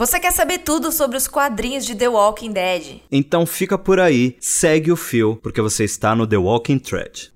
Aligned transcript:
Você 0.00 0.18
quer 0.18 0.32
saber 0.32 0.60
tudo 0.60 0.90
sobre 0.90 1.18
os 1.18 1.28
quadrinhos 1.28 1.84
de 1.84 1.94
The 1.94 2.08
Walking 2.08 2.52
Dead? 2.52 3.02
Então 3.12 3.44
fica 3.44 3.76
por 3.76 4.00
aí, 4.00 4.34
segue 4.40 4.90
o 4.90 4.96
fio, 4.96 5.38
porque 5.42 5.60
você 5.60 5.84
está 5.84 6.16
no 6.16 6.26
The 6.26 6.38
Walking 6.38 6.78
Thread. 6.78 7.30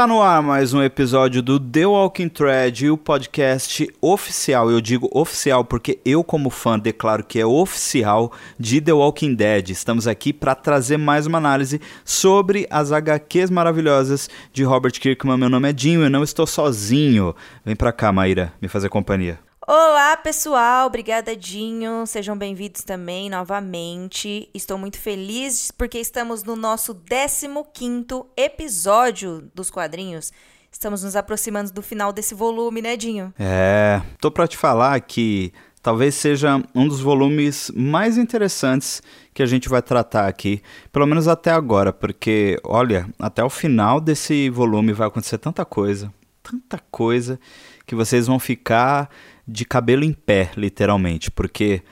Tá 0.00 0.06
no 0.06 0.22
ar 0.22 0.42
mais 0.42 0.72
um 0.72 0.82
episódio 0.82 1.42
do 1.42 1.60
The 1.60 1.84
Walking 1.84 2.30
Thread, 2.30 2.88
o 2.88 2.96
podcast 2.96 3.86
oficial. 4.00 4.70
Eu 4.70 4.80
digo 4.80 5.10
oficial 5.12 5.62
porque 5.62 6.00
eu, 6.06 6.24
como 6.24 6.48
fã, 6.48 6.78
declaro 6.78 7.22
que 7.22 7.38
é 7.38 7.44
oficial 7.44 8.32
de 8.58 8.80
The 8.80 8.94
Walking 8.94 9.34
Dead. 9.34 9.68
Estamos 9.68 10.06
aqui 10.06 10.32
para 10.32 10.54
trazer 10.54 10.96
mais 10.96 11.26
uma 11.26 11.36
análise 11.36 11.82
sobre 12.02 12.66
as 12.70 12.92
HQs 12.92 13.50
maravilhosas 13.50 14.30
de 14.54 14.64
Robert 14.64 14.92
Kirkman. 14.92 15.36
Meu 15.36 15.50
nome 15.50 15.68
é 15.68 15.72
Dinho, 15.74 16.02
eu 16.02 16.08
não 16.08 16.24
estou 16.24 16.46
sozinho. 16.46 17.36
Vem 17.62 17.76
pra 17.76 17.92
cá, 17.92 18.10
Maíra, 18.10 18.54
me 18.58 18.68
fazer 18.68 18.88
companhia. 18.88 19.49
Olá, 19.72 20.16
pessoal. 20.16 20.88
Obrigada, 20.88 21.36
Dinho. 21.36 22.04
Sejam 22.04 22.36
bem-vindos 22.36 22.82
também 22.82 23.30
novamente. 23.30 24.50
Estou 24.52 24.76
muito 24.76 24.98
feliz 24.98 25.70
porque 25.70 26.00
estamos 26.00 26.42
no 26.42 26.56
nosso 26.56 26.92
15º 26.92 28.26
episódio 28.36 29.48
dos 29.54 29.70
quadrinhos. 29.70 30.32
Estamos 30.72 31.04
nos 31.04 31.14
aproximando 31.14 31.70
do 31.70 31.82
final 31.82 32.12
desse 32.12 32.34
volume, 32.34 32.82
né, 32.82 32.96
Dinho? 32.96 33.32
É, 33.38 34.02
tô 34.20 34.28
para 34.28 34.48
te 34.48 34.56
falar 34.56 35.00
que 35.02 35.52
talvez 35.80 36.16
seja 36.16 36.60
um 36.74 36.88
dos 36.88 36.98
volumes 36.98 37.70
mais 37.72 38.18
interessantes 38.18 39.00
que 39.32 39.40
a 39.40 39.46
gente 39.46 39.68
vai 39.68 39.80
tratar 39.80 40.26
aqui, 40.26 40.60
pelo 40.90 41.06
menos 41.06 41.28
até 41.28 41.52
agora, 41.52 41.92
porque 41.92 42.58
olha, 42.64 43.08
até 43.20 43.44
o 43.44 43.48
final 43.48 44.00
desse 44.00 44.50
volume 44.50 44.92
vai 44.92 45.06
acontecer 45.06 45.38
tanta 45.38 45.64
coisa, 45.64 46.12
tanta 46.42 46.80
coisa 46.90 47.38
que 47.86 47.94
vocês 47.94 48.26
vão 48.26 48.40
ficar 48.40 49.08
de 49.50 49.64
cabelo 49.64 50.04
em 50.04 50.12
pé, 50.12 50.50
literalmente, 50.56 51.30
porque 51.30 51.82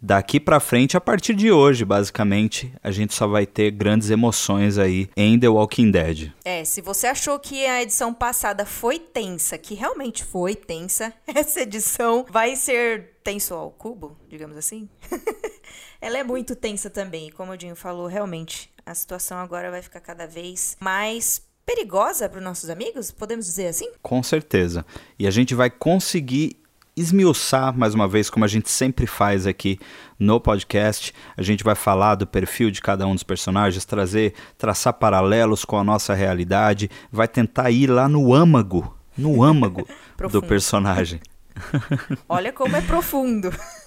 daqui 0.00 0.38
para 0.38 0.60
frente, 0.60 0.96
a 0.96 1.00
partir 1.00 1.34
de 1.34 1.50
hoje, 1.50 1.84
basicamente, 1.84 2.72
a 2.82 2.90
gente 2.90 3.14
só 3.14 3.26
vai 3.26 3.46
ter 3.46 3.70
grandes 3.70 4.10
emoções 4.10 4.78
aí 4.78 5.08
em 5.16 5.38
The 5.38 5.48
Walking 5.48 5.90
Dead. 5.90 6.32
É, 6.44 6.64
se 6.64 6.80
você 6.80 7.06
achou 7.06 7.38
que 7.38 7.66
a 7.66 7.82
edição 7.82 8.12
passada 8.12 8.64
foi 8.64 8.98
tensa, 8.98 9.58
que 9.58 9.74
realmente 9.74 10.22
foi 10.24 10.54
tensa, 10.54 11.12
essa 11.26 11.60
edição 11.60 12.24
vai 12.30 12.54
ser 12.54 13.16
tenso 13.24 13.54
ao 13.54 13.70
cubo, 13.70 14.16
digamos 14.28 14.56
assim. 14.56 14.88
Ela 16.00 16.18
é 16.18 16.22
muito 16.22 16.54
tensa 16.54 16.90
também, 16.90 17.30
como 17.30 17.52
o 17.52 17.56
Dinho 17.56 17.74
falou, 17.74 18.06
realmente 18.06 18.70
a 18.84 18.94
situação 18.94 19.38
agora 19.38 19.70
vai 19.70 19.82
ficar 19.82 20.00
cada 20.00 20.26
vez 20.26 20.76
mais 20.80 21.42
perigosa 21.64 22.28
para 22.28 22.38
os 22.38 22.44
nossos 22.44 22.70
amigos, 22.70 23.10
podemos 23.10 23.46
dizer 23.46 23.66
assim? 23.66 23.90
Com 24.00 24.22
certeza. 24.22 24.86
E 25.18 25.26
a 25.26 25.30
gente 25.32 25.52
vai 25.52 25.68
conseguir 25.68 26.60
esmiuçar 26.96 27.76
mais 27.76 27.94
uma 27.94 28.08
vez, 28.08 28.30
como 28.30 28.44
a 28.44 28.48
gente 28.48 28.70
sempre 28.70 29.06
faz 29.06 29.46
aqui 29.46 29.78
no 30.18 30.40
podcast. 30.40 31.12
A 31.36 31.42
gente 31.42 31.62
vai 31.62 31.74
falar 31.74 32.14
do 32.14 32.26
perfil 32.26 32.70
de 32.70 32.80
cada 32.80 33.06
um 33.06 33.14
dos 33.14 33.22
personagens, 33.22 33.84
trazer, 33.84 34.34
traçar 34.56 34.94
paralelos 34.94 35.64
com 35.64 35.76
a 35.78 35.84
nossa 35.84 36.14
realidade, 36.14 36.90
vai 37.12 37.28
tentar 37.28 37.70
ir 37.70 37.88
lá 37.88 38.08
no 38.08 38.32
âmago, 38.32 38.96
no 39.16 39.42
âmago 39.42 39.86
do 40.32 40.42
personagem. 40.42 41.20
Olha 42.28 42.52
como 42.52 42.74
é 42.74 42.80
profundo. 42.80 43.50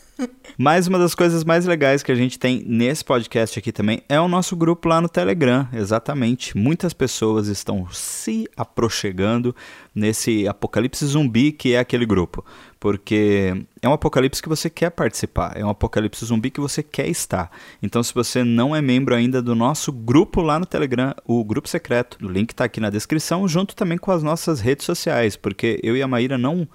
Mas 0.58 0.88
uma 0.88 1.00
das 1.00 1.16
coisas 1.16 1.44
mais 1.44 1.66
legais 1.66 2.04
que 2.04 2.12
a 2.12 2.16
gente 2.16 2.38
tem 2.38 2.64
nesse 2.66 3.04
podcast 3.04 3.58
aqui 3.58 3.72
também 3.72 4.02
é 4.10 4.20
o 4.20 4.28
nosso 4.28 4.56
grupo 4.56 4.90
lá 4.90 5.00
no 5.00 5.08
Telegram, 5.08 5.68
exatamente. 5.72 6.58
Muitas 6.58 6.94
pessoas 6.94 7.48
estão 7.48 7.88
se 7.92 8.48
aproximando 8.58 9.56
nesse 9.96 10.48
apocalipse 10.48 11.06
zumbi 11.06 11.52
que 11.52 11.74
é 11.74 11.80
aquele 11.80 12.06
grupo, 12.06 12.44
porque 12.80 13.54
é 13.82 13.88
um 13.88 13.94
apocalipse 13.94 14.42
que 14.42 14.50
você 14.50 14.70
quer 14.70 14.90
participar, 14.90 15.54
é 15.56 15.66
um 15.66 15.70
apocalipse 15.70 16.26
zumbi 16.26 16.50
que 16.50 16.60
você 16.60 16.84
quer 16.84 17.08
estar. 17.08 17.50
Então, 17.82 18.04
se 18.04 18.14
você 18.14 18.44
não 18.44 18.76
é 18.76 18.82
membro 18.82 19.16
ainda 19.16 19.42
do 19.42 19.56
nosso 19.56 19.92
grupo 19.92 20.42
lá 20.42 20.60
no 20.60 20.66
Telegram, 20.66 21.14
o 21.26 21.44
grupo 21.44 21.70
secreto, 21.70 22.18
o 22.22 22.30
link 22.30 22.52
está 22.52 22.66
aqui 22.66 22.80
na 22.80 22.90
descrição, 22.90 23.48
junto 23.48 23.76
também 23.76 23.98
com 23.98 24.12
as 24.12 24.24
nossas 24.24 24.60
redes 24.60 24.86
sociais, 24.86 25.36
porque 25.36 25.80
eu 25.84 25.96
e 25.96 26.02
a 26.02 26.08
Maíra 26.08 26.38
não 26.38 26.68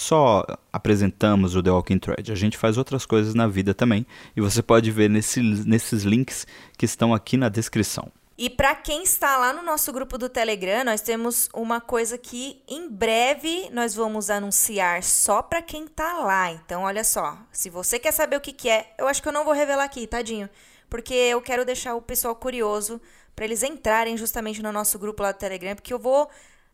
só 0.00 0.44
apresentamos 0.72 1.54
o 1.54 1.62
The 1.62 1.70
Walking 1.70 1.98
Thread, 1.98 2.32
a 2.32 2.34
gente 2.34 2.56
faz 2.56 2.78
outras 2.78 3.04
coisas 3.04 3.34
na 3.34 3.46
vida 3.46 3.74
também, 3.74 4.06
e 4.34 4.40
você 4.40 4.62
pode 4.62 4.90
ver 4.90 5.10
nesse, 5.10 5.42
nesses 5.42 6.04
links 6.04 6.46
que 6.78 6.84
estão 6.84 7.12
aqui 7.12 7.36
na 7.36 7.48
descrição. 7.48 8.10
E 8.38 8.48
para 8.48 8.74
quem 8.74 9.02
está 9.02 9.36
lá 9.36 9.52
no 9.52 9.60
nosso 9.60 9.92
grupo 9.92 10.16
do 10.16 10.26
Telegram, 10.26 10.82
nós 10.82 11.02
temos 11.02 11.50
uma 11.52 11.78
coisa 11.78 12.16
que 12.16 12.62
em 12.66 12.88
breve 12.88 13.68
nós 13.70 13.94
vamos 13.94 14.30
anunciar 14.30 15.02
só 15.02 15.42
para 15.42 15.60
quem 15.60 15.84
está 15.84 16.14
lá. 16.20 16.50
Então, 16.50 16.84
olha 16.84 17.04
só, 17.04 17.36
se 17.52 17.68
você 17.68 17.98
quer 17.98 18.12
saber 18.12 18.36
o 18.36 18.40
que, 18.40 18.54
que 18.54 18.70
é, 18.70 18.94
eu 18.96 19.06
acho 19.06 19.20
que 19.20 19.28
eu 19.28 19.32
não 19.32 19.44
vou 19.44 19.52
revelar 19.52 19.84
aqui, 19.84 20.06
tadinho, 20.06 20.48
porque 20.88 21.12
eu 21.12 21.42
quero 21.42 21.66
deixar 21.66 21.94
o 21.94 22.00
pessoal 22.00 22.34
curioso 22.34 22.98
para 23.36 23.44
eles 23.44 23.62
entrarem 23.62 24.16
justamente 24.16 24.62
no 24.62 24.72
nosso 24.72 24.98
grupo 24.98 25.22
lá 25.22 25.32
do 25.32 25.38
Telegram, 25.38 25.74
porque 25.74 25.92
eu 25.92 25.98
vou 25.98 26.30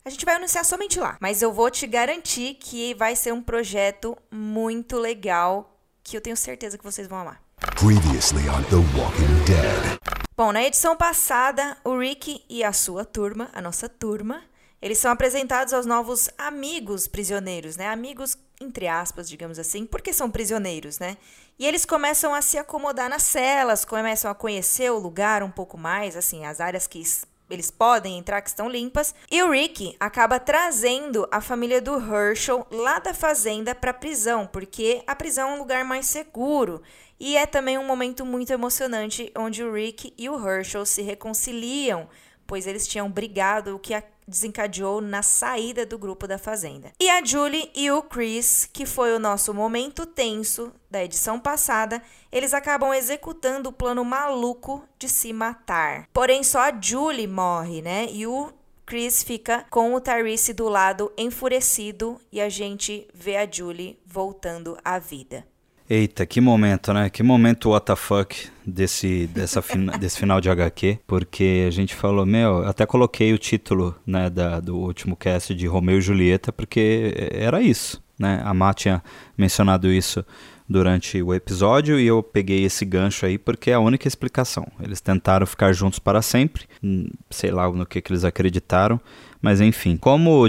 a 0.06 0.08
gente 0.08 0.24
vai 0.24 0.36
anunciar 0.36 0.64
somente 0.64 1.00
lá, 1.00 1.16
mas 1.20 1.42
eu 1.42 1.52
vou 1.52 1.68
te 1.68 1.84
garantir 1.84 2.54
que 2.54 2.94
vai 2.94 3.16
ser 3.16 3.32
um 3.32 3.42
projeto 3.42 4.16
muito 4.30 5.00
legal 5.00 5.76
que 6.00 6.16
eu 6.16 6.20
tenho 6.20 6.36
certeza 6.36 6.78
que 6.78 6.84
vocês 6.84 7.08
vão 7.08 7.18
amar. 7.18 7.42
Previously 7.74 8.48
on 8.48 8.62
The 8.62 8.76
Walking 8.96 9.44
Dead. 9.44 9.98
Bom, 10.36 10.52
na 10.52 10.62
edição 10.62 10.96
passada, 10.96 11.76
o 11.82 11.98
Rick 11.98 12.44
e 12.48 12.62
a 12.62 12.72
sua 12.72 13.04
turma, 13.04 13.50
a 13.52 13.60
nossa 13.60 13.88
turma, 13.88 14.44
eles 14.80 14.98
são 14.98 15.10
apresentados 15.10 15.74
aos 15.74 15.86
novos 15.86 16.30
amigos 16.38 17.08
prisioneiros, 17.08 17.76
né? 17.76 17.88
Amigos 17.88 18.38
entre 18.60 18.86
aspas, 18.86 19.28
digamos 19.28 19.58
assim, 19.58 19.84
porque 19.84 20.12
são 20.12 20.30
prisioneiros, 20.30 21.00
né? 21.00 21.16
E 21.58 21.66
eles 21.66 21.84
começam 21.84 22.32
a 22.32 22.40
se 22.40 22.56
acomodar 22.56 23.10
nas 23.10 23.24
celas, 23.24 23.84
começam 23.84 24.30
a 24.30 24.34
conhecer 24.36 24.90
o 24.90 24.98
lugar 24.98 25.42
um 25.42 25.50
pouco 25.50 25.76
mais, 25.76 26.16
assim, 26.16 26.44
as 26.46 26.60
áreas 26.60 26.86
que 26.86 27.00
eles 27.48 27.70
podem 27.70 28.18
entrar 28.18 28.42
que 28.42 28.48
estão 28.48 28.68
limpas. 28.68 29.14
E 29.30 29.42
o 29.42 29.50
Rick 29.50 29.96
acaba 30.00 30.38
trazendo 30.40 31.26
a 31.30 31.40
família 31.40 31.80
do 31.80 31.94
Herschel 31.94 32.66
lá 32.70 32.98
da 32.98 33.14
fazenda 33.14 33.74
para 33.74 33.90
a 33.90 33.94
prisão, 33.94 34.46
porque 34.46 35.02
a 35.06 35.14
prisão 35.14 35.50
é 35.50 35.54
um 35.54 35.58
lugar 35.58 35.84
mais 35.84 36.06
seguro. 36.06 36.82
E 37.18 37.36
é 37.36 37.46
também 37.46 37.78
um 37.78 37.86
momento 37.86 38.26
muito 38.26 38.52
emocionante 38.52 39.32
onde 39.36 39.62
o 39.64 39.72
Rick 39.72 40.12
e 40.18 40.28
o 40.28 40.48
Herschel 40.48 40.84
se 40.84 41.00
reconciliam, 41.00 42.08
pois 42.46 42.66
eles 42.66 42.86
tinham 42.86 43.10
brigado, 43.10 43.74
o 43.74 43.78
que 43.78 43.94
desencadeou 44.26 45.00
na 45.00 45.22
saída 45.22 45.86
do 45.86 45.98
grupo 45.98 46.26
da 46.26 46.38
Fazenda. 46.38 46.92
E 47.00 47.08
a 47.08 47.24
Julie 47.24 47.70
e 47.74 47.90
o 47.90 48.02
Chris, 48.02 48.68
que 48.72 48.84
foi 48.84 49.14
o 49.14 49.18
nosso 49.18 49.54
momento 49.54 50.04
tenso 50.04 50.72
da 50.90 51.04
edição 51.04 51.38
passada, 51.38 52.02
eles 52.32 52.52
acabam 52.52 52.92
executando 52.92 53.68
o 53.68 53.72
plano 53.72 54.04
maluco 54.04 54.82
de 54.98 55.08
se 55.08 55.32
matar. 55.32 56.08
Porém, 56.12 56.42
só 56.42 56.60
a 56.60 56.80
Julie 56.80 57.26
morre, 57.26 57.82
né? 57.82 58.06
E 58.10 58.26
o 58.26 58.52
Chris 58.84 59.22
fica 59.22 59.64
com 59.70 59.94
o 59.94 60.00
Tyrese 60.00 60.52
do 60.52 60.68
lado 60.68 61.12
enfurecido 61.16 62.20
e 62.30 62.40
a 62.40 62.48
gente 62.48 63.08
vê 63.12 63.36
a 63.36 63.50
Julie 63.50 63.98
voltando 64.06 64.78
à 64.84 64.98
vida. 64.98 65.46
Eita, 65.88 66.26
que 66.26 66.40
momento, 66.40 66.92
né? 66.92 67.08
Que 67.08 67.22
momento 67.22 67.70
WTF 67.70 68.50
desse, 68.66 69.28
dessa 69.28 69.62
desse 70.00 70.18
final 70.18 70.40
de 70.40 70.50
HQ, 70.50 70.98
porque 71.06 71.64
a 71.66 71.70
gente 71.70 71.94
falou, 71.94 72.26
meu, 72.26 72.66
até 72.66 72.84
coloquei 72.84 73.32
o 73.32 73.38
título 73.38 73.94
né, 74.04 74.28
da, 74.28 74.58
do 74.58 74.76
último 74.76 75.14
cast 75.14 75.54
de 75.54 75.66
Romeu 75.66 75.98
e 75.98 76.00
Julieta, 76.00 76.52
porque 76.52 77.14
era 77.32 77.62
isso, 77.62 78.02
né? 78.18 78.42
A 78.44 78.52
Má 78.52 78.74
tinha 78.74 79.00
mencionado 79.38 79.92
isso 79.92 80.24
durante 80.68 81.22
o 81.22 81.32
episódio 81.32 81.98
e 81.98 82.06
eu 82.06 82.22
peguei 82.22 82.64
esse 82.64 82.84
gancho 82.84 83.24
aí 83.24 83.38
porque 83.38 83.70
é 83.70 83.74
a 83.74 83.80
única 83.80 84.08
explicação. 84.08 84.66
Eles 84.80 85.00
tentaram 85.00 85.46
ficar 85.46 85.72
juntos 85.72 85.98
para 85.98 86.20
sempre, 86.20 86.64
hum, 86.82 87.08
sei 87.30 87.50
lá 87.50 87.70
no 87.70 87.86
que, 87.86 88.00
que 88.00 88.12
eles 88.12 88.24
acreditaram, 88.24 89.00
mas 89.40 89.60
enfim, 89.60 89.96
como 89.96 90.46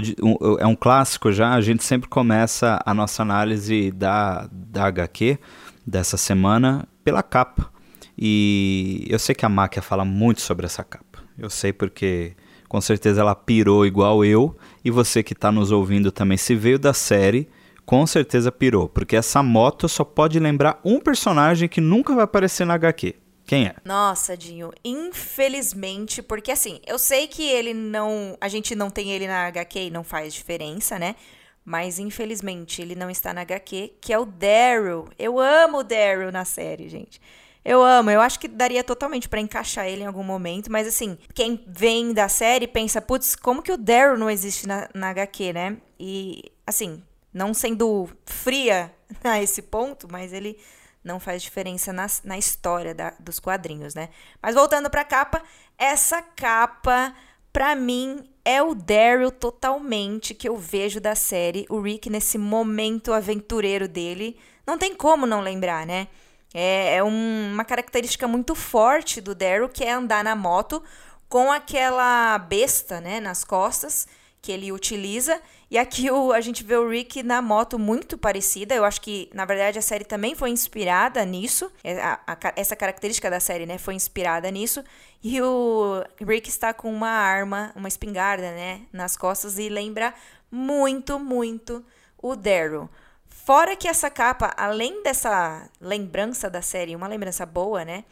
é 0.58 0.66
um 0.66 0.74
clássico 0.74 1.30
já, 1.30 1.54
a 1.54 1.60
gente 1.60 1.84
sempre 1.84 2.08
começa 2.08 2.80
a 2.84 2.92
nossa 2.92 3.22
análise 3.22 3.90
da, 3.92 4.48
da 4.50 4.86
HQ 4.86 5.38
dessa 5.86 6.16
semana 6.16 6.86
pela 7.04 7.22
capa. 7.22 7.70
E 8.16 9.06
eu 9.08 9.18
sei 9.18 9.34
que 9.34 9.46
a 9.46 9.48
Máquia 9.48 9.80
fala 9.80 10.04
muito 10.04 10.40
sobre 10.40 10.66
essa 10.66 10.82
capa. 10.82 11.22
Eu 11.38 11.48
sei 11.48 11.72
porque 11.72 12.34
com 12.68 12.80
certeza 12.80 13.20
ela 13.20 13.34
pirou 13.34 13.86
igual 13.86 14.24
eu. 14.24 14.56
E 14.84 14.90
você 14.90 15.22
que 15.22 15.32
está 15.32 15.52
nos 15.52 15.70
ouvindo 15.70 16.10
também, 16.10 16.36
se 16.36 16.54
veio 16.54 16.78
da 16.78 16.92
série, 16.92 17.48
com 17.88 18.06
certeza 18.06 18.52
pirou. 18.52 18.86
Porque 18.86 19.16
essa 19.16 19.42
moto 19.42 19.88
só 19.88 20.04
pode 20.04 20.38
lembrar 20.38 20.78
um 20.84 21.00
personagem 21.00 21.66
que 21.66 21.80
nunca 21.80 22.14
vai 22.14 22.24
aparecer 22.24 22.66
na 22.66 22.74
HQ. 22.74 23.14
Quem 23.46 23.64
é? 23.66 23.76
Nossa, 23.82 24.36
Dinho, 24.36 24.70
infelizmente, 24.84 26.20
porque 26.20 26.52
assim, 26.52 26.80
eu 26.86 26.98
sei 26.98 27.26
que 27.26 27.42
ele 27.42 27.72
não. 27.72 28.36
A 28.42 28.46
gente 28.46 28.74
não 28.74 28.90
tem 28.90 29.12
ele 29.12 29.26
na 29.26 29.46
HQ 29.46 29.78
e 29.86 29.90
não 29.90 30.04
faz 30.04 30.34
diferença, 30.34 30.98
né? 30.98 31.16
mas 31.64 31.98
infelizmente 31.98 32.80
ele 32.80 32.94
não 32.94 33.10
está 33.10 33.34
na 33.34 33.42
HQ, 33.42 33.96
que 34.00 34.10
é 34.10 34.18
o 34.18 34.24
Daryl. 34.24 35.06
Eu 35.18 35.38
amo 35.38 35.78
o 35.78 35.84
Daryl 35.84 36.32
na 36.32 36.44
série, 36.46 36.88
gente. 36.88 37.20
Eu 37.62 37.82
amo, 37.82 38.10
eu 38.10 38.22
acho 38.22 38.40
que 38.40 38.48
daria 38.48 38.82
totalmente 38.82 39.28
para 39.28 39.40
encaixar 39.40 39.86
ele 39.86 40.02
em 40.02 40.06
algum 40.06 40.22
momento, 40.22 40.72
mas 40.72 40.88
assim, 40.88 41.18
quem 41.34 41.62
vem 41.66 42.14
da 42.14 42.26
série 42.26 42.66
pensa, 42.66 43.02
putz, 43.02 43.36
como 43.36 43.62
que 43.62 43.72
o 43.72 43.76
Daryl 43.76 44.16
não 44.16 44.30
existe 44.30 44.66
na, 44.66 44.88
na 44.94 45.10
HQ, 45.10 45.52
né? 45.52 45.76
E, 46.00 46.42
assim, 46.66 47.02
não 47.38 47.54
sendo 47.54 48.08
fria 48.26 48.92
a 49.22 49.40
esse 49.40 49.62
ponto, 49.62 50.08
mas 50.10 50.32
ele 50.32 50.58
não 51.04 51.20
faz 51.20 51.40
diferença 51.40 51.92
na, 51.92 52.06
na 52.24 52.36
história 52.36 52.92
da, 52.92 53.14
dos 53.20 53.38
quadrinhos, 53.38 53.94
né? 53.94 54.08
Mas 54.42 54.56
voltando 54.56 54.90
pra 54.90 55.04
capa, 55.04 55.40
essa 55.78 56.20
capa, 56.20 57.14
pra 57.52 57.76
mim, 57.76 58.28
é 58.44 58.60
o 58.60 58.74
Daryl 58.74 59.30
totalmente 59.30 60.34
que 60.34 60.48
eu 60.48 60.56
vejo 60.56 61.00
da 61.00 61.14
série. 61.14 61.64
O 61.70 61.80
Rick 61.80 62.10
nesse 62.10 62.36
momento 62.36 63.12
aventureiro 63.12 63.86
dele. 63.86 64.38
Não 64.66 64.76
tem 64.76 64.94
como 64.94 65.24
não 65.24 65.40
lembrar, 65.40 65.86
né? 65.86 66.08
É, 66.52 66.96
é 66.96 67.04
um, 67.04 67.52
uma 67.52 67.64
característica 67.64 68.26
muito 68.26 68.54
forte 68.54 69.20
do 69.20 69.34
Daryl, 69.34 69.68
que 69.68 69.84
é 69.84 69.92
andar 69.92 70.24
na 70.24 70.34
moto 70.34 70.82
com 71.28 71.52
aquela 71.52 72.36
besta, 72.38 73.00
né, 73.00 73.20
nas 73.20 73.44
costas 73.44 74.08
que 74.40 74.50
ele 74.50 74.72
utiliza. 74.72 75.40
E 75.70 75.76
aqui 75.76 76.10
o, 76.10 76.32
a 76.32 76.40
gente 76.40 76.64
vê 76.64 76.76
o 76.76 76.88
Rick 76.88 77.22
na 77.22 77.42
moto 77.42 77.78
muito 77.78 78.16
parecida. 78.16 78.74
Eu 78.74 78.84
acho 78.84 79.00
que, 79.02 79.28
na 79.34 79.44
verdade, 79.44 79.78
a 79.78 79.82
série 79.82 80.04
também 80.04 80.34
foi 80.34 80.50
inspirada 80.50 81.22
nisso. 81.24 81.70
É, 81.84 82.00
a, 82.00 82.20
a, 82.26 82.52
essa 82.56 82.74
característica 82.74 83.28
da 83.28 83.38
série, 83.38 83.66
né, 83.66 83.76
foi 83.76 83.94
inspirada 83.94 84.50
nisso. 84.50 84.82
E 85.22 85.42
o 85.42 86.02
Rick 86.20 86.48
está 86.48 86.72
com 86.72 86.90
uma 86.90 87.10
arma, 87.10 87.70
uma 87.76 87.88
espingarda, 87.88 88.50
né, 88.50 88.82
nas 88.92 89.16
costas 89.16 89.58
e 89.58 89.68
lembra 89.68 90.14
muito, 90.50 91.18
muito 91.18 91.84
o 92.16 92.34
Daryl. 92.34 92.88
Fora 93.26 93.76
que 93.76 93.88
essa 93.88 94.10
capa, 94.10 94.52
além 94.56 95.02
dessa 95.02 95.68
lembrança 95.80 96.48
da 96.48 96.62
série, 96.62 96.96
uma 96.96 97.08
lembrança 97.08 97.46
boa, 97.46 97.84
né? 97.84 98.04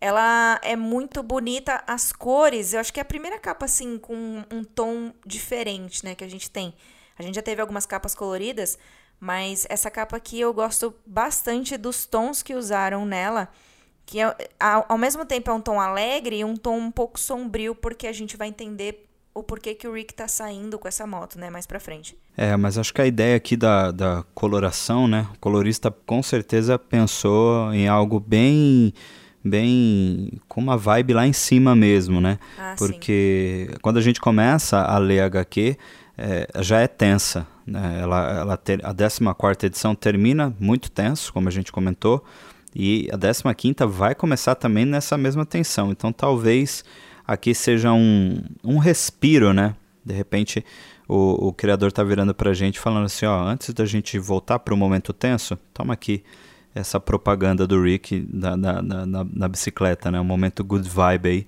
Ela 0.00 0.60
é 0.62 0.76
muito 0.76 1.22
bonita, 1.22 1.82
as 1.86 2.12
cores. 2.12 2.74
Eu 2.74 2.80
acho 2.80 2.92
que 2.92 3.00
é 3.00 3.02
a 3.02 3.06
primeira 3.06 3.38
capa, 3.38 3.64
assim, 3.64 3.98
com 3.98 4.44
um 4.50 4.64
tom 4.64 5.12
diferente, 5.24 6.04
né? 6.04 6.14
Que 6.14 6.24
a 6.24 6.28
gente 6.28 6.50
tem. 6.50 6.74
A 7.22 7.26
gente 7.26 7.36
já 7.36 7.42
teve 7.42 7.60
algumas 7.60 7.86
capas 7.86 8.14
coloridas, 8.14 8.78
mas 9.20 9.66
essa 9.68 9.90
capa 9.90 10.16
aqui 10.16 10.40
eu 10.40 10.52
gosto 10.52 10.94
bastante 11.06 11.76
dos 11.76 12.06
tons 12.06 12.42
que 12.42 12.54
usaram 12.54 13.06
nela. 13.06 13.48
Que 14.04 14.20
é, 14.20 14.36
ao, 14.58 14.84
ao 14.88 14.98
mesmo 14.98 15.24
tempo 15.24 15.50
é 15.50 15.54
um 15.54 15.60
tom 15.60 15.80
alegre 15.80 16.38
e 16.38 16.44
um 16.44 16.56
tom 16.56 16.76
um 16.78 16.90
pouco 16.90 17.18
sombrio, 17.18 17.74
porque 17.74 18.06
a 18.06 18.12
gente 18.12 18.36
vai 18.36 18.48
entender 18.48 19.08
o 19.34 19.42
porquê 19.42 19.74
que 19.74 19.88
o 19.88 19.94
Rick 19.94 20.12
tá 20.12 20.28
saindo 20.28 20.78
com 20.78 20.86
essa 20.86 21.06
moto, 21.06 21.38
né, 21.38 21.48
mais 21.48 21.66
pra 21.66 21.80
frente. 21.80 22.18
É, 22.36 22.56
mas 22.56 22.76
acho 22.76 22.92
que 22.92 23.00
a 23.00 23.06
ideia 23.06 23.36
aqui 23.36 23.56
da, 23.56 23.90
da 23.90 24.24
coloração, 24.34 25.08
né, 25.08 25.26
o 25.34 25.38
colorista 25.38 25.90
com 25.90 26.22
certeza 26.22 26.78
pensou 26.78 27.72
em 27.72 27.88
algo 27.88 28.20
bem 28.20 28.92
bem 29.44 30.38
com 30.46 30.60
uma 30.60 30.76
vibe 30.76 31.14
lá 31.14 31.26
em 31.26 31.32
cima 31.32 31.74
mesmo, 31.74 32.20
né? 32.20 32.38
Ah, 32.56 32.74
Porque 32.78 33.66
sim. 33.68 33.76
quando 33.82 33.96
a 33.96 34.00
gente 34.00 34.20
começa 34.20 34.80
a 34.80 34.98
ler 34.98 35.20
HQ, 35.20 35.76
é, 36.16 36.48
já 36.60 36.80
é 36.80 36.86
tensa. 36.86 37.46
Né? 37.66 38.00
Ela, 38.00 38.30
ela 38.32 38.56
ter, 38.56 38.84
a 38.84 38.94
14 38.94 39.66
edição 39.66 39.94
termina 39.94 40.54
muito 40.58 40.90
tenso, 40.90 41.32
como 41.32 41.48
a 41.48 41.52
gente 41.52 41.70
comentou, 41.72 42.24
e 42.74 43.08
a 43.12 43.54
15 43.54 43.74
vai 43.88 44.14
começar 44.14 44.54
também 44.54 44.84
nessa 44.84 45.16
mesma 45.18 45.44
tensão. 45.44 45.90
Então 45.90 46.12
talvez 46.12 46.84
aqui 47.26 47.54
seja 47.54 47.92
um, 47.92 48.42
um 48.64 48.78
respiro, 48.78 49.52
né? 49.52 49.74
De 50.04 50.14
repente 50.14 50.64
o, 51.08 51.48
o 51.48 51.52
criador 51.52 51.88
está 51.88 52.02
virando 52.02 52.34
para 52.34 52.50
a 52.50 52.54
gente 52.54 52.80
falando 52.80 53.04
assim, 53.04 53.26
ó, 53.26 53.42
antes 53.44 53.72
da 53.74 53.84
gente 53.84 54.18
voltar 54.18 54.58
para 54.58 54.72
o 54.72 54.76
momento 54.76 55.12
tenso, 55.12 55.58
toma 55.74 55.94
aqui 55.94 56.24
essa 56.74 56.98
propaganda 56.98 57.66
do 57.66 57.82
Rick 57.82 58.26
na, 58.32 58.56
na, 58.56 59.48
bicicleta, 59.48 60.10
né? 60.10 60.18
Um 60.18 60.24
momento 60.24 60.64
good 60.64 60.88
vibe 60.88 61.28
aí 61.28 61.46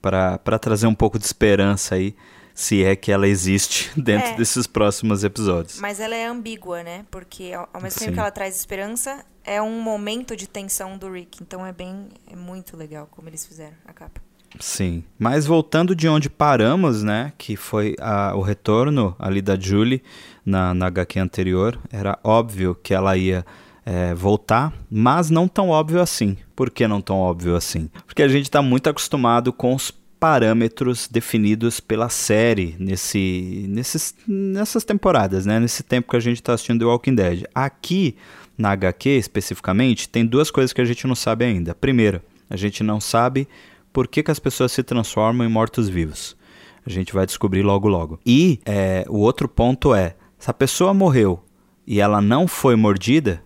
para 0.00 0.58
trazer 0.58 0.86
um 0.86 0.94
pouco 0.94 1.18
de 1.18 1.24
esperança 1.24 1.96
aí, 1.96 2.14
se 2.60 2.84
é 2.84 2.94
que 2.94 3.10
ela 3.10 3.26
existe 3.26 3.90
dentro 3.98 4.32
é, 4.32 4.36
desses 4.36 4.66
próximos 4.66 5.24
episódios. 5.24 5.80
Mas 5.80 5.98
ela 5.98 6.14
é 6.14 6.26
ambígua, 6.26 6.82
né? 6.82 7.06
Porque 7.10 7.54
ao, 7.54 7.66
ao 7.72 7.80
mesmo 7.80 7.98
Sim. 7.98 8.04
tempo 8.04 8.12
que 8.12 8.20
ela 8.20 8.30
traz 8.30 8.54
esperança, 8.54 9.24
é 9.42 9.62
um 9.62 9.80
momento 9.80 10.36
de 10.36 10.46
tensão 10.46 10.98
do 10.98 11.10
Rick. 11.10 11.42
Então 11.42 11.64
é 11.64 11.72
bem, 11.72 12.08
é 12.30 12.36
muito 12.36 12.76
legal 12.76 13.08
como 13.10 13.30
eles 13.30 13.46
fizeram 13.46 13.74
a 13.86 13.94
capa. 13.94 14.20
Sim, 14.58 15.02
mas 15.18 15.46
voltando 15.46 15.94
de 15.94 16.06
onde 16.06 16.28
paramos, 16.28 17.02
né, 17.02 17.32
que 17.38 17.56
foi 17.56 17.94
a, 17.98 18.34
o 18.34 18.42
retorno 18.42 19.16
ali 19.18 19.40
da 19.40 19.58
Julie 19.58 20.02
na, 20.44 20.74
na 20.74 20.88
HQ 20.88 21.18
anterior, 21.18 21.78
era 21.90 22.18
óbvio 22.22 22.74
que 22.74 22.92
ela 22.92 23.16
ia 23.16 23.42
é, 23.86 24.12
voltar, 24.12 24.72
mas 24.90 25.30
não 25.30 25.48
tão 25.48 25.70
óbvio 25.70 26.02
assim. 26.02 26.36
Por 26.54 26.68
que 26.68 26.86
não 26.86 27.00
tão 27.00 27.16
óbvio 27.16 27.56
assim? 27.56 27.88
Porque 28.04 28.22
a 28.22 28.28
gente 28.28 28.44
está 28.44 28.60
muito 28.60 28.90
acostumado 28.90 29.50
com 29.50 29.74
os 29.74 29.90
parâmetros 30.20 31.08
definidos 31.10 31.80
pela 31.80 32.10
série 32.10 32.76
nesse, 32.78 33.64
nesses, 33.66 34.14
nessas 34.28 34.84
temporadas, 34.84 35.46
né? 35.46 35.58
Nesse 35.58 35.82
tempo 35.82 36.10
que 36.10 36.16
a 36.16 36.20
gente 36.20 36.36
está 36.36 36.52
assistindo 36.52 36.80
The 36.80 36.84
Walking 36.84 37.14
Dead. 37.14 37.44
Aqui, 37.54 38.14
na 38.56 38.70
HQ 38.72 39.08
especificamente, 39.08 40.10
tem 40.10 40.26
duas 40.26 40.50
coisas 40.50 40.74
que 40.74 40.80
a 40.82 40.84
gente 40.84 41.06
não 41.06 41.14
sabe 41.14 41.46
ainda. 41.46 41.74
Primeiro, 41.74 42.20
a 42.50 42.56
gente 42.56 42.82
não 42.82 43.00
sabe 43.00 43.48
por 43.92 44.06
que, 44.06 44.22
que 44.22 44.30
as 44.30 44.38
pessoas 44.38 44.72
se 44.72 44.82
transformam 44.82 45.46
em 45.46 45.50
mortos-vivos. 45.50 46.36
A 46.84 46.90
gente 46.90 47.14
vai 47.14 47.24
descobrir 47.24 47.62
logo 47.62 47.88
logo. 47.88 48.20
E 48.24 48.60
é, 48.66 49.06
o 49.08 49.18
outro 49.18 49.48
ponto 49.48 49.94
é: 49.94 50.16
se 50.38 50.50
a 50.50 50.54
pessoa 50.54 50.92
morreu 50.92 51.42
e 51.86 51.98
ela 51.98 52.20
não 52.20 52.46
foi 52.46 52.76
mordida, 52.76 53.42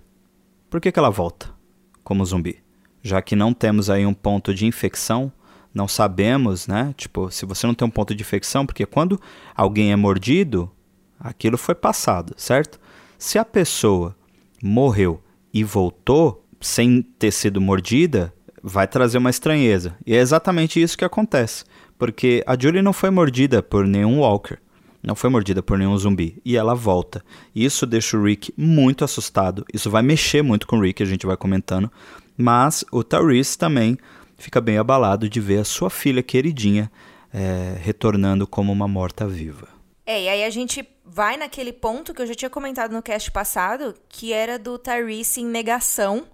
por 0.68 0.80
que, 0.80 0.90
que 0.90 0.98
ela 0.98 1.10
volta 1.10 1.54
como 2.02 2.24
zumbi? 2.24 2.58
Já 3.00 3.22
que 3.22 3.36
não 3.36 3.54
temos 3.54 3.88
aí 3.88 4.04
um 4.04 4.14
ponto 4.14 4.52
de 4.52 4.66
infecção, 4.66 5.32
não 5.74 5.88
sabemos, 5.88 6.68
né? 6.68 6.94
Tipo, 6.96 7.30
se 7.30 7.44
você 7.44 7.66
não 7.66 7.74
tem 7.74 7.86
um 7.86 7.90
ponto 7.90 8.14
de 8.14 8.22
infecção, 8.22 8.64
porque 8.64 8.86
quando 8.86 9.20
alguém 9.56 9.90
é 9.90 9.96
mordido, 9.96 10.70
aquilo 11.18 11.58
foi 11.58 11.74
passado, 11.74 12.32
certo? 12.36 12.78
Se 13.18 13.38
a 13.38 13.44
pessoa 13.44 14.14
morreu 14.62 15.20
e 15.52 15.64
voltou 15.64 16.44
sem 16.60 17.02
ter 17.02 17.32
sido 17.32 17.60
mordida, 17.60 18.32
vai 18.62 18.86
trazer 18.86 19.18
uma 19.18 19.30
estranheza. 19.30 19.96
E 20.06 20.14
é 20.14 20.18
exatamente 20.18 20.80
isso 20.80 20.96
que 20.96 21.04
acontece. 21.04 21.64
Porque 21.98 22.42
a 22.46 22.56
Julie 22.58 22.82
não 22.82 22.92
foi 22.92 23.10
mordida 23.10 23.62
por 23.62 23.86
nenhum 23.86 24.20
Walker. 24.20 24.58
Não 25.02 25.14
foi 25.14 25.28
mordida 25.28 25.62
por 25.62 25.76
nenhum 25.76 25.96
zumbi. 25.98 26.40
E 26.44 26.56
ela 26.56 26.74
volta. 26.74 27.22
Isso 27.54 27.86
deixa 27.86 28.16
o 28.16 28.24
Rick 28.24 28.54
muito 28.56 29.04
assustado. 29.04 29.64
Isso 29.72 29.90
vai 29.90 30.02
mexer 30.02 30.42
muito 30.42 30.66
com 30.66 30.78
o 30.78 30.80
Rick, 30.80 31.02
a 31.02 31.06
gente 31.06 31.26
vai 31.26 31.36
comentando. 31.36 31.92
Mas 32.36 32.84
o 32.90 33.04
Tyrese 33.04 33.58
também 33.58 33.98
fica 34.36 34.60
bem 34.60 34.78
abalado 34.78 35.28
de 35.28 35.40
ver 35.40 35.58
a 35.58 35.64
sua 35.64 35.90
filha 35.90 36.22
queridinha 36.22 36.90
é, 37.32 37.76
retornando 37.80 38.46
como 38.46 38.72
uma 38.72 38.88
morta-viva. 38.88 39.68
É, 40.06 40.22
e 40.22 40.28
aí 40.28 40.44
a 40.44 40.50
gente 40.50 40.86
vai 41.04 41.36
naquele 41.36 41.72
ponto 41.72 42.12
que 42.12 42.22
eu 42.22 42.26
já 42.26 42.34
tinha 42.34 42.50
comentado 42.50 42.92
no 42.92 43.02
cast 43.02 43.30
passado, 43.30 43.94
que 44.08 44.32
era 44.32 44.58
do 44.58 44.78
Tyrese 44.78 45.40
em 45.40 45.46
negação 45.46 46.26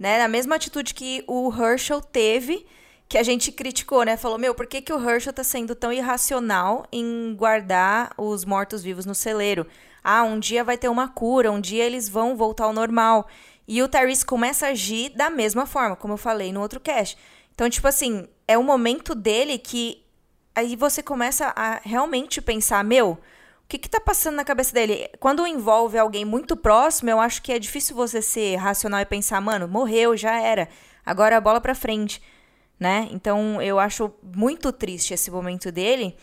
né? 0.00 0.16
Na 0.16 0.26
mesma 0.26 0.56
atitude 0.56 0.94
que 0.94 1.22
o 1.26 1.52
Herschel 1.52 2.00
teve, 2.00 2.66
que 3.06 3.18
a 3.18 3.22
gente 3.22 3.52
criticou, 3.52 4.02
né? 4.02 4.16
Falou, 4.16 4.38
meu, 4.38 4.54
por 4.54 4.66
que, 4.66 4.80
que 4.80 4.92
o 4.92 4.98
Herschel 4.98 5.34
tá 5.34 5.44
sendo 5.44 5.74
tão 5.74 5.92
irracional 5.92 6.86
em 6.90 7.34
guardar 7.36 8.14
os 8.16 8.46
mortos-vivos 8.46 9.04
no 9.04 9.14
celeiro? 9.14 9.66
Ah, 10.02 10.22
um 10.22 10.38
dia 10.38 10.64
vai 10.64 10.78
ter 10.78 10.88
uma 10.88 11.06
cura, 11.06 11.52
um 11.52 11.60
dia 11.60 11.84
eles 11.84 12.08
vão 12.08 12.34
voltar 12.34 12.64
ao 12.64 12.72
normal. 12.72 13.28
E 13.68 13.82
o 13.82 13.88
Tyrese 13.88 14.24
começa 14.24 14.66
a 14.66 14.70
agir 14.70 15.10
da 15.10 15.28
mesma 15.28 15.66
forma, 15.66 15.94
como 15.94 16.14
eu 16.14 16.18
falei 16.18 16.50
no 16.50 16.62
outro 16.62 16.80
cast. 16.80 17.18
Então, 17.60 17.68
tipo 17.68 17.86
assim, 17.86 18.26
é 18.48 18.56
um 18.56 18.62
momento 18.62 19.14
dele 19.14 19.58
que 19.58 20.02
aí 20.54 20.74
você 20.74 21.02
começa 21.02 21.52
a 21.54 21.78
realmente 21.84 22.40
pensar, 22.40 22.82
meu, 22.82 23.18
que 23.68 23.76
que 23.76 23.86
tá 23.86 24.00
passando 24.00 24.36
na 24.36 24.46
cabeça 24.46 24.72
dele? 24.72 25.10
Quando 25.20 25.46
envolve 25.46 25.98
alguém 25.98 26.24
muito 26.24 26.56
próximo, 26.56 27.10
eu 27.10 27.20
acho 27.20 27.42
que 27.42 27.52
é 27.52 27.58
difícil 27.58 27.94
você 27.94 28.22
ser 28.22 28.56
racional 28.56 28.98
e 29.00 29.04
pensar, 29.04 29.42
mano, 29.42 29.68
morreu, 29.68 30.16
já 30.16 30.40
era. 30.40 30.70
Agora 31.04 31.36
a 31.36 31.40
bola 31.40 31.60
pra 31.60 31.74
frente, 31.74 32.22
né? 32.78 33.06
Então 33.10 33.60
eu 33.60 33.78
acho 33.78 34.10
muito 34.22 34.72
triste 34.72 35.12
esse 35.12 35.30
momento 35.30 35.70
dele 35.70 36.16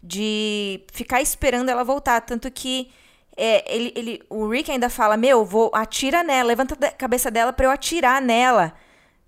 de 0.00 0.84
ficar 0.92 1.20
esperando 1.20 1.70
ela 1.70 1.82
voltar. 1.82 2.20
Tanto 2.20 2.48
que 2.52 2.88
é, 3.36 3.64
ele, 3.74 3.92
ele, 3.96 4.22
o 4.30 4.46
Rick 4.46 4.70
ainda 4.70 4.88
fala: 4.88 5.16
Meu, 5.16 5.44
vou 5.44 5.72
atira 5.74 6.22
nela, 6.22 6.46
levanta 6.46 6.76
a 6.86 6.92
cabeça 6.92 7.32
dela 7.32 7.52
pra 7.52 7.66
eu 7.66 7.72
atirar 7.72 8.22
nela. 8.22 8.74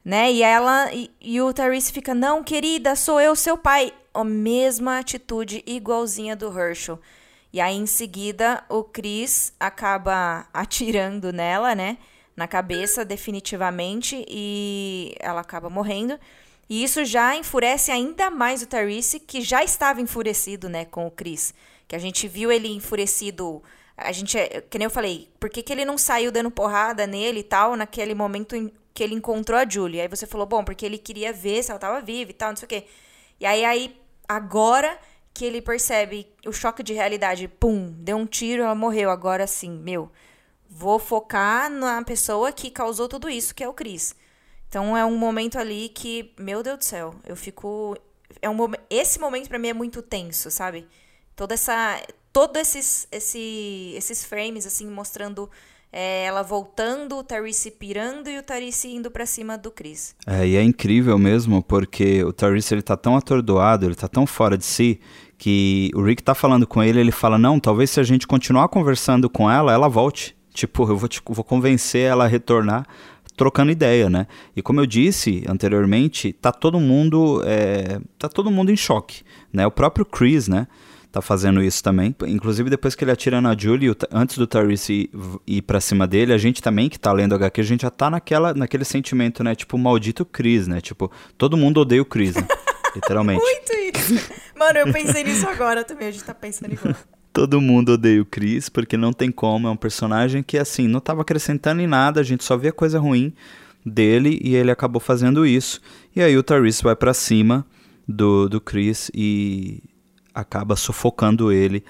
Né? 0.07 0.31
E 0.35 0.41
ela 0.41 0.95
e, 0.95 1.11
e 1.21 1.41
o 1.41 1.53
Therese 1.53 1.91
fica: 1.91 2.15
Não, 2.15 2.45
querida, 2.45 2.95
sou 2.95 3.21
eu, 3.21 3.35
seu 3.35 3.59
pai. 3.59 3.93
A 4.15 4.23
mesma 4.23 5.01
atitude 5.01 5.65
igualzinha 5.67 6.37
do 6.37 6.47
Herschel. 6.57 7.01
E 7.53 7.61
aí, 7.61 7.77
em 7.77 7.87
seguida, 7.87 8.63
o 8.69 8.85
Chris 8.85 9.53
acaba 9.59 10.47
atirando 10.55 11.33
nela, 11.33 11.75
né? 11.75 11.99
Na 12.37 12.47
cabeça, 12.47 13.05
definitivamente, 13.05 14.25
e 14.29 15.13
ela 15.19 15.41
acaba 15.41 15.69
morrendo. 15.69 16.17
E 16.69 16.85
isso 16.85 17.05
já 17.05 17.35
enfurece 17.35 17.91
ainda 17.91 18.31
mais 18.31 18.63
o 18.63 18.67
Tyrese, 18.67 19.19
que 19.19 19.41
já 19.41 19.65
estava 19.65 20.01
enfurecido, 20.01 20.69
né, 20.69 20.85
com 20.85 21.07
o 21.07 21.11
Chris. 21.11 21.53
Que 21.89 21.97
a 21.97 21.99
gente 21.99 22.29
viu 22.29 22.53
ele 22.53 22.69
enfurecido 22.69 23.63
A 23.97 24.13
gente, 24.13 24.39
é, 24.39 24.61
que 24.61 24.79
nem 24.79 24.87
eu 24.87 24.91
falei, 24.91 25.29
por 25.41 25.51
que, 25.51 25.63
que 25.63 25.73
ele 25.73 25.85
não 25.85 25.99
saiu 25.99 26.31
dando 26.31 26.51
porrada 26.51 27.07
nele 27.07 27.41
e 27.41 27.45
tal, 27.45 27.75
naquele 27.77 28.15
momento 28.15 28.55
que 28.97 29.03
ele 29.05 29.15
encontrou 29.15 29.59
a 29.59 29.69
Julie? 29.69 30.01
Aí 30.01 30.09
você 30.09 30.27
falou, 30.27 30.47
bom, 30.47 30.65
porque 30.65 30.87
ele 30.87 30.97
queria 30.97 31.31
ver 31.31 31.63
se 31.63 31.71
ela 31.71 31.79
tava 31.79 32.01
viva 32.01 32.31
e 32.31 32.35
tal, 32.35 32.49
não 32.49 32.57
sei 32.57 32.65
o 32.65 32.69
quê. 32.69 32.87
E 33.39 33.45
aí, 33.45 33.63
aí 33.63 34.01
agora 34.27 34.99
que 35.35 35.45
ele 35.45 35.61
percebe 35.61 36.27
o 36.47 36.53
choque 36.53 36.83
de 36.83 36.95
realidade, 36.95 37.47
pum, 37.47 37.93
deu 37.99 38.17
um 38.17 38.25
tiro, 38.25 38.63
ela 38.63 38.75
morreu. 38.75 39.11
Agora 39.11 39.47
sim, 39.47 39.71
meu, 39.71 40.11
vou 40.67 40.99
focar 40.99 41.71
na 41.71 42.03
pessoa 42.03 42.51
que 42.51 42.71
causou 42.71 43.07
tudo 43.07 43.29
isso, 43.29 43.55
que 43.55 43.63
é 43.63 43.69
o 43.69 43.75
Chris. 43.75 44.17
Então 44.67 44.97
é 44.97 45.05
um 45.05 45.19
momento 45.19 45.59
ali 45.59 45.91
que, 45.91 46.33
meu 46.39 46.63
Deus 46.63 46.79
do 46.79 46.85
céu, 46.85 47.15
eu 47.27 47.37
fico 47.37 47.95
é 48.41 48.49
um 48.49 48.57
esse 48.89 49.21
momento 49.21 49.49
para 49.49 49.59
mim 49.59 49.69
é 49.69 49.75
muito 49.75 50.01
tenso, 50.01 50.51
sabe? 50.51 50.89
Toda 51.37 51.53
essa 51.53 52.03
todos 52.33 52.59
esses 52.63 53.07
esse, 53.13 53.93
esses 53.95 54.25
frames 54.25 54.67
assim 54.67 54.87
mostrando 54.87 55.51
é, 55.93 56.25
ela 56.25 56.43
voltando, 56.43 57.17
o 57.17 57.23
Tarice 57.23 57.71
pirando 57.71 58.29
e 58.29 58.39
o 58.39 58.43
Tarice 58.43 58.89
indo 58.89 59.11
para 59.11 59.25
cima 59.25 59.57
do 59.57 59.71
Chris. 59.71 60.15
É, 60.27 60.47
e 60.47 60.57
é 60.57 60.63
incrível 60.63 61.19
mesmo, 61.19 61.63
porque 61.63 62.23
o 62.25 62.33
Tarice 62.33 62.75
ele 62.75 62.83
tá 62.83 62.97
tão 62.97 63.17
atordoado, 63.17 63.87
ele 63.87 63.95
tá 63.95 64.09
tão 64.09 64.27
fora 64.27 64.59
de 64.59 64.65
si, 64.65 65.01
que 65.39 65.91
o 65.95 66.03
Rick 66.03 66.23
tá 66.23 66.35
falando 66.35 66.67
com 66.67 66.83
ele, 66.83 67.01
ele 67.01 67.13
fala: 67.13 67.39
"Não, 67.39 67.61
talvez 67.61 67.91
se 67.91 68.01
a 68.01 68.03
gente 68.03 68.27
continuar 68.27 68.69
conversando 68.69 69.29
com 69.29 69.51
ela, 69.51 69.73
ela 69.73 69.89
volte. 69.89 70.37
Tipo, 70.53 70.89
eu 70.89 70.97
vou 70.97 71.09
te, 71.09 71.21
vou 71.27 71.45
convencer 71.45 72.03
ela 72.03 72.25
a 72.25 72.29
retornar 72.29 72.87
trocando 73.37 73.71
ideia, 73.71 74.09
né? 74.09 74.27
E 74.57 74.63
como 74.63 74.81
eu 74.81 74.87
disse 74.87 75.45
anteriormente, 75.47 76.33
tá 76.33 76.51
todo 76.51 76.81
mundo 76.81 77.43
é, 77.45 78.01
tá 78.19 78.29
todo 78.29 78.51
mundo 78.51 78.73
em 78.73 78.77
choque, 78.77 79.23
né? 79.53 79.67
O 79.67 79.71
próprio 79.71 80.07
Chris, 80.07 80.49
né? 80.49 80.67
Tá 81.17 81.23
fazendo 81.23 81.63
isso 81.63 81.83
também. 81.83 82.15
Inclusive, 82.27 82.69
depois 82.69 82.95
que 82.95 83.03
ele 83.03 83.11
atira 83.11 83.41
na 83.41 83.57
Julie, 83.57 83.91
antes 84.13 84.37
do 84.37 84.47
Tyrese 84.47 85.09
ir 85.47 85.63
pra 85.63 85.81
cima 85.81 86.07
dele, 86.07 86.31
a 86.31 86.37
gente 86.37 86.61
também, 86.61 86.91
que 86.91 87.01
tá 87.01 87.11
lendo 87.11 87.35
HQ, 87.35 87.59
a 87.59 87.65
gente 87.65 87.81
já 87.81 87.91
tá 87.91 88.11
naquela, 88.11 88.53
naquele 88.53 88.85
sentimento, 88.85 89.43
né? 89.43 89.55
Tipo, 89.55 89.79
maldito 89.79 90.27
Chris, 90.27 90.69
né? 90.69 90.79
Tipo, 90.79 91.11
todo 91.39 91.57
mundo 91.57 91.81
odeia 91.81 92.03
o 92.03 92.05
Chris, 92.05 92.35
né? 92.35 92.47
Literalmente. 92.95 93.41
Muito 93.41 93.73
isso. 93.97 94.31
Mano, 94.59 94.79
eu 94.81 94.93
pensei 94.93 95.25
nisso 95.25 95.49
agora 95.49 95.83
também, 95.85 96.09
a 96.09 96.11
gente 96.11 96.23
tá 96.23 96.35
pensando 96.35 96.75
igual. 96.75 96.95
Todo 97.33 97.63
mundo 97.63 97.93
odeia 97.93 98.21
o 98.21 98.27
Chris, 98.27 98.69
porque 98.69 98.99
não 98.99 99.11
tem 99.15 99.31
como, 99.31 99.69
é 99.69 99.71
um 99.71 99.77
personagem 99.77 100.43
que, 100.43 100.59
assim, 100.59 100.87
não 100.87 100.99
estava 100.99 101.23
acrescentando 101.23 101.81
em 101.81 101.87
nada, 101.87 102.21
a 102.21 102.25
gente 102.25 102.45
só 102.45 102.59
via 102.59 102.73
coisa 102.73 102.99
ruim 102.99 103.33
dele 103.87 104.39
e 104.45 104.55
ele 104.55 104.71
acabou 104.71 105.01
fazendo 105.01 105.47
isso. 105.47 105.81
E 106.15 106.21
aí 106.21 106.37
o 106.37 106.43
Tyrese 106.43 106.83
vai 106.83 106.95
para 106.95 107.15
cima 107.15 107.65
do, 108.07 108.51
do 108.51 108.61
Chris 108.61 109.11
e 109.15 109.83
acaba 110.37 110.77
sufocando 110.77 111.51
ele 111.51 111.85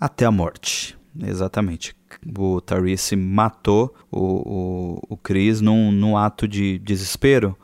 até 0.00 0.24
a 0.24 0.30
morte. 0.30 0.98
Exatamente. 1.20 1.94
O 2.36 2.60
Tyrese 2.60 3.16
matou 3.16 3.94
o, 4.10 4.20
o, 4.20 5.02
o 5.10 5.16
Chris 5.16 5.60
num, 5.60 5.90
num 5.92 6.16
ato 6.16 6.48
de 6.48 6.78
desespero, 6.78 7.56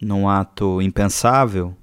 num 0.00 0.28
ato 0.28 0.80
impensável, 0.80 1.76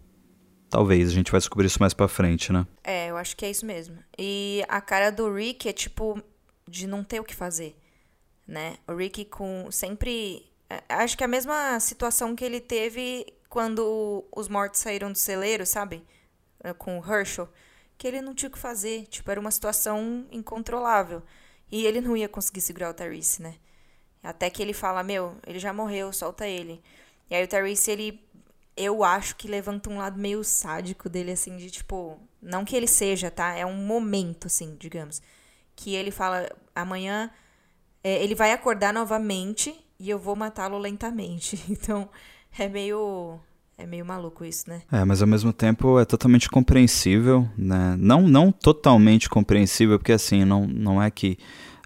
Talvez, 0.69 1.09
a 1.09 1.13
gente 1.13 1.31
vai 1.31 1.39
descobrir 1.39 1.65
isso 1.65 1.79
mais 1.81 1.95
pra 1.95 2.07
frente, 2.07 2.53
né? 2.53 2.65
É, 2.83 3.09
eu 3.09 3.17
acho 3.17 3.35
que 3.35 3.43
é 3.43 3.49
isso 3.49 3.65
mesmo. 3.65 3.97
E 4.17 4.63
a 4.69 4.79
cara 4.79 5.09
do 5.09 5.33
Rick 5.33 5.67
é 5.67 5.73
tipo 5.73 6.21
de 6.67 6.85
não 6.85 7.03
ter 7.03 7.19
o 7.19 7.23
que 7.23 7.35
fazer, 7.35 7.75
né? 8.47 8.77
O 8.87 8.93
Rick 8.93 9.25
com 9.25 9.71
sempre. 9.71 10.45
É, 10.69 10.83
acho 10.89 11.17
que 11.17 11.23
é 11.23 11.25
a 11.25 11.29
mesma 11.29 11.79
situação 11.79 12.35
que 12.35 12.45
ele 12.45 12.61
teve 12.61 13.25
quando 13.49 14.23
os 14.31 14.47
mortos 14.47 14.79
saíram 14.79 15.11
do 15.11 15.17
celeiro, 15.17 15.65
sabe? 15.65 16.03
É, 16.63 16.71
com 16.71 16.99
o 16.99 17.03
Herschel. 17.03 17.49
Que 17.99 18.07
ele 18.07 18.21
não 18.21 18.33
tinha 18.33 18.49
o 18.49 18.51
que 18.51 18.57
fazer. 18.57 19.05
Tipo, 19.07 19.29
era 19.29 19.39
uma 19.39 19.51
situação 19.51 20.25
incontrolável. 20.31 21.21
E 21.71 21.85
ele 21.85 22.01
não 22.01 22.17
ia 22.17 22.27
conseguir 22.27 22.61
segurar 22.61 22.89
o 22.89 22.93
Tyrese, 22.95 23.43
né? 23.43 23.55
Até 24.23 24.49
que 24.49 24.63
ele 24.63 24.73
fala: 24.73 25.03
Meu, 25.03 25.37
ele 25.45 25.59
já 25.59 25.71
morreu, 25.71 26.11
solta 26.11 26.47
ele. 26.47 26.81
E 27.29 27.35
aí 27.35 27.43
o 27.43 27.47
Tyrese, 27.47 27.91
ele 27.91 28.29
eu 28.79 29.03
acho 29.03 29.35
que 29.35 29.47
levanta 29.47 29.89
um 29.89 29.97
lado 29.97 30.17
meio 30.17 30.41
sádico 30.43 31.09
dele, 31.09 31.33
assim, 31.33 31.57
de 31.57 31.69
tipo. 31.69 32.17
Não 32.41 32.63
que 32.63 32.75
ele 32.75 32.87
seja, 32.87 33.29
tá? 33.29 33.53
É 33.53 33.65
um 33.65 33.75
momento, 33.75 34.47
assim, 34.47 34.75
digamos. 34.79 35.21
Que 35.75 35.95
ele 35.95 36.11
fala: 36.11 36.49
amanhã 36.73 37.29
é, 38.03 38.23
ele 38.23 38.35
vai 38.35 38.51
acordar 38.53 38.93
novamente 38.93 39.75
e 39.99 40.09
eu 40.09 40.17
vou 40.17 40.35
matá-lo 40.35 40.77
lentamente. 40.77 41.61
Então, 41.69 42.09
é 42.57 42.67
meio. 42.69 43.39
É 43.79 43.85
meio 43.85 44.05
maluco 44.05 44.43
isso, 44.43 44.69
né? 44.69 44.81
É, 44.91 45.05
mas 45.05 45.21
ao 45.21 45.27
mesmo 45.27 45.53
tempo 45.53 45.97
é 45.97 46.03
totalmente 46.03 46.49
compreensível, 46.49 47.47
né? 47.57 47.95
Não, 47.97 48.27
não 48.27 48.51
totalmente 48.51 49.29
compreensível, 49.29 49.97
porque 49.97 50.11
assim, 50.11 50.43
não, 50.43 50.67
não 50.67 51.01
é 51.01 51.09
que 51.09 51.37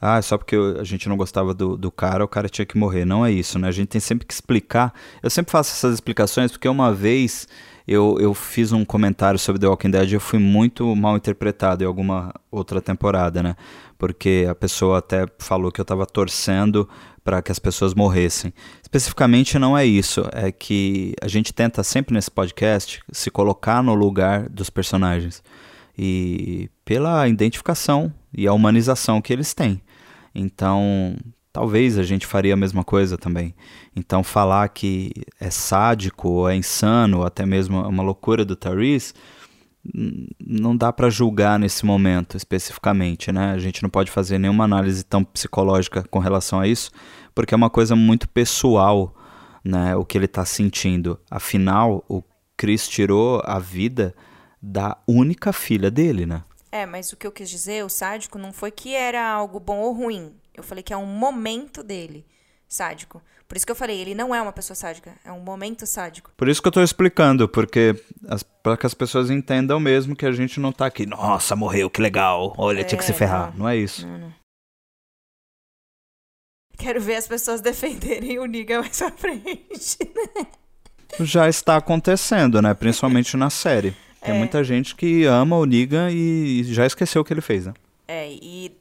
ah, 0.02 0.20
só 0.22 0.38
porque 0.38 0.56
a 0.56 0.84
gente 0.84 1.08
não 1.08 1.16
gostava 1.16 1.54
do, 1.54 1.78
do 1.78 1.92
cara, 1.92 2.26
o 2.26 2.28
cara 2.28 2.50
tinha 2.50 2.66
que 2.66 2.78
morrer. 2.78 3.06
Não 3.06 3.24
é 3.24 3.32
isso, 3.32 3.60
né? 3.60 3.68
A 3.68 3.72
gente 3.72 3.88
tem 3.88 4.02
sempre 4.02 4.26
que 4.26 4.34
explicar. 4.34 4.92
Eu 5.22 5.30
sempre 5.30 5.52
faço 5.52 5.72
essas 5.72 5.94
explicações 5.94 6.52
porque 6.52 6.68
uma 6.68 6.92
vez 6.92 7.48
eu, 7.88 8.18
eu 8.20 8.34
fiz 8.34 8.72
um 8.72 8.86
comentário 8.86 9.38
sobre 9.38 9.60
The 9.60 9.68
Walking 9.68 9.92
Dead 9.92 10.12
e 10.12 10.14
eu 10.14 10.20
fui 10.20 10.40
muito 10.40 10.96
mal 10.96 11.18
interpretado 11.18 11.84
em 11.84 11.88
alguma 11.88 12.34
outra 12.50 12.82
temporada, 12.82 13.44
né? 13.44 13.56
Porque 13.98 14.48
a 14.50 14.56
pessoa 14.56 15.00
até 15.00 15.26
falou 15.38 15.72
que 15.72 15.80
eu 15.80 15.84
estava 15.84 16.06
torcendo 16.06 16.88
para 17.24 17.42
que 17.42 17.52
as 17.52 17.60
pessoas 17.60 17.94
morressem. 17.94 18.54
Especificamente 18.82 19.58
não 19.58 19.78
é 19.78 19.86
isso, 19.86 20.28
é 20.34 20.52
que 20.52 21.14
a 21.22 21.28
gente 21.28 21.54
tenta 21.54 21.84
sempre 21.84 22.14
nesse 22.14 22.30
podcast 22.30 23.02
se 23.12 23.30
colocar 23.32 23.82
no 23.82 23.94
lugar 23.94 24.50
dos 24.50 24.70
personagens 24.70 25.44
e 25.98 26.70
pela 26.84 27.28
identificação 27.28 28.14
e 28.34 28.48
a 28.48 28.54
humanização 28.54 29.22
que 29.22 29.32
eles 29.32 29.54
têm. 29.54 29.82
Então, 30.34 31.16
talvez 31.54 32.00
a 32.00 32.04
gente 32.04 32.26
faria 32.26 32.56
a 32.56 32.58
mesma 32.58 32.84
coisa 32.84 33.16
também. 33.16 33.54
Então, 33.96 34.24
falar 34.24 34.68
que 34.70 35.12
é 35.40 35.52
sádico, 35.52 36.28
ou 36.28 36.50
é 36.50 36.56
insano, 36.56 37.24
até 37.24 37.46
mesmo 37.46 37.80
uma 37.88 38.02
loucura 38.02 38.44
do 38.44 38.56
Tyrese, 38.56 39.14
não 40.44 40.76
dá 40.76 40.92
para 40.92 41.10
julgar 41.10 41.60
nesse 41.60 41.86
momento 41.86 42.36
especificamente, 42.36 43.32
né? 43.32 43.52
A 43.52 43.60
gente 43.60 43.84
não 43.84 43.90
pode 43.90 44.10
fazer 44.10 44.40
nenhuma 44.40 44.64
análise 44.64 45.04
tão 45.04 45.24
psicológica 45.24 46.04
com 46.10 46.20
relação 46.20 46.60
a 46.60 46.68
isso, 46.68 46.90
porque 47.36 47.54
é 47.54 47.58
uma 47.58 47.70
coisa 47.70 47.96
muito 47.96 48.28
pessoal, 48.28 49.14
né? 49.64 49.96
O 49.96 50.04
que 50.04 50.18
ele 50.18 50.26
está 50.26 50.44
sentindo. 50.46 51.20
Afinal, 51.30 52.04
o 52.10 52.24
Chris 52.58 52.88
tirou 52.88 53.42
a 53.46 53.60
vida 53.60 54.16
da 54.62 54.98
única 55.08 55.54
filha 55.54 55.92
dele, 55.92 56.26
né? 56.26 56.44
É, 56.72 56.88
mas 56.88 57.12
o 57.12 57.18
que 57.18 57.28
eu 57.28 57.32
quis 57.32 57.50
dizer, 57.50 57.86
o 57.86 57.90
sádico, 57.90 58.40
não 58.40 58.52
foi 58.52 58.72
que 58.72 58.96
era 58.96 59.30
algo 59.30 59.60
bom 59.60 59.78
ou 59.80 59.94
ruim. 59.94 60.34
Eu 60.54 60.64
falei 60.64 60.84
que 60.84 60.94
é 60.94 60.98
um 60.98 61.06
momento 61.06 61.84
dele 61.84 62.26
sádico. 62.68 63.22
Por 63.48 63.58
isso 63.58 63.66
que 63.66 63.72
eu 63.72 63.76
falei, 63.76 64.00
ele 64.00 64.16
não 64.16 64.34
é 64.34 64.42
uma 64.42 64.52
pessoa 64.52 64.76
sádica, 64.76 65.14
é 65.24 65.32
um 65.32 65.40
momento 65.40 65.86
sádico. 65.86 66.32
Por 66.36 66.50
isso 66.50 66.62
que 66.62 66.68
eu 66.68 66.72
tô 66.72 66.82
explicando, 66.82 67.48
porque 67.48 67.96
para 68.64 68.78
que 68.78 68.86
as 68.86 68.94
pessoas 68.94 69.30
entendam 69.30 69.80
mesmo 69.80 70.16
que 70.16 70.26
a 70.26 70.32
gente 70.32 70.60
não 70.60 70.72
tá 70.72 70.88
aqui, 70.88 71.06
nossa, 71.06 71.56
morreu, 71.56 71.90
que 71.90 72.02
legal, 72.02 72.54
olha, 72.58 72.82
é, 72.82 72.84
tinha 72.84 72.98
que 72.98 73.06
se 73.06 73.14
ferrar. 73.14 73.52
Não, 73.52 73.60
não 73.60 73.70
é 73.70 73.78
isso. 73.78 74.08
Não, 74.08 74.18
não. 74.18 74.34
Quero 76.78 77.00
ver 77.00 77.16
as 77.16 77.28
pessoas 77.28 77.62
defenderem 77.62 78.40
o 78.40 78.46
Niga 78.46 78.82
mais 78.82 78.98
pra 78.98 79.12
frente, 79.12 79.98
né? 80.02 80.48
Já 81.20 81.48
está 81.48 81.78
acontecendo, 81.78 82.60
né? 82.60 82.74
Principalmente 82.74 83.38
na 83.38 83.52
série. 83.52 83.96
Tem 84.20 84.34
é. 84.34 84.38
muita 84.38 84.64
gente 84.64 84.96
que 84.96 85.26
ama 85.26 85.58
o 85.58 85.66
Negan 85.66 86.10
e 86.10 86.64
já 86.64 86.88
esqueceu 86.88 87.22
o 87.22 87.26
que 87.26 87.34
ele 87.34 87.42
fez, 87.42 87.68
né? 87.68 87.74
É, 88.08 88.32
e 88.32 88.76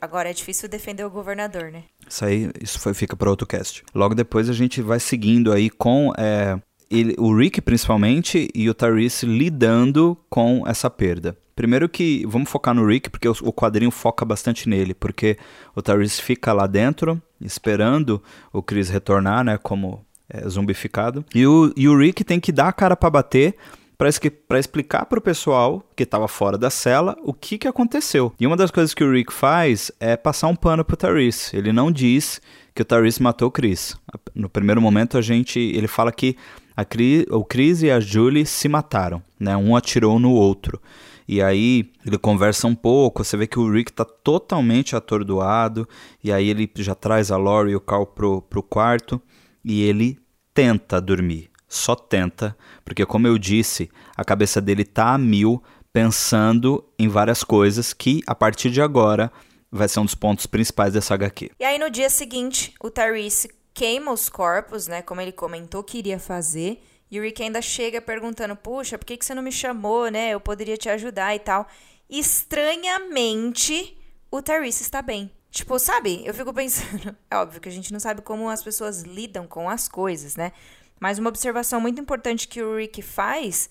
agora 0.00 0.30
é 0.30 0.32
difícil 0.32 0.68
defender 0.68 1.04
o 1.04 1.10
governador, 1.10 1.70
né? 1.70 1.84
Isso 2.08 2.24
aí, 2.24 2.50
isso 2.60 2.78
foi, 2.78 2.94
fica 2.94 3.16
para 3.16 3.30
outro 3.30 3.46
cast. 3.46 3.82
Logo 3.94 4.14
depois 4.14 4.48
a 4.48 4.52
gente 4.52 4.80
vai 4.82 5.00
seguindo 5.00 5.52
aí 5.52 5.70
com 5.70 6.12
é, 6.16 6.58
ele, 6.90 7.14
o 7.18 7.34
Rick 7.34 7.60
principalmente 7.60 8.48
e 8.54 8.68
o 8.68 8.74
Tyrese 8.74 9.26
lidando 9.26 10.16
com 10.28 10.64
essa 10.66 10.88
perda. 10.88 11.36
Primeiro 11.54 11.88
que 11.88 12.24
vamos 12.26 12.50
focar 12.50 12.74
no 12.74 12.86
Rick, 12.86 13.08
porque 13.08 13.28
o, 13.28 13.34
o 13.42 13.52
quadrinho 13.52 13.90
foca 13.90 14.24
bastante 14.24 14.68
nele, 14.68 14.92
porque 14.92 15.38
o 15.74 15.80
Tyrese 15.80 16.20
fica 16.20 16.52
lá 16.52 16.66
dentro 16.66 17.20
esperando 17.40 18.22
o 18.52 18.62
Chris 18.62 18.88
retornar, 18.88 19.42
né, 19.42 19.58
como 19.58 20.04
é, 20.28 20.46
zumbificado. 20.48 21.24
E 21.34 21.46
o, 21.46 21.72
e 21.76 21.88
o 21.88 21.98
Rick 21.98 22.24
tem 22.24 22.38
que 22.38 22.52
dar 22.52 22.68
a 22.68 22.72
cara 22.72 22.96
para 22.96 23.10
bater 23.10 23.56
para 23.98 24.58
explicar 24.58 25.06
para 25.06 25.18
o 25.18 25.22
pessoal 25.22 25.82
que 25.96 26.02
estava 26.02 26.28
fora 26.28 26.58
da 26.58 26.70
cela 26.70 27.16
o 27.22 27.32
que, 27.32 27.58
que 27.58 27.68
aconteceu. 27.68 28.32
E 28.38 28.46
uma 28.46 28.56
das 28.56 28.70
coisas 28.70 28.92
que 28.92 29.02
o 29.02 29.10
Rick 29.10 29.32
faz 29.32 29.90
é 29.98 30.16
passar 30.16 30.48
um 30.48 30.56
pano 30.56 30.84
pro 30.84 30.96
Tyrese. 30.96 31.56
Ele 31.56 31.72
não 31.72 31.90
diz 31.90 32.40
que 32.74 32.82
o 32.82 32.84
Tyrese 32.84 33.22
matou 33.22 33.48
o 33.48 33.50
Chris. 33.50 33.96
No 34.34 34.48
primeiro 34.48 34.82
momento 34.82 35.16
a 35.16 35.22
gente, 35.22 35.58
ele 35.58 35.88
fala 35.88 36.12
que 36.12 36.36
a 36.76 36.84
Chris, 36.84 37.24
o 37.30 37.42
Chris 37.42 37.82
e 37.82 37.90
a 37.90 37.98
Julie 37.98 38.44
se 38.44 38.68
mataram, 38.68 39.22
né? 39.40 39.56
Um 39.56 39.74
atirou 39.74 40.18
no 40.18 40.32
outro. 40.32 40.80
E 41.26 41.42
aí 41.42 41.90
ele 42.04 42.18
conversa 42.18 42.68
um 42.68 42.74
pouco, 42.74 43.24
você 43.24 43.36
vê 43.36 43.46
que 43.46 43.58
o 43.58 43.68
Rick 43.68 43.90
está 43.90 44.04
totalmente 44.04 44.94
atordoado, 44.94 45.88
e 46.22 46.30
aí 46.30 46.48
ele 46.48 46.70
já 46.76 46.94
traz 46.94 47.32
a 47.32 47.36
Lori 47.36 47.72
e 47.72 47.76
o 47.76 47.80
Carl 47.80 48.06
pro, 48.06 48.42
pro 48.42 48.62
quarto, 48.62 49.20
e 49.64 49.82
ele 49.82 50.18
tenta 50.54 51.00
dormir 51.00 51.50
só 51.76 51.94
tenta, 51.94 52.56
porque 52.84 53.06
como 53.06 53.26
eu 53.26 53.38
disse, 53.38 53.90
a 54.16 54.24
cabeça 54.24 54.60
dele 54.60 54.84
tá 54.84 55.14
a 55.14 55.18
mil 55.18 55.62
pensando 55.92 56.84
em 56.98 57.08
várias 57.08 57.42
coisas 57.42 57.92
que 57.92 58.22
a 58.26 58.34
partir 58.34 58.70
de 58.70 58.82
agora 58.82 59.32
vai 59.70 59.88
ser 59.88 60.00
um 60.00 60.04
dos 60.04 60.14
pontos 60.14 60.46
principais 60.46 60.92
dessa 60.92 61.14
HQ. 61.14 61.52
E 61.58 61.64
aí 61.64 61.78
no 61.78 61.90
dia 61.90 62.10
seguinte, 62.10 62.74
o 62.80 62.90
Tyrese 62.90 63.50
queima 63.72 64.10
os 64.10 64.28
corpos, 64.28 64.86
né? 64.86 65.02
Como 65.02 65.20
ele 65.20 65.32
comentou 65.32 65.84
que 65.84 65.98
iria 65.98 66.18
fazer. 66.18 66.82
E 67.10 67.20
o 67.20 67.22
Rick 67.22 67.42
ainda 67.42 67.62
chega 67.62 68.00
perguntando: 68.00 68.56
Puxa, 68.56 68.98
por 68.98 69.04
que, 69.04 69.16
que 69.16 69.24
você 69.24 69.34
não 69.34 69.42
me 69.42 69.52
chamou, 69.52 70.10
né? 70.10 70.30
Eu 70.30 70.40
poderia 70.40 70.76
te 70.76 70.88
ajudar 70.88 71.34
e 71.36 71.38
tal. 71.38 71.68
Estranhamente, 72.08 73.96
o 74.30 74.42
Tyrese 74.42 74.82
está 74.82 75.02
bem. 75.02 75.30
Tipo, 75.50 75.78
sabe? 75.78 76.22
Eu 76.24 76.34
fico 76.34 76.52
pensando. 76.52 77.16
É 77.30 77.36
óbvio 77.36 77.60
que 77.60 77.68
a 77.68 77.72
gente 77.72 77.92
não 77.92 78.00
sabe 78.00 78.22
como 78.22 78.48
as 78.48 78.62
pessoas 78.62 79.02
lidam 79.02 79.46
com 79.46 79.68
as 79.68 79.88
coisas, 79.88 80.36
né? 80.36 80.52
Mas 80.98 81.18
uma 81.18 81.28
observação 81.28 81.80
muito 81.80 82.00
importante 82.00 82.48
que 82.48 82.62
o 82.62 82.76
Rick 82.76 83.02
faz 83.02 83.68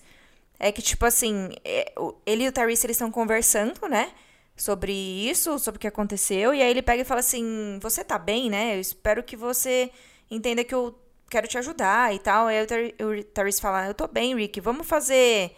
é 0.58 0.72
que, 0.72 0.80
tipo 0.80 1.04
assim, 1.04 1.50
é, 1.64 1.92
ele 2.24 2.44
e 2.44 2.48
o 2.48 2.52
Tyrese 2.52 2.86
eles 2.86 2.96
estão 2.96 3.10
conversando, 3.10 3.88
né? 3.88 4.12
Sobre 4.56 4.92
isso, 4.92 5.58
sobre 5.58 5.76
o 5.76 5.80
que 5.80 5.86
aconteceu. 5.86 6.54
E 6.54 6.62
aí 6.62 6.70
ele 6.70 6.82
pega 6.82 7.02
e 7.02 7.04
fala 7.04 7.20
assim: 7.20 7.78
Você 7.82 8.02
tá 8.02 8.18
bem, 8.18 8.48
né? 8.48 8.76
Eu 8.76 8.80
espero 8.80 9.22
que 9.22 9.36
você 9.36 9.90
entenda 10.30 10.64
que 10.64 10.74
eu 10.74 10.98
quero 11.28 11.46
te 11.46 11.58
ajudar 11.58 12.14
e 12.14 12.18
tal. 12.18 12.46
Aí 12.46 12.62
o 12.62 13.24
Tyrese 13.24 13.60
fala: 13.60 13.86
Eu 13.86 13.94
tô 13.94 14.08
bem, 14.08 14.34
Rick, 14.34 14.60
vamos 14.60 14.86
fazer. 14.86 15.54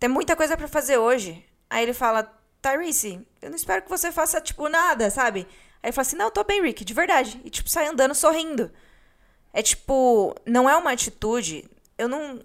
Tem 0.00 0.08
muita 0.08 0.34
coisa 0.34 0.56
para 0.56 0.66
fazer 0.66 0.98
hoje. 0.98 1.44
Aí 1.70 1.84
ele 1.84 1.94
fala: 1.94 2.24
Tyrese, 2.60 3.20
eu 3.40 3.50
não 3.50 3.56
espero 3.56 3.82
que 3.82 3.90
você 3.90 4.10
faça, 4.10 4.40
tipo, 4.40 4.68
nada, 4.68 5.10
sabe? 5.10 5.46
Aí 5.82 5.88
ele 5.88 5.92
fala 5.92 6.06
assim: 6.06 6.16
Não, 6.16 6.26
eu 6.26 6.30
tô 6.32 6.42
bem, 6.42 6.60
Rick, 6.62 6.84
de 6.84 6.94
verdade. 6.94 7.40
E, 7.44 7.50
tipo, 7.50 7.70
sai 7.70 7.86
andando 7.86 8.14
sorrindo. 8.14 8.70
É 9.54 9.62
tipo, 9.62 10.34
não 10.44 10.68
é 10.68 10.76
uma 10.76 10.90
atitude. 10.90 11.64
Eu 11.96 12.08
não. 12.08 12.40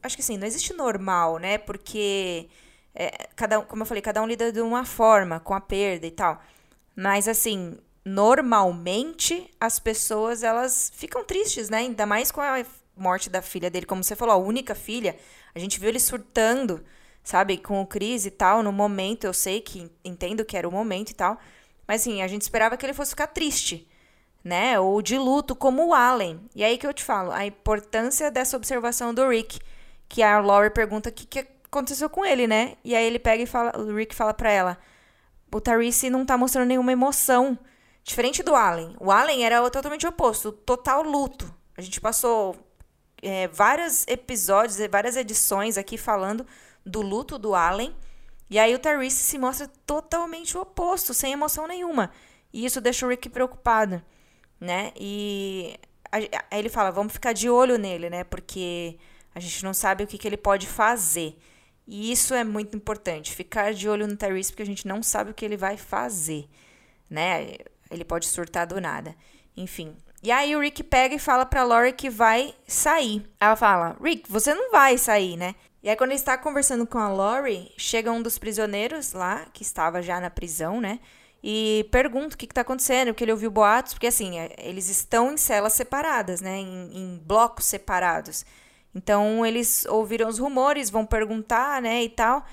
Acho 0.00 0.16
que 0.16 0.22
assim, 0.22 0.38
não 0.38 0.46
existe 0.46 0.72
normal, 0.72 1.38
né? 1.38 1.58
Porque. 1.58 2.48
É, 2.94 3.26
cada, 3.34 3.60
como 3.62 3.82
eu 3.82 3.86
falei, 3.86 4.02
cada 4.02 4.22
um 4.22 4.26
lida 4.26 4.52
de 4.52 4.60
uma 4.60 4.84
forma, 4.84 5.40
com 5.40 5.54
a 5.54 5.60
perda 5.60 6.06
e 6.06 6.10
tal. 6.10 6.40
Mas 6.94 7.26
assim, 7.26 7.78
normalmente 8.04 9.50
as 9.58 9.78
pessoas 9.78 10.42
elas 10.42 10.92
ficam 10.94 11.24
tristes, 11.24 11.68
né? 11.68 11.78
Ainda 11.78 12.06
mais 12.06 12.30
com 12.30 12.40
a 12.40 12.64
morte 12.96 13.28
da 13.30 13.42
filha 13.42 13.70
dele, 13.70 13.86
como 13.86 14.04
você 14.04 14.14
falou, 14.14 14.34
a 14.34 14.38
única 14.38 14.74
filha. 14.74 15.16
A 15.54 15.58
gente 15.58 15.80
viu 15.80 15.88
ele 15.88 15.98
surtando, 15.98 16.84
sabe, 17.24 17.56
com 17.58 17.80
o 17.80 17.86
Cris 17.86 18.26
e 18.26 18.30
tal, 18.30 18.62
no 18.62 18.72
momento, 18.72 19.24
eu 19.24 19.32
sei 19.32 19.60
que 19.60 19.90
entendo 20.04 20.44
que 20.44 20.56
era 20.56 20.68
o 20.68 20.72
momento 20.72 21.10
e 21.10 21.14
tal. 21.14 21.38
Mas 21.88 22.02
assim, 22.02 22.22
a 22.22 22.28
gente 22.28 22.42
esperava 22.42 22.76
que 22.76 22.86
ele 22.86 22.94
fosse 22.94 23.10
ficar 23.10 23.28
triste 23.28 23.88
né? 24.44 24.78
Ou 24.78 25.00
de 25.00 25.16
luto, 25.18 25.54
como 25.54 25.86
o 25.86 25.94
Allen. 25.94 26.40
E 26.54 26.64
aí 26.64 26.76
que 26.76 26.86
eu 26.86 26.92
te 26.92 27.04
falo, 27.04 27.32
a 27.32 27.46
importância 27.46 28.30
dessa 28.30 28.56
observação 28.56 29.14
do 29.14 29.28
Rick, 29.28 29.60
que 30.08 30.22
a 30.22 30.40
Laurie 30.40 30.70
pergunta 30.70 31.10
o 31.10 31.12
que, 31.12 31.26
que 31.26 31.46
aconteceu 31.64 32.10
com 32.10 32.24
ele, 32.24 32.46
né? 32.46 32.74
E 32.84 32.94
aí 32.94 33.04
ele 33.04 33.18
pega 33.18 33.42
e 33.42 33.46
fala, 33.46 33.72
o 33.78 33.94
Rick 33.94 34.14
fala 34.14 34.34
pra 34.34 34.50
ela, 34.50 34.78
o 35.52 35.60
Tarice 35.60 36.10
não 36.10 36.24
tá 36.24 36.36
mostrando 36.36 36.68
nenhuma 36.68 36.92
emoção. 36.92 37.58
Diferente 38.04 38.42
do 38.42 38.54
Allen. 38.56 38.96
O 38.98 39.12
Allen 39.12 39.44
era 39.44 39.70
totalmente 39.70 40.06
oposto, 40.06 40.50
total 40.50 41.02
luto. 41.02 41.54
A 41.76 41.80
gente 41.80 42.00
passou 42.00 42.56
é, 43.22 43.46
vários 43.48 44.04
episódios, 44.08 44.78
várias 44.90 45.14
edições 45.14 45.78
aqui 45.78 45.96
falando 45.96 46.44
do 46.84 47.00
luto 47.00 47.38
do 47.38 47.54
Allen. 47.54 47.94
E 48.50 48.58
aí 48.58 48.74
o 48.74 48.78
Tarice 48.78 49.22
se 49.22 49.38
mostra 49.38 49.68
totalmente 49.86 50.58
o 50.58 50.62
oposto, 50.62 51.14
sem 51.14 51.32
emoção 51.32 51.68
nenhuma. 51.68 52.10
E 52.52 52.64
isso 52.64 52.80
deixa 52.80 53.06
o 53.06 53.08
Rick 53.08 53.28
preocupado 53.28 54.02
né? 54.62 54.92
E 54.96 55.76
aí 56.10 56.30
ele 56.52 56.68
fala, 56.68 56.92
vamos 56.92 57.12
ficar 57.12 57.32
de 57.32 57.50
olho 57.50 57.76
nele, 57.76 58.08
né? 58.08 58.22
Porque 58.22 58.96
a 59.34 59.40
gente 59.40 59.64
não 59.64 59.74
sabe 59.74 60.04
o 60.04 60.06
que, 60.06 60.16
que 60.16 60.26
ele 60.28 60.36
pode 60.36 60.68
fazer. 60.68 61.36
E 61.86 62.12
isso 62.12 62.32
é 62.32 62.44
muito 62.44 62.76
importante, 62.76 63.34
ficar 63.34 63.74
de 63.74 63.88
olho 63.88 64.06
no 64.06 64.16
Tyrese, 64.16 64.52
porque 64.52 64.62
a 64.62 64.66
gente 64.66 64.86
não 64.86 65.02
sabe 65.02 65.32
o 65.32 65.34
que 65.34 65.44
ele 65.44 65.56
vai 65.56 65.76
fazer, 65.76 66.48
né? 67.10 67.56
Ele 67.90 68.04
pode 68.04 68.26
surtar 68.26 68.66
do 68.66 68.80
nada. 68.80 69.16
Enfim. 69.56 69.96
E 70.22 70.30
aí 70.30 70.54
o 70.54 70.60
Rick 70.60 70.84
pega 70.84 71.16
e 71.16 71.18
fala 71.18 71.44
pra 71.44 71.64
Lori 71.64 71.92
que 71.92 72.08
vai 72.08 72.54
sair. 72.66 73.28
Ela 73.40 73.56
fala, 73.56 73.96
Rick, 74.00 74.30
você 74.30 74.54
não 74.54 74.70
vai 74.70 74.96
sair, 74.96 75.36
né? 75.36 75.56
E 75.82 75.90
aí 75.90 75.96
quando 75.96 76.10
ele 76.10 76.20
está 76.20 76.38
conversando 76.38 76.86
com 76.86 76.98
a 76.98 77.08
Lori, 77.08 77.72
chega 77.76 78.12
um 78.12 78.22
dos 78.22 78.38
prisioneiros 78.38 79.12
lá, 79.12 79.44
que 79.52 79.62
estava 79.62 80.00
já 80.00 80.20
na 80.20 80.30
prisão, 80.30 80.80
né? 80.80 81.00
E 81.42 81.88
pergunta 81.90 82.34
o 82.34 82.38
que 82.38 82.44
está 82.44 82.60
acontecendo, 82.60 83.08
porque 83.08 83.24
ele 83.24 83.32
ouviu 83.32 83.50
boatos, 83.50 83.94
porque 83.94 84.06
assim, 84.06 84.38
é, 84.38 84.54
eles 84.58 84.88
estão 84.88 85.32
em 85.32 85.36
celas 85.36 85.72
separadas, 85.72 86.40
né, 86.40 86.58
em, 86.58 86.90
em, 86.92 87.22
blocos 87.24 87.66
separados. 87.66 88.44
Então 88.94 89.44
eles 89.44 89.84
ouviram 89.86 90.28
os 90.28 90.38
rumores, 90.38 90.90
vão 90.90 91.04
perguntar, 91.04 91.82
né, 91.82 92.04
e 92.04 92.08
tal. 92.08 92.44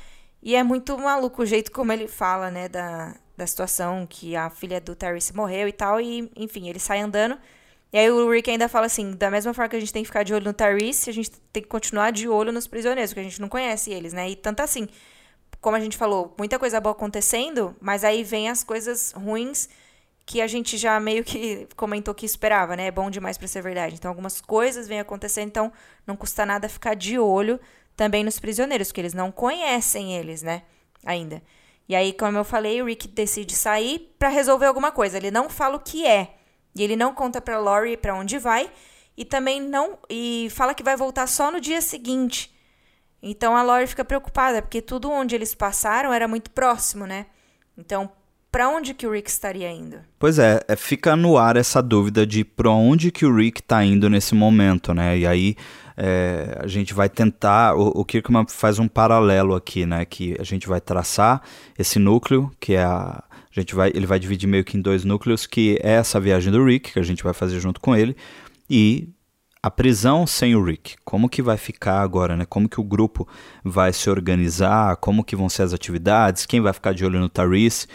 E 0.41 0.55
é 0.55 0.63
muito 0.63 0.97
maluco 0.97 1.43
o 1.43 1.45
jeito 1.45 1.71
como 1.71 1.91
ele 1.91 2.07
fala, 2.07 2.49
né, 2.49 2.67
da, 2.67 3.15
da 3.37 3.45
situação 3.45 4.07
que 4.07 4.35
a 4.35 4.49
filha 4.49 4.81
do 4.81 4.95
Terry 4.95 5.19
morreu 5.35 5.67
e 5.67 5.73
tal, 5.73 6.01
e 6.01 6.31
enfim, 6.35 6.67
ele 6.69 6.79
sai 6.79 6.99
andando. 7.01 7.37
E 7.91 7.97
aí 7.97 8.09
o 8.11 8.29
Rick 8.29 8.49
ainda 8.49 8.69
fala 8.69 8.85
assim, 8.85 9.11
da 9.15 9.31
mesma 9.31 9.53
forma 9.53 9.69
que 9.69 9.75
a 9.75 9.79
gente 9.79 9.93
tem 9.93 10.03
que 10.03 10.07
ficar 10.07 10.23
de 10.23 10.33
olho 10.33 10.45
no 10.45 10.53
Tyrese, 10.53 11.09
a 11.09 11.13
gente 11.13 11.31
tem 11.51 11.61
que 11.63 11.69
continuar 11.69 12.11
de 12.11 12.27
olho 12.29 12.51
nos 12.51 12.67
prisioneiros, 12.67 13.11
porque 13.11 13.21
a 13.21 13.23
gente 13.23 13.41
não 13.41 13.49
conhece 13.49 13.91
eles, 13.91 14.13
né? 14.13 14.29
E 14.29 14.35
tanto 14.35 14.61
assim, 14.61 14.87
como 15.61 15.75
a 15.75 15.79
gente 15.79 15.97
falou, 15.97 16.33
muita 16.37 16.57
coisa 16.57 16.79
boa 16.79 16.93
acontecendo, 16.93 17.75
mas 17.81 18.03
aí 18.03 18.23
vem 18.23 18.49
as 18.49 18.63
coisas 18.63 19.11
ruins 19.11 19.69
que 20.25 20.41
a 20.41 20.47
gente 20.47 20.77
já 20.77 20.99
meio 20.99 21.23
que 21.23 21.67
comentou 21.75 22.13
que 22.13 22.25
esperava, 22.25 22.75
né? 22.75 22.87
É 22.87 22.91
bom 22.91 23.09
demais 23.09 23.37
para 23.37 23.47
ser 23.47 23.61
verdade. 23.61 23.95
Então, 23.95 24.09
algumas 24.09 24.39
coisas 24.39 24.87
vêm 24.87 24.99
acontecendo, 24.99 25.47
então 25.47 25.73
não 26.05 26.15
custa 26.15 26.45
nada 26.45 26.69
ficar 26.69 26.93
de 26.93 27.17
olho 27.17 27.59
também 27.95 28.23
nos 28.23 28.39
prisioneiros, 28.39 28.89
porque 28.89 29.01
eles 29.01 29.13
não 29.13 29.31
conhecem 29.31 30.15
eles, 30.15 30.41
né? 30.41 30.63
Ainda. 31.05 31.41
E 31.87 31.95
aí, 31.95 32.13
como 32.13 32.37
eu 32.37 32.43
falei, 32.43 32.81
o 32.81 32.85
Rick 32.85 33.07
decide 33.07 33.55
sair 33.55 34.15
para 34.19 34.29
resolver 34.29 34.67
alguma 34.67 34.91
coisa. 34.91 35.17
Ele 35.17 35.31
não 35.31 35.49
fala 35.49 35.75
o 35.75 35.79
que 35.79 36.05
é. 36.05 36.35
E 36.75 36.83
ele 36.83 36.95
não 36.95 37.13
conta 37.13 37.41
para 37.41 37.59
Lori 37.59 37.97
para 37.97 38.13
onde 38.13 38.37
vai 38.37 38.71
e 39.17 39.25
também 39.25 39.59
não 39.59 39.97
e 40.09 40.47
fala 40.51 40.73
que 40.73 40.83
vai 40.83 40.95
voltar 40.95 41.27
só 41.27 41.51
no 41.51 41.59
dia 41.59 41.81
seguinte. 41.81 42.55
Então 43.21 43.55
a 43.55 43.63
Lori 43.63 43.87
fica 43.87 44.05
preocupada, 44.05 44.61
porque 44.61 44.81
tudo 44.81 45.11
onde 45.11 45.35
eles 45.35 45.53
passaram 45.53 46.13
era 46.13 46.27
muito 46.27 46.49
próximo, 46.51 47.05
né? 47.05 47.25
Então, 47.77 48.09
para 48.51 48.67
onde 48.67 48.93
que 48.93 49.05
o 49.05 49.11
Rick 49.11 49.29
estaria 49.29 49.71
indo? 49.71 49.97
Pois 50.17 50.39
é, 50.39 50.59
é, 50.67 50.75
fica 50.75 51.15
no 51.15 51.37
ar 51.37 51.55
essa 51.55 51.81
dúvida 51.83 52.25
de 52.25 52.43
para 52.43 52.71
onde 52.71 53.11
que 53.11 53.25
o 53.25 53.35
Rick 53.35 53.59
está 53.61 53.83
indo 53.83 54.09
nesse 54.09 54.33
momento, 54.33 54.93
né? 54.93 55.17
E 55.19 55.27
aí 55.27 55.55
é, 55.95 56.57
a 56.59 56.65
gente 56.65 56.93
vai 56.93 57.07
tentar, 57.09 57.75
o, 57.75 57.89
o 57.89 58.05
Kirkman 58.05 58.45
faz 58.47 58.79
um 58.79 58.87
paralelo 58.87 59.53
aqui, 59.53 59.85
né? 59.85 60.03
Que 60.03 60.35
a 60.39 60.43
gente 60.43 60.67
vai 60.67 60.81
traçar 60.81 61.41
esse 61.77 61.99
núcleo, 61.99 62.51
que 62.59 62.73
é 62.73 62.83
a, 62.83 63.23
a 63.55 63.59
gente 63.59 63.75
vai, 63.75 63.89
ele 63.93 64.07
vai 64.07 64.17
dividir 64.17 64.47
meio 64.47 64.63
que 64.63 64.77
em 64.77 64.81
dois 64.81 65.03
núcleos, 65.03 65.45
que 65.45 65.77
é 65.83 65.91
essa 65.93 66.19
viagem 66.19 66.51
do 66.51 66.63
Rick, 66.63 66.93
que 66.93 66.99
a 66.99 67.03
gente 67.03 67.23
vai 67.23 67.33
fazer 67.33 67.59
junto 67.59 67.79
com 67.79 67.95
ele, 67.95 68.15
e 68.67 69.09
a 69.61 69.69
prisão 69.69 70.25
sem 70.25 70.55
o 70.55 70.63
Rick, 70.63 70.95
como 71.03 71.27
que 71.27 71.41
vai 71.41 71.57
ficar 71.57 72.01
agora, 72.01 72.35
né? 72.35 72.45
Como 72.45 72.69
que 72.69 72.79
o 72.79 72.83
grupo 72.83 73.27
vai 73.63 73.91
se 73.91 74.09
organizar, 74.09 74.95
como 74.97 75.23
que 75.23 75.35
vão 75.35 75.49
ser 75.49 75.63
as 75.63 75.73
atividades, 75.73 76.45
quem 76.45 76.61
vai 76.61 76.71
ficar 76.71 76.93
de 76.93 77.05
olho 77.05 77.19
no 77.19 77.27
Tyrese. 77.27 77.85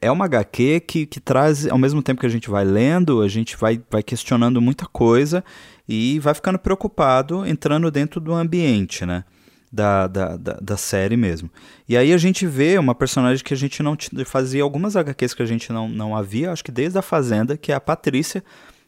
É 0.00 0.10
uma 0.10 0.24
HQ 0.24 0.80
que, 0.80 1.06
que 1.06 1.20
traz, 1.20 1.68
ao 1.68 1.78
mesmo 1.78 2.02
tempo 2.02 2.20
que 2.20 2.26
a 2.26 2.30
gente 2.30 2.50
vai 2.50 2.64
lendo, 2.64 3.22
a 3.22 3.28
gente 3.28 3.56
vai, 3.56 3.80
vai 3.88 4.02
questionando 4.02 4.60
muita 4.60 4.84
coisa 4.84 5.44
e 5.88 6.18
vai 6.18 6.34
ficando 6.34 6.58
preocupado 6.58 7.46
entrando 7.46 7.88
dentro 7.88 8.20
do 8.20 8.32
ambiente, 8.32 9.06
né? 9.06 9.24
Da, 9.72 10.08
da, 10.08 10.36
da, 10.36 10.54
da, 10.54 10.76
série 10.76 11.16
mesmo. 11.16 11.48
E 11.88 11.96
aí 11.96 12.12
a 12.12 12.18
gente 12.18 12.44
vê 12.44 12.76
uma 12.76 12.92
personagem 12.92 13.44
que 13.44 13.54
a 13.54 13.56
gente 13.56 13.80
não 13.84 13.96
fazia 14.26 14.64
algumas 14.64 14.96
HQs 14.96 15.32
que 15.32 15.42
a 15.42 15.46
gente 15.46 15.72
não, 15.72 15.88
não 15.88 16.16
havia, 16.16 16.50
acho 16.50 16.64
que 16.64 16.72
desde 16.72 16.98
a 16.98 17.02
Fazenda, 17.02 17.56
que 17.56 17.70
é 17.70 17.76
a 17.76 17.80
Patrícia, 17.80 18.42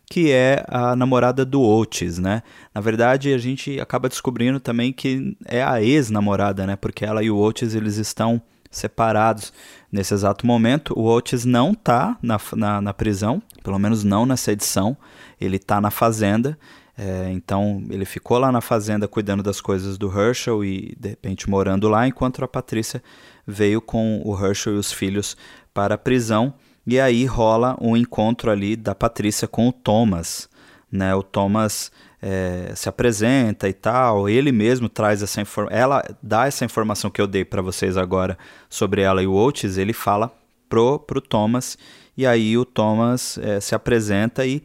que 0.07 0.31
é 0.31 0.65
a 0.69 0.95
namorada 0.95 1.45
do 1.45 1.63
Otis, 1.63 2.19
né? 2.19 2.43
Na 2.75 2.81
verdade, 2.81 3.33
a 3.33 3.39
gente 3.39 3.81
acaba 3.81 4.09
descobrindo 4.09 4.61
também 4.61 4.93
que 4.93 5.37
é 5.47 5.63
a 5.63 5.83
ex-namorada, 5.83 6.67
né? 6.67 6.77
Porque 6.77 7.05
ela 7.05 7.23
e 7.23 7.31
o 7.31 7.39
Otis, 7.39 7.75
eles 7.75 7.97
estão 7.97 8.43
separados 8.71 9.53
nesse 9.91 10.15
exato 10.15 10.47
momento. 10.47 10.99
O 10.99 11.07
Otis 11.07 11.45
não 11.45 11.75
tá 11.75 12.17
na, 12.23 12.41
na, 12.55 12.81
na 12.81 12.95
prisão, 12.95 13.43
pelo 13.63 13.79
menos 13.79 14.03
não 14.03 14.27
nessa 14.27 14.53
edição. 14.53 14.97
Ele 15.41 15.59
tá 15.59 15.81
na 15.81 15.91
fazenda. 15.91 16.59
É, 16.97 17.31
então 17.31 17.83
ele 17.91 18.05
ficou 18.05 18.39
lá 18.39 18.53
na 18.53 18.61
fazenda 18.61 19.09
cuidando 19.09 19.43
das 19.43 19.61
coisas 19.61 19.97
do 19.97 20.09
Herschel 20.09 20.65
e 20.65 20.95
de 20.99 21.11
repente 21.11 21.49
morando 21.49 21.89
lá, 21.89 22.07
enquanto 22.07 22.45
a 22.45 22.49
Patrícia 22.49 23.03
veio 23.47 23.81
com 23.81 24.21
o 24.25 24.39
Herschel 24.39 24.75
e 24.75 24.79
os 24.79 24.93
filhos 24.93 25.37
para 25.73 25.95
a 25.95 25.99
prisão. 25.99 26.55
E 26.87 26.99
aí 26.99 27.25
rola 27.25 27.77
um 27.81 27.97
encontro 27.97 28.51
ali 28.51 28.77
da 28.77 28.95
Patrícia 28.95 29.47
com 29.47 29.69
o 29.69 29.73
Thomas. 29.73 30.49
Né? 30.91 31.15
O 31.15 31.23
Thomas 31.23 31.91
é, 32.21 32.73
se 32.77 32.89
apresenta 32.89 33.69
e 33.69 33.73
tal, 33.73 34.29
ele 34.29 34.53
mesmo 34.53 34.89
traz 34.89 35.23
essa 35.23 35.41
informação, 35.41 35.77
ela 35.77 36.05
dá 36.23 36.47
essa 36.47 36.65
informação 36.65 37.11
que 37.11 37.21
eu 37.21 37.27
dei 37.27 37.45
para 37.45 37.61
vocês 37.61 37.97
agora 37.97 38.39
sobre 38.71 39.03
ela 39.03 39.23
e 39.23 39.27
o 39.27 39.35
Otis, 39.35 39.77
ele 39.77 39.93
fala 39.93 40.33
pro, 40.69 41.01
pro 41.01 41.21
Thomas, 41.21 41.77
e 42.17 42.25
aí 42.25 42.57
o 42.57 42.65
Thomas 42.65 43.39
é, 43.39 43.59
se 43.59 43.75
apresenta 43.75 44.47
e 44.47 44.63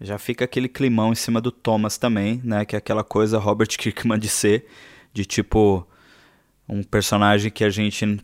já 0.00 0.18
fica 0.18 0.44
aquele 0.44 0.68
climão 0.68 1.12
em 1.12 1.14
cima 1.14 1.40
do 1.40 1.50
Thomas 1.50 1.98
também, 1.98 2.40
né? 2.42 2.64
Que 2.64 2.74
é 2.74 2.78
aquela 2.78 3.04
coisa 3.04 3.38
Robert 3.38 3.68
Kirkman 3.76 4.18
de 4.18 4.28
ser, 4.28 4.66
de 5.12 5.24
tipo 5.24 5.86
um 6.68 6.82
personagem 6.82 7.50
que 7.50 7.64
a 7.64 7.70
gente 7.70 8.18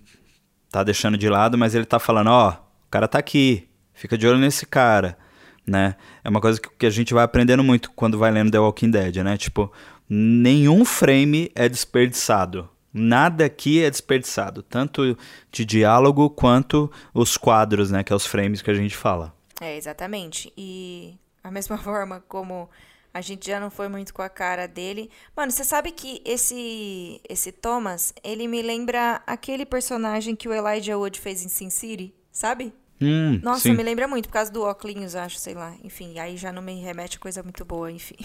tá 0.70 0.82
deixando 0.82 1.18
de 1.18 1.28
lado, 1.28 1.58
mas 1.58 1.74
ele 1.74 1.84
tá 1.84 1.98
falando, 1.98 2.28
ó, 2.28 2.56
o 2.86 2.90
cara 2.90 3.08
tá 3.08 3.18
aqui, 3.18 3.68
fica 3.92 4.16
de 4.16 4.26
olho 4.26 4.38
nesse 4.38 4.66
cara, 4.66 5.18
né? 5.66 5.96
É 6.22 6.28
uma 6.28 6.40
coisa 6.40 6.60
que 6.60 6.86
a 6.86 6.90
gente 6.90 7.12
vai 7.12 7.24
aprendendo 7.24 7.64
muito 7.64 7.90
quando 7.90 8.18
vai 8.18 8.30
lendo 8.30 8.50
The 8.50 8.58
Walking 8.58 8.90
Dead, 8.90 9.16
né? 9.16 9.36
Tipo, 9.36 9.72
nenhum 10.08 10.84
frame 10.84 11.50
é 11.54 11.68
desperdiçado. 11.68 12.68
Nada 12.92 13.44
aqui 13.44 13.82
é 13.84 13.90
desperdiçado, 13.90 14.62
tanto 14.62 15.18
de 15.52 15.64
diálogo 15.66 16.30
quanto 16.30 16.90
os 17.12 17.36
quadros, 17.36 17.90
né, 17.90 18.02
que 18.02 18.10
é 18.10 18.16
os 18.16 18.24
frames 18.24 18.62
que 18.62 18.70
a 18.70 18.74
gente 18.74 18.96
fala. 18.96 19.34
É, 19.60 19.76
exatamente. 19.76 20.50
E 20.56 21.18
a 21.44 21.50
mesma 21.50 21.76
forma 21.78 22.24
como 22.26 22.70
a 23.12 23.20
gente 23.20 23.46
já 23.46 23.58
não 23.58 23.70
foi 23.70 23.88
muito 23.88 24.14
com 24.14 24.22
a 24.22 24.28
cara 24.28 24.66
dele. 24.66 25.10
Mano, 25.36 25.50
você 25.50 25.64
sabe 25.64 25.90
que 25.90 26.22
esse 26.24 27.20
esse 27.28 27.52
Thomas, 27.52 28.14
ele 28.22 28.46
me 28.46 28.62
lembra 28.62 29.22
aquele 29.26 29.66
personagem 29.66 30.36
que 30.36 30.48
o 30.48 30.54
Elijah 30.54 30.96
Wood 30.96 31.20
fez 31.20 31.44
em 31.44 31.48
Sin 31.48 31.70
City, 31.70 32.14
sabe? 32.36 32.70
Hum, 33.00 33.40
Nossa, 33.42 33.60
sim. 33.60 33.72
me 33.72 33.82
lembra 33.82 34.06
muito, 34.06 34.28
por 34.28 34.34
causa 34.34 34.52
do 34.52 34.62
óculos, 34.62 35.14
acho, 35.14 35.38
sei 35.38 35.54
lá. 35.54 35.74
Enfim, 35.82 36.18
aí 36.18 36.36
já 36.36 36.52
não 36.52 36.60
me 36.60 36.78
remete 36.80 37.16
a 37.16 37.20
coisa 37.20 37.42
muito 37.42 37.64
boa, 37.64 37.90
enfim. 37.90 38.16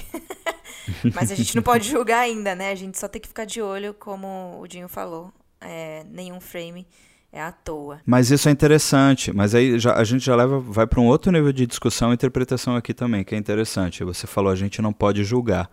Mas 1.16 1.32
a 1.32 1.36
gente 1.36 1.56
não 1.56 1.64
pode 1.64 1.90
julgar 1.90 2.20
ainda, 2.20 2.54
né? 2.54 2.72
A 2.72 2.76
gente 2.76 2.98
só 2.98 3.08
tem 3.08 3.22
que 3.22 3.30
ficar 3.30 3.46
de 3.46 3.62
olho, 3.62 3.94
como 3.94 4.60
o 4.60 4.68
Dinho 4.68 4.90
falou. 4.90 5.32
É, 5.62 6.04
nenhum 6.10 6.42
frame 6.42 6.86
é 7.32 7.42
à 7.42 7.54
toa. 7.54 8.02
Mas 8.06 8.32
isso 8.32 8.50
é 8.50 8.52
interessante. 8.52 9.32
Mas 9.32 9.56
aí 9.56 9.80
já, 9.80 9.96
a 9.96 10.04
gente 10.04 10.26
já 10.26 10.36
leva, 10.36 10.60
vai 10.60 10.86
para 10.86 11.00
um 11.00 11.08
outro 11.08 11.32
nível 11.32 11.54
de 11.54 11.66
discussão 11.66 12.12
e 12.12 12.16
interpretação 12.16 12.76
aqui 12.76 12.94
também, 12.94 13.24
que 13.24 13.34
é 13.34 13.38
interessante. 13.38 14.04
Você 14.04 14.28
falou, 14.28 14.52
a 14.52 14.56
gente 14.56 14.82
não 14.82 14.92
pode 14.92 15.24
julgar. 15.24 15.70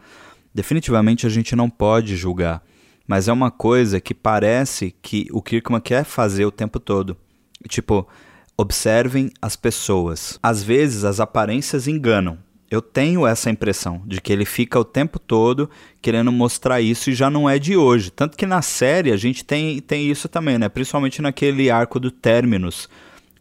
Definitivamente 0.55 1.27
a 1.27 1.31
gente 1.31 1.57
não 1.57 1.69
pode 1.69 2.17
julgar. 2.17 2.63
Mas 3.05 3.27
é 3.27 3.33
uma 3.33 3.51
coisa 3.51 4.01
que 4.01 4.15
parece 4.15 4.95
que 5.03 5.27
o 5.33 5.43
Kirkman 5.43 5.81
quer 5.81 6.05
fazer 6.05 6.45
o 6.47 6.53
tempo 6.53 6.79
todo. 6.79 7.17
Tipo, 7.69 8.07
observem 8.59 9.31
as 9.41 9.55
pessoas. 9.55 10.37
Às 10.43 10.65
vezes 10.65 11.05
as 11.05 11.21
aparências 11.21 11.87
enganam. 11.87 12.37
Eu 12.69 12.83
tenho 12.83 13.27
essa 13.27 13.49
impressão 13.49 14.03
de 14.05 14.21
que 14.21 14.31
ele 14.31 14.45
fica 14.45 14.79
o 14.79 14.85
tempo 14.85 15.19
todo 15.19 15.71
querendo 16.03 16.31
mostrar 16.31 16.83
isso 16.83 17.09
e 17.09 17.15
já 17.15 17.31
não 17.31 17.49
é 17.49 17.59
de 17.59 17.77
hoje. 17.77 18.11
Tanto 18.11 18.37
que 18.37 18.45
na 18.45 18.61
série 18.61 19.13
a 19.13 19.17
gente 19.17 19.45
tem, 19.45 19.81
tem 19.81 20.11
isso 20.11 20.29
também, 20.29 20.59
né? 20.59 20.69
Principalmente 20.69 21.23
naquele 21.23 21.71
arco 21.71 21.99
do 22.01 22.11
Terminus. 22.11 22.89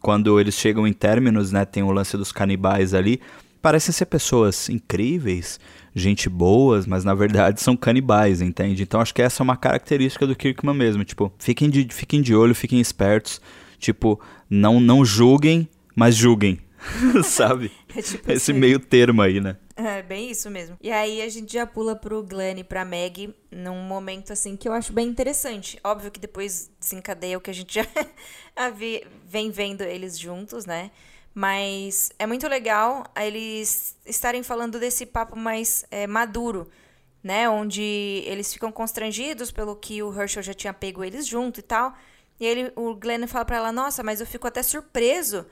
Quando 0.00 0.40
eles 0.40 0.54
chegam 0.54 0.86
em 0.86 0.92
Terminus, 0.92 1.52
né? 1.52 1.64
Tem 1.66 1.82
o 1.82 1.90
lance 1.90 2.16
dos 2.16 2.32
canibais 2.32 2.94
ali. 2.94 3.20
Parecem 3.60 3.92
ser 3.92 4.06
pessoas 4.06 4.70
incríveis, 4.70 5.58
gente 5.94 6.28
boas, 6.28 6.86
mas 6.86 7.04
na 7.04 7.12
verdade 7.12 7.60
são 7.60 7.76
canibais, 7.76 8.40
entende? 8.40 8.84
Então 8.84 9.00
acho 9.00 9.12
que 9.12 9.20
essa 9.20 9.42
é 9.42 9.44
uma 9.44 9.56
característica 9.56 10.26
do 10.26 10.36
Kirkman 10.36 10.76
mesmo. 10.76 11.04
Tipo, 11.04 11.30
fiquem 11.38 11.68
de, 11.68 11.86
fiquem 11.90 12.22
de 12.22 12.34
olho, 12.34 12.54
fiquem 12.54 12.80
espertos. 12.80 13.42
Tipo, 13.78 14.20
não, 14.48 14.80
não 14.80 15.04
julguem, 15.04 15.68
mas 15.94 16.16
julguem. 16.16 16.60
Sabe? 17.24 17.70
É 17.96 18.02
tipo 18.02 18.30
Esse 18.30 18.52
isso 18.52 18.54
meio 18.54 18.78
termo 18.78 19.22
aí, 19.22 19.40
né? 19.40 19.56
É, 19.74 20.02
bem 20.02 20.30
isso 20.30 20.50
mesmo. 20.50 20.76
E 20.82 20.90
aí 20.90 21.22
a 21.22 21.28
gente 21.28 21.52
já 21.52 21.66
pula 21.66 21.96
pro 21.96 22.22
Glenn 22.22 22.58
e 22.58 22.64
pra 22.64 22.84
Meg 22.84 23.34
num 23.50 23.82
momento 23.82 24.32
assim 24.32 24.56
que 24.56 24.68
eu 24.68 24.72
acho 24.72 24.92
bem 24.92 25.08
interessante. 25.08 25.78
Óbvio 25.82 26.10
que 26.10 26.20
depois 26.20 26.70
desencadeia 26.80 27.38
o 27.38 27.40
que 27.40 27.50
a 27.50 27.54
gente 27.54 27.74
já 27.74 27.86
vem 29.26 29.50
vendo 29.50 29.82
eles 29.82 30.18
juntos, 30.18 30.66
né? 30.66 30.90
Mas 31.32 32.10
é 32.18 32.26
muito 32.26 32.48
legal 32.48 33.04
eles 33.16 33.96
estarem 34.04 34.42
falando 34.42 34.80
desse 34.80 35.06
papo 35.06 35.36
mais 35.36 35.84
é, 35.90 36.06
maduro, 36.06 36.68
né? 37.22 37.48
Onde 37.48 38.22
eles 38.26 38.52
ficam 38.52 38.72
constrangidos 38.72 39.50
pelo 39.50 39.76
que 39.76 40.02
o 40.02 40.12
Herschel 40.12 40.42
já 40.42 40.54
tinha 40.54 40.74
pego 40.74 41.04
eles 41.04 41.26
junto 41.26 41.60
e 41.60 41.62
tal. 41.62 41.94
E 42.38 42.46
ele, 42.46 42.72
o 42.76 42.94
Glenn 42.94 43.26
fala 43.26 43.44
pra 43.44 43.56
ela, 43.56 43.72
nossa, 43.72 44.02
mas 44.02 44.20
eu 44.20 44.26
fico 44.26 44.46
até 44.46 44.62
surpreso 44.62 45.46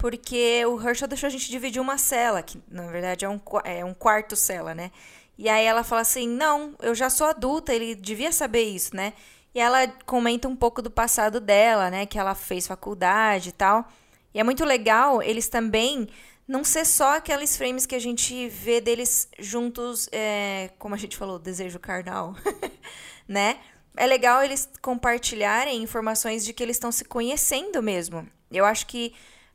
porque 0.00 0.64
o 0.64 0.80
Herschel 0.80 1.06
deixou 1.06 1.26
a 1.26 1.30
gente 1.30 1.50
dividir 1.50 1.78
uma 1.78 1.98
cela, 1.98 2.42
que 2.42 2.58
na 2.70 2.86
verdade 2.86 3.26
é 3.26 3.28
um, 3.28 3.38
é 3.64 3.84
um 3.84 3.92
quarto 3.92 4.34
cela, 4.34 4.74
né? 4.74 4.90
E 5.36 5.46
aí 5.46 5.64
ela 5.66 5.84
fala 5.84 6.00
assim: 6.00 6.26
não, 6.26 6.74
eu 6.80 6.94
já 6.94 7.10
sou 7.10 7.26
adulta, 7.26 7.74
ele 7.74 7.94
devia 7.94 8.32
saber 8.32 8.62
isso, 8.62 8.96
né? 8.96 9.12
E 9.54 9.60
ela 9.60 9.86
comenta 10.06 10.48
um 10.48 10.56
pouco 10.56 10.80
do 10.80 10.90
passado 10.90 11.38
dela, 11.38 11.90
né? 11.90 12.06
Que 12.06 12.18
ela 12.18 12.34
fez 12.34 12.66
faculdade 12.66 13.50
e 13.50 13.52
tal. 13.52 13.86
E 14.32 14.40
é 14.40 14.44
muito 14.44 14.64
legal 14.64 15.22
eles 15.22 15.48
também 15.48 16.08
não 16.48 16.64
ser 16.64 16.86
só 16.86 17.16
aqueles 17.16 17.56
frames 17.56 17.84
que 17.84 17.94
a 17.94 17.98
gente 17.98 18.48
vê 18.48 18.80
deles 18.80 19.28
juntos, 19.38 20.08
é, 20.12 20.70
como 20.78 20.94
a 20.94 20.98
gente 20.98 21.16
falou, 21.16 21.38
desejo 21.38 21.78
carnal, 21.78 22.34
né? 23.28 23.58
É 23.96 24.06
legal 24.06 24.42
eles 24.42 24.68
compartilharem 24.80 25.82
informações 25.82 26.44
de 26.44 26.52
que 26.52 26.62
eles 26.62 26.76
estão 26.76 26.92
se 26.92 27.04
conhecendo 27.04 27.82
mesmo. 27.82 28.26
Eu 28.50 28.64
acho 28.64 28.86
que 28.86 29.14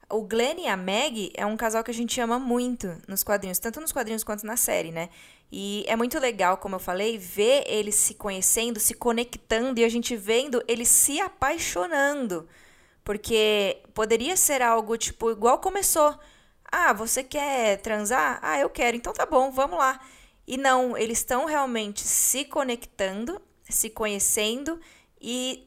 o 0.10 0.22
Glenn 0.22 0.60
e 0.60 0.68
a 0.68 0.78
Meg 0.78 1.32
é 1.36 1.46
um 1.46 1.58
casal 1.58 1.84
que 1.84 1.92
a 1.92 1.94
gente 1.94 2.20
ama 2.22 2.38
muito 2.38 3.02
nos 3.08 3.24
quadrinhos, 3.24 3.60
tanto 3.60 3.82
nos 3.82 3.92
quadrinhos 3.92 4.24
quanto 4.24 4.46
na 4.46 4.56
série, 4.56 4.92
né? 4.92 5.10
E 5.52 5.86
é 5.88 5.96
muito 5.96 6.20
legal, 6.20 6.58
como 6.58 6.76
eu 6.76 6.80
falei, 6.80 7.18
ver 7.18 7.64
eles 7.68 7.96
se 7.96 8.14
conhecendo, 8.16 8.80
se 8.80 8.94
conectando 8.94 9.80
e 9.80 9.84
a 9.84 9.90
gente 9.90 10.16
vendo 10.16 10.64
eles 10.68 10.90
se 10.90 11.20
apaixonando. 11.20 12.48
Porque 13.04 13.82
poderia 13.94 14.36
ser 14.36 14.62
algo 14.62 14.98
tipo 14.98 15.32
igual 15.32 15.60
começou. 15.60 16.18
Ah, 16.72 16.92
você 16.94 17.24
quer 17.24 17.78
transar? 17.82 18.40
Ah, 18.42 18.60
eu 18.60 18.70
quero. 18.70 18.98
Então 18.98 19.14
tá 19.14 19.26
bom, 19.26 19.52
vamos 19.52 19.78
lá. 19.78 20.00
E 20.48 20.58
não, 20.58 20.98
eles 20.98 21.20
estão 21.20 21.46
realmente 21.46 22.02
se 22.02 22.46
conectando, 22.46 23.42
se 23.70 23.90
conhecendo 23.90 24.80
e 25.22 25.66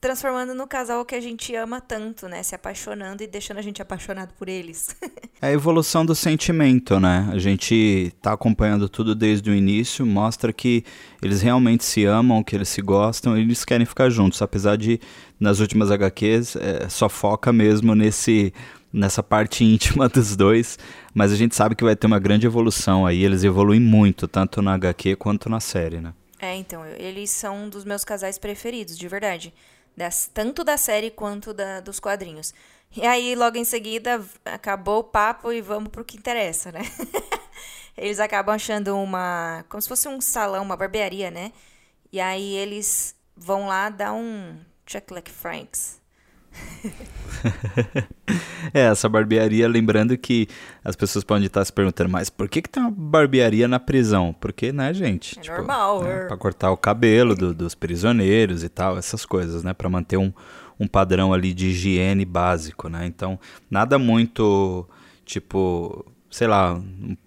transformando 0.00 0.54
no 0.54 0.66
casal 0.66 1.04
que 1.04 1.14
a 1.14 1.20
gente 1.20 1.54
ama 1.54 1.80
tanto, 1.80 2.26
né? 2.26 2.42
Se 2.42 2.54
apaixonando 2.54 3.22
e 3.22 3.26
deixando 3.26 3.58
a 3.58 3.62
gente 3.62 3.82
apaixonado 3.82 4.32
por 4.34 4.48
eles. 4.48 4.96
É 5.42 5.46
a 5.46 5.52
evolução 5.52 6.04
do 6.04 6.14
sentimento, 6.14 7.00
né? 7.00 7.26
A 7.32 7.38
gente 7.38 8.12
tá 8.20 8.34
acompanhando 8.34 8.90
tudo 8.90 9.14
desde 9.14 9.48
o 9.48 9.54
início, 9.54 10.04
mostra 10.04 10.52
que 10.52 10.84
eles 11.22 11.40
realmente 11.40 11.82
se 11.82 12.04
amam, 12.04 12.44
que 12.44 12.54
eles 12.54 12.68
se 12.68 12.82
gostam 12.82 13.38
e 13.38 13.40
eles 13.40 13.64
querem 13.64 13.86
ficar 13.86 14.10
juntos, 14.10 14.42
apesar 14.42 14.76
de 14.76 15.00
nas 15.40 15.58
últimas 15.58 15.90
HQs 15.90 16.56
é, 16.56 16.90
só 16.90 17.08
foca 17.08 17.54
mesmo 17.54 17.94
nesse 17.94 18.52
nessa 18.92 19.22
parte 19.22 19.64
íntima 19.64 20.10
dos 20.10 20.36
dois, 20.36 20.78
mas 21.14 21.32
a 21.32 21.36
gente 21.36 21.56
sabe 21.56 21.74
que 21.74 21.84
vai 21.84 21.96
ter 21.96 22.06
uma 22.06 22.18
grande 22.18 22.46
evolução 22.46 23.06
aí, 23.06 23.24
eles 23.24 23.42
evoluem 23.42 23.80
muito, 23.80 24.28
tanto 24.28 24.60
na 24.60 24.74
HQ 24.74 25.16
quanto 25.16 25.48
na 25.48 25.58
série, 25.58 26.02
né? 26.02 26.12
É, 26.40 26.54
então, 26.56 26.84
eles 26.86 27.30
são 27.30 27.64
um 27.64 27.68
dos 27.68 27.84
meus 27.84 28.04
casais 28.04 28.38
preferidos, 28.38 28.96
de 28.96 29.08
verdade. 29.08 29.52
Das- 29.96 30.30
tanto 30.32 30.64
da 30.64 30.76
série 30.76 31.10
quanto 31.10 31.52
da, 31.52 31.80
dos 31.80 32.00
quadrinhos. 32.00 32.54
E 32.96 33.06
aí, 33.06 33.34
logo 33.34 33.56
em 33.58 33.64
seguida, 33.64 34.24
acabou 34.44 35.00
o 35.00 35.04
papo 35.04 35.52
e 35.52 35.60
vamos 35.60 35.90
pro 35.90 36.04
que 36.04 36.16
interessa, 36.16 36.72
né? 36.72 36.80
eles 37.96 38.18
acabam 38.18 38.54
achando 38.54 38.96
uma. 38.96 39.64
como 39.68 39.80
se 39.80 39.88
fosse 39.88 40.08
um 40.08 40.20
salão, 40.20 40.62
uma 40.62 40.76
barbearia, 40.76 41.30
né? 41.30 41.52
E 42.12 42.20
aí 42.20 42.54
eles 42.56 43.14
vão 43.36 43.66
lá 43.68 43.88
dar 43.90 44.12
um 44.12 44.58
Chuck 44.86 45.12
Lucky 45.12 45.30
Franks. 45.30 45.99
É, 48.74 48.80
essa 48.82 49.08
barbearia, 49.08 49.66
lembrando 49.68 50.16
que 50.16 50.46
as 50.84 50.94
pessoas 50.94 51.24
podem 51.24 51.46
estar 51.46 51.64
se 51.64 51.72
perguntando, 51.72 52.10
mas 52.10 52.28
por 52.30 52.48
que, 52.48 52.60
que 52.62 52.68
tem 52.68 52.82
uma 52.82 52.90
barbearia 52.92 53.66
na 53.66 53.80
prisão? 53.80 54.34
Porque, 54.38 54.72
né, 54.72 54.92
gente? 54.92 55.38
É 55.38 55.48
normal, 55.50 56.02
Né, 56.04 56.22
é. 56.22 56.26
pra 56.26 56.36
cortar 56.36 56.70
o 56.70 56.76
cabelo 56.76 57.34
do- 57.34 57.54
dos 57.54 57.74
prisioneiros 57.74 58.62
e 58.62 58.68
tal, 58.68 58.98
essas 58.98 59.24
coisas, 59.24 59.64
né? 59.64 59.72
Pra 59.72 59.88
manter 59.88 60.16
um, 60.16 60.32
um 60.78 60.86
padrão 60.86 61.32
ali 61.32 61.52
de 61.54 61.68
higiene 61.68 62.24
básico, 62.24 62.88
né? 62.88 63.06
Então, 63.06 63.38
nada 63.70 63.98
muito, 63.98 64.86
tipo, 65.24 66.04
sei 66.30 66.46
lá, 66.46 66.80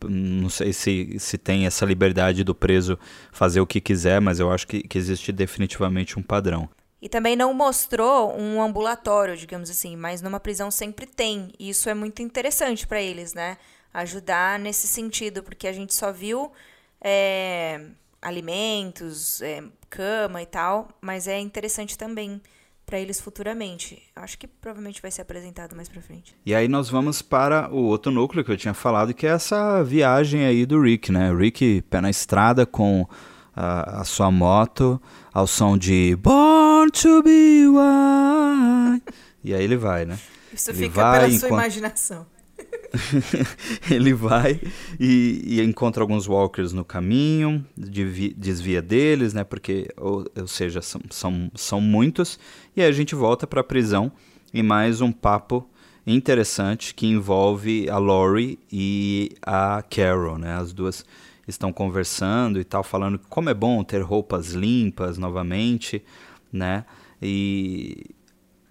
não 0.08 0.50
sei 0.50 0.72
se, 0.74 1.16
se 1.20 1.38
tem 1.38 1.66
essa 1.66 1.86
liberdade 1.86 2.44
do 2.44 2.54
preso 2.56 2.98
fazer 3.32 3.60
o 3.62 3.68
que 3.68 3.82
quiser, 3.82 4.22
mas 4.22 4.40
eu 4.40 4.52
acho 4.52 4.68
que, 4.68 4.82
que 4.84 4.98
existe 4.98 5.32
definitivamente 5.32 6.18
um 6.20 6.24
padrão. 6.24 6.70
E 7.04 7.10
também 7.10 7.36
não 7.36 7.54
mostrou 7.54 8.34
um 8.34 8.62
ambulatório, 8.62 9.36
digamos 9.36 9.70
assim, 9.70 9.94
mas 9.98 10.22
numa 10.22 10.40
prisão 10.40 10.72
sempre 10.72 11.06
tem. 11.06 11.52
E 11.60 11.70
isso 11.70 11.90
é 11.90 11.94
muito 11.94 12.22
interessante 12.22 12.88
para 12.88 13.02
eles, 13.02 13.34
né? 13.34 13.58
Ajudar 13.94 14.58
nesse 14.58 14.88
sentido, 14.88 15.44
porque 15.44 15.68
a 15.68 15.74
gente 15.74 15.94
só 15.94 16.14
viu 16.14 16.50
é, 17.02 17.88
alimentos, 18.22 19.42
é, 19.42 19.62
cama 19.90 20.42
e 20.42 20.46
tal, 20.46 20.88
mas 21.02 21.28
é 21.28 21.38
interessante 21.42 21.98
também 21.98 22.42
para 22.86 22.98
eles 22.98 23.20
futuramente. 23.20 24.02
Acho 24.16 24.38
que 24.38 24.48
provavelmente 24.48 25.02
vai 25.02 25.12
ser 25.12 25.24
apresentado 25.24 25.76
mais 25.76 25.90
para 25.90 26.02
frente. 26.02 26.34
E 26.46 26.56
aí 26.56 26.70
nós 26.70 26.90
vamos 26.90 27.22
para 27.22 27.70
o 27.70 27.84
outro 27.84 28.14
núcleo 28.14 28.46
que 28.46 28.52
eu 28.54 28.58
tinha 28.58 28.74
falado, 28.74 29.14
que 29.14 29.28
é 29.28 29.32
essa 29.32 29.84
viagem 29.84 30.46
aí 30.46 30.66
do 30.66 30.80
Rick, 30.80 31.12
né? 31.12 31.36
Rick 31.36 31.82
pé 31.82 32.00
na 32.00 32.10
estrada 32.10 32.66
com 32.66 33.06
a, 33.54 34.00
a 34.00 34.04
sua 34.06 34.32
moto 34.32 35.02
ao 35.34 35.48
som 35.48 35.78
de 35.78 36.16
Born 36.16 36.92
to 36.92 37.24
be 37.24 37.68
Wild. 37.68 39.02
E 39.44 39.54
aí 39.54 39.64
ele 39.64 39.76
vai, 39.78 40.06
né? 40.06 40.18
Isso 40.54 40.70
Ele 40.72 40.78
fica 40.78 41.02
vai 41.02 41.20
pela 41.20 41.30
sua 41.32 41.48
enquanto- 41.48 41.54
imaginação. 41.62 42.26
ele 43.90 44.14
vai 44.14 44.62
e, 45.00 45.42
e 45.44 45.62
encontra 45.62 46.04
alguns 46.04 46.28
walkers 46.28 46.74
no 46.74 46.86
caminho, 46.86 47.66
desvia 47.76 48.82
deles, 48.84 49.34
né? 49.34 49.44
Porque, 49.44 49.90
ou, 49.98 50.26
ou 50.40 50.48
seja, 50.48 50.80
são, 50.82 51.02
são, 51.10 51.52
são 51.56 51.82
muitos. 51.82 52.40
E 52.76 52.82
aí 52.82 52.88
a 52.88 52.92
gente 52.92 53.16
volta 53.16 53.48
para 53.48 53.62
a 53.62 53.64
prisão 53.64 54.12
em 54.54 54.62
mais 54.62 55.02
um 55.02 55.12
papo 55.12 55.68
interessante 56.06 56.94
que 56.94 57.08
envolve 57.08 57.90
a 57.90 57.98
Lori 57.98 58.60
e 58.72 59.32
a 59.42 59.84
Carol, 59.90 60.38
né? 60.38 60.54
As 60.56 60.72
duas 60.72 61.04
estão 61.48 61.74
conversando 61.74 62.60
e 62.60 62.64
tal, 62.64 62.84
falando 62.84 63.20
como 63.30 63.50
é 63.50 63.54
bom 63.54 63.84
ter 63.84 64.02
roupas 64.02 64.52
limpas 64.54 65.18
novamente, 65.18 66.04
né? 66.52 66.86
E 67.22 68.06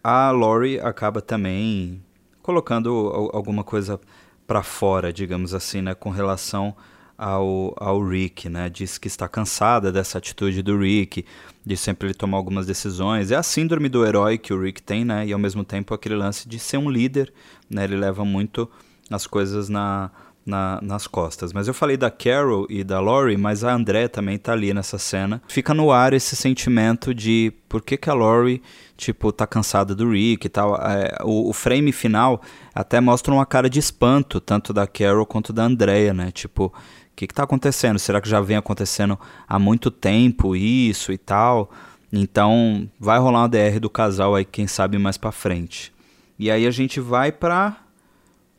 a 0.02 0.30
Lori 0.30 0.80
acaba 0.80 1.20
também 1.20 2.02
colocando 2.42 3.30
alguma 3.32 3.62
coisa 3.62 4.00
para 4.46 4.62
fora, 4.62 5.12
digamos 5.12 5.54
assim, 5.54 5.80
né, 5.80 5.94
com 5.94 6.10
relação 6.10 6.74
ao, 7.16 7.74
ao 7.78 8.04
Rick, 8.04 8.48
né? 8.48 8.68
Diz 8.68 8.98
que 8.98 9.06
está 9.06 9.28
cansada 9.28 9.92
dessa 9.92 10.18
atitude 10.18 10.60
do 10.60 10.76
Rick, 10.78 11.24
de 11.64 11.76
sempre 11.76 12.08
ele 12.08 12.14
tomar 12.14 12.36
algumas 12.36 12.66
decisões. 12.66 13.30
É 13.30 13.36
a 13.36 13.42
síndrome 13.42 13.88
do 13.88 14.04
herói 14.04 14.38
que 14.38 14.52
o 14.52 14.60
Rick 14.60 14.82
tem, 14.82 15.04
né? 15.04 15.26
E 15.26 15.32
ao 15.32 15.38
mesmo 15.38 15.64
tempo 15.64 15.94
aquele 15.94 16.16
lance 16.16 16.48
de 16.48 16.58
ser 16.58 16.78
um 16.78 16.90
líder, 16.90 17.32
né? 17.70 17.84
Ele 17.84 17.96
leva 17.96 18.24
muito 18.24 18.68
as 19.08 19.26
coisas 19.26 19.68
na, 19.68 20.10
na, 20.44 20.78
nas 20.82 21.06
costas. 21.06 21.52
Mas 21.52 21.68
eu 21.68 21.74
falei 21.74 21.96
da 21.96 22.10
Carol 22.10 22.66
e 22.68 22.82
da 22.84 23.00
Lori, 23.00 23.36
mas 23.36 23.64
a 23.64 23.72
André 23.72 24.08
também 24.08 24.38
tá 24.38 24.52
ali 24.52 24.74
nessa 24.74 24.98
cena. 24.98 25.42
Fica 25.48 25.72
no 25.72 25.90
ar 25.90 26.12
esse 26.12 26.36
sentimento 26.36 27.14
de 27.14 27.52
por 27.68 27.82
que, 27.82 27.96
que 27.96 28.10
a 28.10 28.14
Lori, 28.14 28.62
tipo, 28.96 29.32
tá 29.32 29.46
cansada 29.46 29.94
do 29.94 30.10
Rick 30.10 30.46
e 30.46 30.50
tal. 30.50 30.76
É, 30.76 31.16
o, 31.22 31.48
o, 31.48 31.52
frame 31.52 31.92
final 31.92 32.40
até 32.74 33.00
mostra 33.00 33.32
uma 33.32 33.46
cara 33.46 33.70
de 33.70 33.78
espanto, 33.78 34.40
tanto 34.40 34.72
da 34.72 34.86
Carol 34.86 35.26
quanto 35.26 35.52
da 35.52 35.64
Andrea, 35.64 36.12
né? 36.12 36.30
Tipo, 36.30 36.66
o 36.66 36.72
que, 37.14 37.26
que 37.26 37.34
tá 37.34 37.44
acontecendo? 37.44 37.98
Será 37.98 38.20
que 38.20 38.28
já 38.28 38.40
vem 38.40 38.56
acontecendo 38.56 39.18
há 39.46 39.58
muito 39.58 39.90
tempo 39.90 40.56
isso 40.56 41.12
e 41.12 41.18
tal? 41.18 41.70
Então, 42.12 42.90
vai 43.00 43.18
rolar 43.18 43.40
uma 43.40 43.48
DR 43.48 43.80
do 43.80 43.88
casal 43.88 44.34
aí, 44.34 44.44
quem 44.44 44.66
sabe 44.66 44.98
mais 44.98 45.16
pra 45.16 45.32
frente. 45.32 45.92
E 46.38 46.50
aí 46.50 46.66
a 46.66 46.70
gente 46.70 47.00
vai 47.00 47.32
pra 47.32 47.78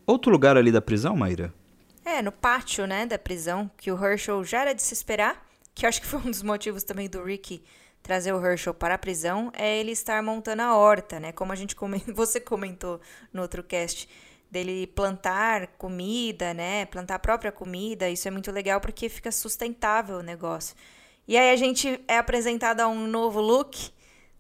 outro 0.08 0.32
lugar 0.32 0.58
ali 0.58 0.72
da 0.72 0.82
prisão, 0.82 1.16
Maíra? 1.16 1.54
É, 2.06 2.22
no 2.22 2.32
pátio, 2.32 2.86
né, 2.86 3.06
da 3.06 3.18
prisão, 3.18 3.72
que 3.78 3.92
o 3.92 4.06
Herschel 4.06 4.44
já 4.44 4.62
era 4.62 4.74
de 4.74 4.82
se 4.82 4.94
esperar, 4.94 5.46
que 5.74 5.86
eu 5.86 5.90
acho 5.90 6.02
que 6.02 6.08
foi 6.08 6.20
um 6.20 6.30
dos 6.30 6.44
motivos 6.44 6.84
também 6.84 7.10
do 7.10 7.24
Rick 7.24 7.64
trazer 8.02 8.34
o 8.34 8.46
Herschel 8.46 8.74
para 8.74 8.96
a 8.96 8.98
prisão, 8.98 9.50
é 9.56 9.78
ele 9.80 9.92
estar 9.92 10.22
montando 10.22 10.62
a 10.62 10.76
horta, 10.76 11.22
né? 11.22 11.32
Como 11.32 11.54
a 11.54 11.56
gente 11.56 11.76
comentou, 11.76 12.14
você 12.14 12.40
comentou 12.40 13.00
no 13.32 13.42
outro 13.42 13.64
cast, 13.64 14.10
dele 14.52 14.86
plantar 14.86 15.68
comida, 15.80 16.54
né? 16.54 16.86
Plantar 16.86 17.16
a 17.16 17.20
própria 17.20 17.52
comida, 17.52 18.08
isso 18.10 18.28
é 18.28 18.32
muito 18.32 18.52
legal 18.52 18.80
porque 18.80 19.10
fica 19.10 19.32
sustentável 19.32 20.18
o 20.18 20.22
negócio. 20.22 20.76
E 21.28 21.36
aí 21.38 21.52
a 21.52 21.56
gente 21.56 22.00
é 22.08 22.18
apresentado 22.18 22.82
a 22.82 22.88
um 22.88 23.08
novo 23.08 23.42
look 23.42 23.92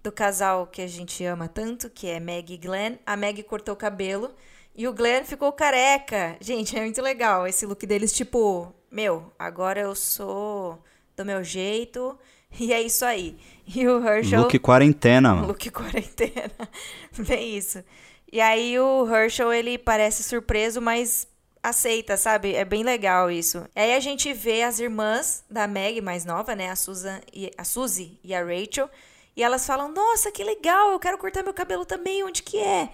do 0.03 0.11
casal 0.11 0.67
que 0.67 0.81
a 0.81 0.87
gente 0.87 1.25
ama 1.25 1.47
tanto, 1.47 1.89
que 1.89 2.07
é 2.07 2.19
Meg 2.19 2.53
e 2.53 2.57
Glenn. 2.57 2.97
A 3.05 3.15
Meg 3.15 3.41
cortou 3.43 3.73
o 3.73 3.77
cabelo, 3.77 4.35
e 4.75 4.87
o 4.87 4.93
Glenn 4.93 5.23
ficou 5.23 5.51
careca. 5.51 6.35
Gente, 6.39 6.77
é 6.77 6.81
muito 6.81 7.01
legal 7.01 7.47
esse 7.47 7.65
look 7.65 7.85
deles, 7.85 8.11
tipo, 8.11 8.73
meu, 8.91 9.31
agora 9.37 9.81
eu 9.81 9.95
sou 9.95 10.81
do 11.15 11.25
meu 11.25 11.43
jeito. 11.43 12.17
E 12.59 12.71
é 12.71 12.81
isso 12.81 13.03
aí. 13.03 13.37
E 13.67 13.87
o 13.87 14.05
Herschel. 14.05 14.41
Look 14.41 14.59
quarentena, 14.59 15.33
mano. 15.33 15.47
Look 15.47 15.71
quarentena. 15.71 16.51
Bem 17.17 17.57
isso. 17.57 17.83
E 18.31 18.39
aí 18.41 18.79
o 18.79 19.07
Herschel, 19.07 19.53
ele 19.53 19.77
parece 19.77 20.23
surpreso, 20.23 20.81
mas 20.81 21.27
aceita, 21.61 22.17
sabe? 22.17 22.53
É 22.55 22.65
bem 22.65 22.83
legal 22.83 23.31
isso. 23.31 23.65
E 23.75 23.79
aí 23.79 23.95
a 23.95 23.99
gente 23.99 24.33
vê 24.33 24.63
as 24.63 24.79
irmãs 24.79 25.45
da 25.49 25.65
Meg 25.67 26.01
mais 26.01 26.25
nova, 26.25 26.55
né? 26.55 26.69
A 26.69 26.75
Susan 26.75 27.21
e 27.31 27.51
a 27.57 27.63
Suzy 27.63 28.19
e 28.23 28.33
a 28.33 28.43
Rachel. 28.43 28.89
E 29.35 29.43
elas 29.43 29.65
falam: 29.65 29.91
Nossa, 29.91 30.31
que 30.31 30.43
legal, 30.43 30.91
eu 30.91 30.99
quero 30.99 31.17
cortar 31.17 31.43
meu 31.43 31.53
cabelo 31.53 31.85
também, 31.85 32.23
onde 32.23 32.43
que 32.43 32.57
é? 32.57 32.89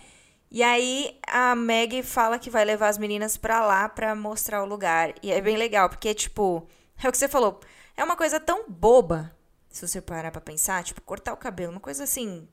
E 0.52 0.64
aí 0.64 1.18
a 1.28 1.56
Meg 1.56 2.02
fala 2.02 2.40
que 2.40 2.50
vai 2.50 2.66
levar 2.66 2.88
as 2.90 2.98
meninas 2.98 3.38
pra 3.38 3.66
lá 3.66 3.88
pra 3.88 4.16
mostrar 4.16 4.64
o 4.64 4.66
lugar. 4.66 5.14
E 5.22 5.32
é 5.32 5.40
bem 5.42 5.58
legal, 5.58 5.90
porque, 5.90 6.14
tipo, 6.14 6.68
é 7.04 7.08
o 7.08 7.12
que 7.12 7.18
você 7.18 7.28
falou. 7.28 7.60
É 7.96 8.04
uma 8.04 8.16
coisa 8.16 8.40
tão 8.40 8.66
boba, 8.68 9.32
se 9.70 9.88
você 9.88 10.02
parar 10.02 10.32
pra 10.32 10.42
pensar, 10.42 10.84
tipo, 10.84 11.02
cortar 11.02 11.34
o 11.34 11.38
cabelo, 11.38 11.72
uma 11.74 11.80
coisa 11.80 12.04
assim, 12.04 12.48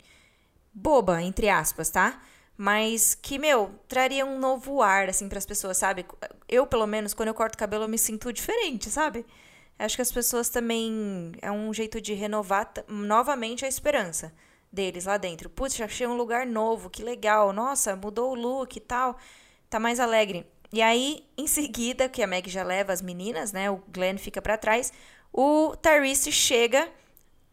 boba, 0.75 1.23
entre 1.23 1.49
aspas, 1.49 1.89
tá? 1.91 2.21
Mas 2.57 3.15
que, 3.15 3.39
meu, 3.39 3.71
traria 3.89 4.27
um 4.27 4.39
novo 4.39 4.83
ar, 4.83 5.09
assim, 5.09 5.29
pras 5.29 5.47
pessoas, 5.47 5.77
sabe? 5.79 6.07
Eu, 6.49 6.67
pelo 6.67 6.87
menos, 6.87 7.15
quando 7.15 7.29
eu 7.29 7.35
corto 7.35 7.55
o 7.55 7.59
cabelo, 7.59 7.85
eu 7.85 7.89
me 7.89 7.99
sinto 7.99 8.33
diferente, 8.33 8.91
sabe? 8.91 9.27
Acho 9.79 9.97
que 9.97 10.03
as 10.03 10.13
pessoas 10.13 10.49
também. 10.49 11.33
É 11.43 11.51
um 11.51 11.73
jeito 11.73 12.01
de 12.01 12.15
renovar 12.15 12.73
novamente 12.89 13.65
a 13.65 13.69
esperança 13.69 14.33
deles 14.73 15.05
lá 15.07 15.17
dentro. 15.17 15.49
Putz, 15.49 15.81
achei 15.81 16.07
um 16.07 16.17
lugar 16.17 16.47
novo, 16.47 16.91
que 16.91 17.03
legal. 17.03 17.53
Nossa, 17.53 17.97
mudou 17.97 18.33
o 18.33 18.35
look 18.35 18.77
e 18.77 18.81
tal. 18.81 19.17
Tá 19.69 19.81
mais 19.81 19.99
alegre. 20.01 20.47
E 20.73 20.83
aí, 20.83 21.25
em 21.37 21.47
seguida, 21.47 22.09
que 22.09 22.23
a 22.23 22.27
Meg 22.27 22.51
já 22.51 22.63
leva 22.63 22.93
as 22.93 23.01
meninas, 23.01 23.53
né? 23.53 23.71
O 23.71 23.83
Glenn 23.89 24.19
fica 24.19 24.43
para 24.43 24.59
trás. 24.59 24.93
O 25.33 25.77
Tyrese 25.77 26.33
chega 26.33 26.89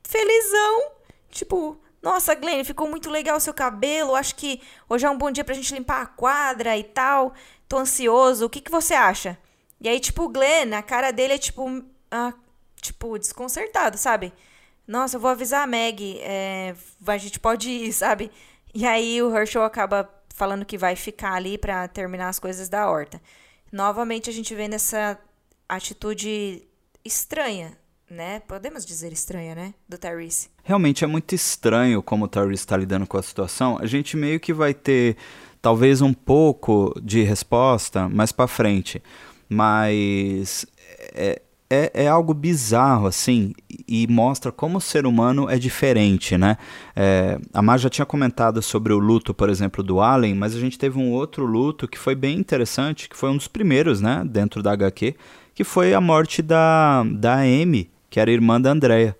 felizão. 0.03 0.91
Tipo, 1.29 1.79
nossa, 2.01 2.35
Glenn, 2.35 2.63
ficou 2.63 2.89
muito 2.89 3.09
legal 3.09 3.37
o 3.37 3.39
seu 3.39 3.53
cabelo. 3.53 4.15
Acho 4.15 4.35
que 4.35 4.61
hoje 4.89 5.05
é 5.05 5.09
um 5.09 5.17
bom 5.17 5.31
dia 5.31 5.43
pra 5.43 5.55
gente 5.55 5.73
limpar 5.73 6.01
a 6.01 6.05
quadra 6.05 6.77
e 6.77 6.83
tal. 6.83 7.33
Tô 7.67 7.77
ansioso. 7.77 8.45
O 8.45 8.49
que, 8.49 8.61
que 8.61 8.71
você 8.71 8.93
acha? 8.93 9.37
E 9.79 9.87
aí, 9.87 9.99
tipo, 9.99 10.23
o 10.23 10.29
Glenn, 10.29 10.73
a 10.73 10.81
cara 10.81 11.11
dele 11.11 11.33
é 11.33 11.37
tipo. 11.37 11.83
Ah, 12.11 12.33
tipo, 12.81 13.17
desconcertado, 13.17 13.97
sabe? 13.97 14.33
Nossa, 14.87 15.17
eu 15.17 15.21
vou 15.21 15.31
avisar 15.31 15.63
a 15.63 15.67
Meg, 15.67 16.19
é, 16.21 16.75
a 17.05 17.17
gente 17.17 17.39
pode 17.39 17.69
ir, 17.69 17.91
sabe? 17.93 18.31
E 18.73 18.85
aí 18.85 19.21
o 19.21 19.35
Herschel 19.35 19.63
acaba 19.63 20.09
falando 20.33 20.65
que 20.65 20.77
vai 20.77 20.95
ficar 20.95 21.33
ali 21.33 21.57
para 21.57 21.87
terminar 21.87 22.29
as 22.29 22.39
coisas 22.39 22.67
da 22.67 22.89
horta. 22.89 23.21
Novamente 23.71 24.29
a 24.29 24.33
gente 24.33 24.53
vê 24.55 24.67
nessa 24.67 25.17
atitude 25.69 26.63
estranha, 27.05 27.77
né? 28.09 28.39
Podemos 28.41 28.85
dizer 28.85 29.11
estranha, 29.13 29.55
né? 29.55 29.73
Do 29.87 29.97
Tyrese. 29.97 30.49
Realmente 30.63 31.03
é 31.03 31.07
muito 31.07 31.35
estranho 31.35 32.01
como 32.01 32.25
o 32.25 32.27
Tyrese 32.27 32.61
está 32.61 32.77
lidando 32.77 33.05
com 33.05 33.17
a 33.17 33.23
situação. 33.23 33.77
A 33.79 33.85
gente 33.85 34.17
meio 34.17 34.39
que 34.39 34.53
vai 34.53 34.73
ter 34.73 35.17
talvez 35.61 36.01
um 36.01 36.13
pouco 36.13 36.93
de 37.01 37.23
resposta 37.23 38.09
mais 38.09 38.31
para 38.31 38.47
frente, 38.47 39.01
mas 39.47 40.65
é, 41.13 41.41
é, 41.73 42.03
é, 42.03 42.07
algo 42.07 42.33
bizarro, 42.33 43.07
assim, 43.07 43.53
e 43.87 44.05
mostra 44.07 44.51
como 44.51 44.77
o 44.77 44.81
ser 44.81 45.05
humano 45.05 45.49
é 45.49 45.57
diferente, 45.57 46.37
né? 46.37 46.57
É, 46.95 47.39
a 47.53 47.61
Mar 47.61 47.79
já 47.79 47.89
tinha 47.89 48.05
comentado 48.05 48.61
sobre 48.61 48.93
o 48.93 48.99
luto, 48.99 49.33
por 49.33 49.49
exemplo, 49.49 49.83
do 49.83 49.99
Allen, 49.99 50.35
mas 50.35 50.55
a 50.55 50.59
gente 50.59 50.77
teve 50.77 50.99
um 50.99 51.11
outro 51.11 51.45
luto 51.45 51.87
que 51.87 51.97
foi 51.97 52.15
bem 52.15 52.37
interessante, 52.37 53.09
que 53.09 53.17
foi 53.17 53.29
um 53.29 53.37
dos 53.37 53.47
primeiros, 53.47 54.01
né, 54.01 54.23
dentro 54.25 54.61
da 54.61 54.71
HQ, 54.73 55.15
que 55.55 55.63
foi 55.63 55.93
a 55.93 56.01
morte 56.01 56.41
da, 56.41 57.03
da 57.03 57.37
Amy, 57.41 57.89
que 58.09 58.19
era 58.19 58.31
irmã 58.31 58.61
da 58.61 58.71
Andrea. 58.71 59.15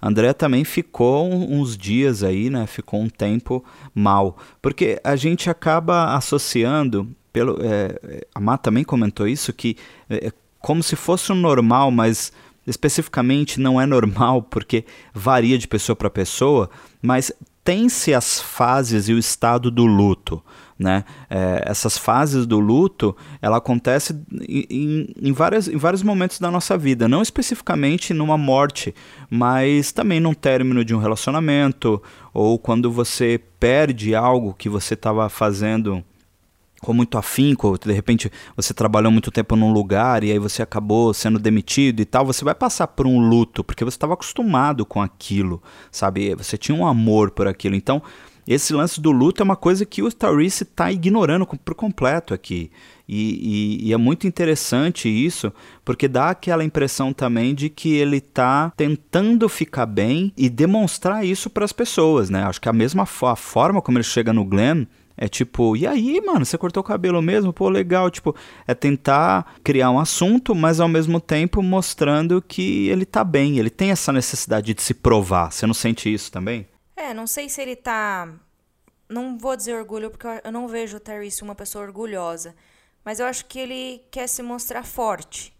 A 0.00 0.08
Andrea 0.08 0.34
também 0.34 0.64
ficou 0.64 1.32
uns 1.32 1.78
dias 1.78 2.22
aí, 2.22 2.50
né? 2.50 2.66
Ficou 2.66 3.00
um 3.00 3.08
tempo 3.08 3.64
mal. 3.94 4.36
Porque 4.60 5.00
a 5.02 5.16
gente 5.16 5.48
acaba 5.48 6.14
associando 6.14 7.08
pelo, 7.32 7.58
é, 7.62 8.26
a 8.34 8.38
Má 8.38 8.58
também 8.58 8.84
comentou 8.84 9.26
isso, 9.26 9.50
que 9.50 9.76
é, 10.10 10.30
como 10.64 10.82
se 10.82 10.96
fosse 10.96 11.30
um 11.30 11.34
normal, 11.34 11.90
mas 11.90 12.32
especificamente 12.66 13.60
não 13.60 13.78
é 13.78 13.84
normal 13.84 14.40
porque 14.50 14.86
varia 15.12 15.58
de 15.58 15.68
pessoa 15.68 15.94
para 15.94 16.08
pessoa, 16.08 16.70
mas 17.02 17.30
tem-se 17.62 18.14
as 18.14 18.40
fases 18.40 19.10
e 19.10 19.12
o 19.12 19.18
estado 19.18 19.70
do 19.70 19.84
luto. 19.84 20.42
Né? 20.78 21.04
É, 21.28 21.64
essas 21.66 21.98
fases 21.98 22.46
do 22.46 22.58
luto, 22.58 23.14
ela 23.42 23.58
acontece 23.58 24.18
em, 24.48 25.14
em, 25.20 25.32
várias, 25.32 25.68
em 25.68 25.76
vários 25.76 26.02
momentos 26.02 26.40
da 26.40 26.50
nossa 26.50 26.78
vida, 26.78 27.06
não 27.06 27.20
especificamente 27.20 28.14
numa 28.14 28.38
morte, 28.38 28.94
mas 29.28 29.92
também 29.92 30.18
num 30.18 30.32
término 30.32 30.82
de 30.82 30.94
um 30.94 30.98
relacionamento, 30.98 32.02
ou 32.32 32.58
quando 32.58 32.90
você 32.90 33.38
perde 33.60 34.14
algo 34.14 34.54
que 34.54 34.70
você 34.70 34.94
estava 34.94 35.28
fazendo 35.28 36.02
com 36.84 36.92
muito 36.92 37.16
afinco, 37.16 37.78
de 37.78 37.92
repente 37.92 38.30
você 38.54 38.74
trabalhou 38.74 39.10
muito 39.10 39.30
tempo 39.30 39.56
num 39.56 39.72
lugar 39.72 40.22
e 40.22 40.30
aí 40.30 40.38
você 40.38 40.62
acabou 40.62 41.14
sendo 41.14 41.38
demitido 41.38 42.00
e 42.00 42.04
tal, 42.04 42.26
você 42.26 42.44
vai 42.44 42.54
passar 42.54 42.88
por 42.88 43.06
um 43.06 43.18
luto, 43.18 43.64
porque 43.64 43.84
você 43.84 43.96
estava 43.96 44.14
acostumado 44.14 44.84
com 44.84 45.00
aquilo, 45.00 45.62
sabe? 45.90 46.34
Você 46.34 46.58
tinha 46.58 46.76
um 46.76 46.86
amor 46.86 47.30
por 47.30 47.46
aquilo. 47.48 47.74
Então, 47.74 48.02
esse 48.46 48.74
lance 48.74 49.00
do 49.00 49.10
luto 49.10 49.42
é 49.42 49.44
uma 49.44 49.56
coisa 49.56 49.86
que 49.86 50.02
o 50.02 50.12
Tyrese 50.12 50.64
está 50.64 50.92
ignorando 50.92 51.46
por 51.46 51.74
completo 51.74 52.34
aqui. 52.34 52.70
E, 53.08 53.78
e, 53.82 53.88
e, 53.88 53.92
é 53.92 53.96
muito 53.96 54.26
interessante 54.26 55.08
isso, 55.08 55.52
porque 55.84 56.08
dá 56.08 56.30
aquela 56.30 56.64
impressão 56.64 57.12
também 57.12 57.54
de 57.54 57.68
que 57.68 57.94
ele 57.94 58.18
está 58.18 58.72
tentando 58.76 59.48
ficar 59.48 59.86
bem 59.86 60.32
e 60.36 60.48
demonstrar 60.48 61.24
isso 61.24 61.48
para 61.50 61.64
as 61.64 61.72
pessoas, 61.72 62.30
né? 62.30 62.44
Acho 62.44 62.60
que 62.60 62.68
a 62.68 62.72
mesma 62.72 63.02
a 63.04 63.36
forma 63.36 63.80
como 63.82 63.98
ele 63.98 64.04
chega 64.04 64.32
no 64.32 64.44
Glenn 64.44 64.86
é 65.16 65.28
tipo, 65.28 65.76
e 65.76 65.86
aí, 65.86 66.20
mano, 66.20 66.44
você 66.44 66.58
cortou 66.58 66.80
o 66.82 66.86
cabelo 66.86 67.22
mesmo? 67.22 67.52
Pô, 67.52 67.68
legal. 67.68 68.10
Tipo, 68.10 68.34
é 68.66 68.74
tentar 68.74 69.54
criar 69.62 69.90
um 69.90 69.98
assunto, 69.98 70.54
mas 70.54 70.80
ao 70.80 70.88
mesmo 70.88 71.20
tempo 71.20 71.62
mostrando 71.62 72.42
que 72.42 72.88
ele 72.88 73.04
tá 73.04 73.22
bem. 73.22 73.58
Ele 73.58 73.70
tem 73.70 73.90
essa 73.90 74.12
necessidade 74.12 74.74
de 74.74 74.82
se 74.82 74.94
provar. 74.94 75.52
Você 75.52 75.66
não 75.66 75.74
sente 75.74 76.12
isso 76.12 76.32
também? 76.32 76.66
É, 76.96 77.14
não 77.14 77.26
sei 77.26 77.48
se 77.48 77.60
ele 77.60 77.76
tá 77.76 78.28
não 79.08 79.38
vou 79.38 79.56
dizer 79.56 79.74
orgulho, 79.74 80.10
porque 80.10 80.26
eu 80.42 80.52
não 80.52 80.66
vejo 80.66 80.96
o 80.96 81.00
Tyrese 81.00 81.42
uma 81.42 81.54
pessoa 81.54 81.84
orgulhosa. 81.84 82.54
Mas 83.04 83.20
eu 83.20 83.26
acho 83.26 83.44
que 83.46 83.58
ele 83.58 84.02
quer 84.10 84.26
se 84.26 84.42
mostrar 84.42 84.82
forte. 84.82 85.54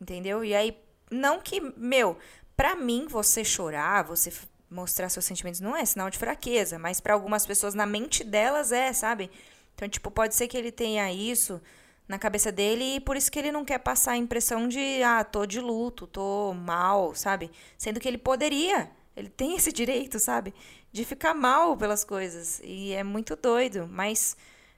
Entendeu? 0.00 0.44
E 0.44 0.54
aí, 0.54 0.76
não 1.10 1.40
que, 1.40 1.60
meu, 1.76 2.16
pra 2.56 2.76
mim, 2.76 3.06
você 3.08 3.42
chorar, 3.42 4.04
você 4.04 4.30
mostrar 4.70 5.08
seus 5.08 5.24
sentimentos 5.24 5.60
não 5.60 5.76
é 5.76 5.84
sinal 5.84 6.10
de 6.10 6.18
fraqueza, 6.18 6.78
mas 6.78 7.00
para 7.00 7.14
algumas 7.14 7.46
pessoas 7.46 7.74
na 7.74 7.86
mente 7.86 8.22
delas 8.22 8.72
é, 8.72 8.92
sabe? 8.92 9.30
Então, 9.74 9.88
tipo, 9.88 10.10
pode 10.10 10.34
ser 10.34 10.48
que 10.48 10.56
ele 10.56 10.72
tenha 10.72 11.12
isso 11.12 11.60
na 12.08 12.18
cabeça 12.18 12.50
dele 12.50 12.96
e 12.96 13.00
por 13.00 13.16
isso 13.16 13.30
que 13.30 13.38
ele 13.38 13.52
não 13.52 13.64
quer 13.64 13.78
passar 13.78 14.12
a 14.12 14.16
impressão 14.16 14.66
de, 14.66 15.02
ah, 15.02 15.22
tô 15.22 15.46
de 15.46 15.60
luto, 15.60 16.06
tô 16.06 16.54
mal, 16.54 17.14
sabe? 17.14 17.50
Sendo 17.76 18.00
que 18.00 18.08
ele 18.08 18.18
poderia, 18.18 18.90
ele 19.16 19.28
tem 19.28 19.54
esse 19.56 19.70
direito, 19.70 20.18
sabe? 20.18 20.54
De 20.90 21.04
ficar 21.04 21.34
mal 21.34 21.76
pelas 21.76 22.02
coisas. 22.04 22.60
E 22.64 22.92
é 22.92 23.04
muito 23.04 23.36
doido, 23.36 23.86
mas 23.90 24.36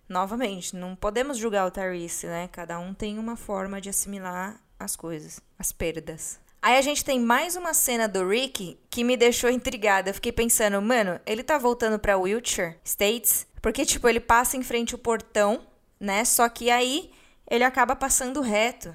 novamente, 0.08 0.74
não 0.74 0.96
podemos 0.96 1.38
julgar 1.38 1.66
o 1.66 1.70
Tyrese, 1.70 2.26
né? 2.26 2.48
Cada 2.48 2.78
um 2.78 2.92
tem 2.92 3.18
uma 3.18 3.36
forma 3.36 3.80
de 3.80 3.88
assimilar 3.88 4.60
as 4.78 4.96
coisas, 4.96 5.40
as 5.58 5.70
perdas. 5.70 6.40
Aí 6.62 6.76
a 6.76 6.82
gente 6.82 7.02
tem 7.02 7.18
mais 7.18 7.56
uma 7.56 7.72
cena 7.72 8.06
do 8.06 8.28
Rick 8.28 8.78
que 8.90 9.02
me 9.02 9.16
deixou 9.16 9.48
intrigada. 9.48 10.10
Eu 10.10 10.14
fiquei 10.14 10.30
pensando, 10.30 10.80
mano, 10.82 11.18
ele 11.24 11.42
tá 11.42 11.56
voltando 11.56 11.98
pra 11.98 12.18
Wiltshire 12.18 12.76
States? 12.84 13.46
Porque, 13.62 13.86
tipo, 13.86 14.06
ele 14.06 14.20
passa 14.20 14.58
em 14.58 14.62
frente 14.62 14.94
ao 14.94 14.98
portão, 14.98 15.66
né? 15.98 16.22
Só 16.24 16.48
que 16.50 16.70
aí 16.70 17.10
ele 17.50 17.64
acaba 17.64 17.96
passando 17.96 18.42
reto, 18.42 18.94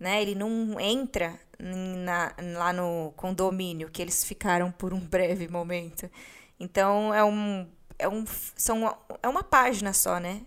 né? 0.00 0.22
Ele 0.22 0.34
não 0.34 0.80
entra 0.80 1.38
na, 1.58 2.32
lá 2.58 2.72
no 2.72 3.12
condomínio, 3.14 3.90
que 3.90 4.00
eles 4.00 4.24
ficaram 4.24 4.72
por 4.72 4.94
um 4.94 5.00
breve 5.00 5.48
momento. 5.48 6.10
Então, 6.58 7.12
é 7.12 7.22
um... 7.22 7.68
É, 7.98 8.08
um, 8.08 8.24
são, 8.56 8.96
é 9.22 9.28
uma 9.28 9.42
página 9.42 9.92
só, 9.92 10.18
né? 10.18 10.42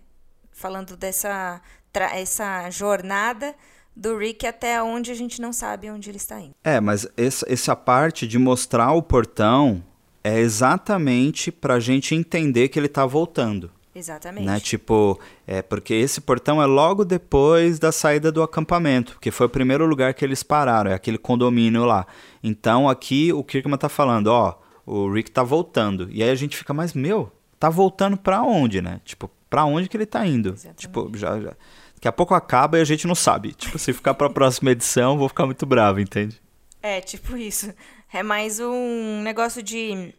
Falando 0.52 0.98
dessa 0.98 1.62
essa 1.94 2.70
jornada 2.70 3.56
do 4.00 4.18
Rick 4.18 4.48
até 4.48 4.82
onde 4.82 5.12
a 5.12 5.14
gente 5.14 5.42
não 5.42 5.52
sabe 5.52 5.92
onde 5.92 6.10
ele 6.10 6.18
está 6.18 6.40
indo. 6.40 6.56
É, 6.64 6.80
mas 6.80 7.06
essa, 7.18 7.46
essa 7.52 7.76
parte 7.76 8.26
de 8.26 8.40
mostrar 8.40 8.94
o 8.94 9.04
portão 9.04 9.84
é 10.24 10.40
exatamente 10.40 11.52
para 11.52 11.74
a 11.74 11.80
gente 11.82 12.16
entender 12.16 12.70
que 12.70 12.80
ele 12.80 12.86
está 12.86 13.06
voltando. 13.06 13.70
Exatamente. 13.94 14.46
Né? 14.46 14.58
Tipo, 14.62 15.20
é 15.46 15.62
porque 15.62 15.94
esse 15.94 16.22
portão 16.22 16.62
é 16.62 16.66
logo 16.66 17.04
depois 17.04 17.78
da 17.78 17.92
saída 17.92 18.32
do 18.32 18.42
acampamento, 18.42 19.18
que 19.20 19.32
foi 19.32 19.48
o 19.48 19.50
primeiro 19.50 19.86
lugar 19.86 20.14
que 20.14 20.24
eles 20.24 20.44
pararam, 20.44 20.92
é 20.92 20.94
aquele 20.94 21.18
condomínio 21.18 21.84
lá. 21.84 22.08
Então 22.42 22.88
aqui 22.88 23.34
o 23.34 23.44
Kirkman 23.44 23.78
tá 23.78 23.90
falando, 23.90 24.28
ó, 24.28 24.58
o 24.86 25.12
Rick 25.12 25.30
tá 25.30 25.44
voltando. 25.44 26.08
E 26.10 26.24
aí 26.24 26.30
a 26.30 26.36
gente 26.36 26.56
fica, 26.56 26.74
mas 26.74 26.94
meu, 26.94 27.30
tá 27.60 27.70
voltando 27.70 28.16
para 28.16 28.42
onde, 28.44 28.82
né? 28.82 29.02
Tipo, 29.04 29.30
para 29.50 29.66
onde 29.66 29.90
que 29.90 29.98
ele 29.98 30.06
tá 30.06 30.26
indo? 30.26 30.50
Exatamente. 30.50 30.80
Tipo, 30.80 31.12
já, 31.18 31.38
já 31.42 31.54
Daqui 32.00 32.08
a 32.08 32.14
pouco 32.14 32.34
acaba 32.34 32.78
e 32.78 32.82
a 32.82 32.86
gente 32.86 33.06
não 33.06 33.14
sabe. 33.14 33.52
Tipo, 33.52 33.78
se 33.78 33.92
ficar 33.92 34.14
pra 34.14 34.30
próxima 34.30 34.72
edição, 34.72 35.18
vou 35.18 35.28
ficar 35.28 35.46
muito 35.46 35.66
bravo, 35.66 36.00
entende? 36.00 36.42
É, 36.82 37.02
tipo 37.02 37.36
isso. 37.36 37.74
É 38.14 38.24
mais 38.24 38.62
um 38.62 39.22
negócio 39.22 39.62
de. 39.62 40.14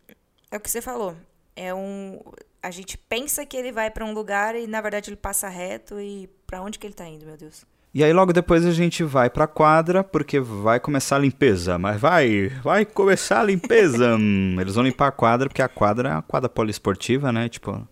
É 0.51 0.59
o 0.59 0.61
que 0.61 0.71
você 0.71 0.83
falou. 0.83 1.17
É 1.57 1.73
um. 1.73 2.21
A 2.63 2.71
gente 2.71 2.99
pensa 2.99 3.47
que 3.47 3.57
ele 3.57 3.73
vai 3.73 3.91
para 3.91 4.05
um 4.05 4.13
lugar 4.13 4.55
e 4.55 4.67
na 4.67 4.83
verdade 4.83 5.09
ele 5.09 5.17
passa 5.17 5.49
reto 5.49 5.99
e 5.99 6.29
para 6.47 6.61
onde 6.61 6.79
que 6.79 6.87
ele 6.87 6.93
tá 6.93 7.07
indo, 7.07 7.25
meu 7.25 7.39
Deus? 7.39 7.65
E 7.95 8.05
aí 8.05 8.13
logo 8.13 8.31
depois 8.31 8.67
a 8.67 8.73
gente 8.73 9.03
vai 9.03 9.31
pra 9.31 9.47
quadra 9.47 10.05
porque 10.05 10.39
vai 10.39 10.79
começar 10.79 11.17
a 11.17 11.21
limpeza. 11.21 11.79
Mas 11.79 11.99
vai, 11.99 12.49
vai 12.63 12.85
começar 12.85 13.41
a 13.41 13.45
limpeza. 13.45 14.19
Eles 14.61 14.75
vão 14.75 14.85
limpar 14.85 15.07
a 15.07 15.13
quadra 15.13 15.49
porque 15.49 15.63
a 15.63 15.69
quadra 15.69 16.11
é 16.11 16.13
uma 16.13 16.23
quadra 16.23 16.51
poliesportiva, 16.51 17.33
né? 17.33 17.49
Tipo, 17.49 17.89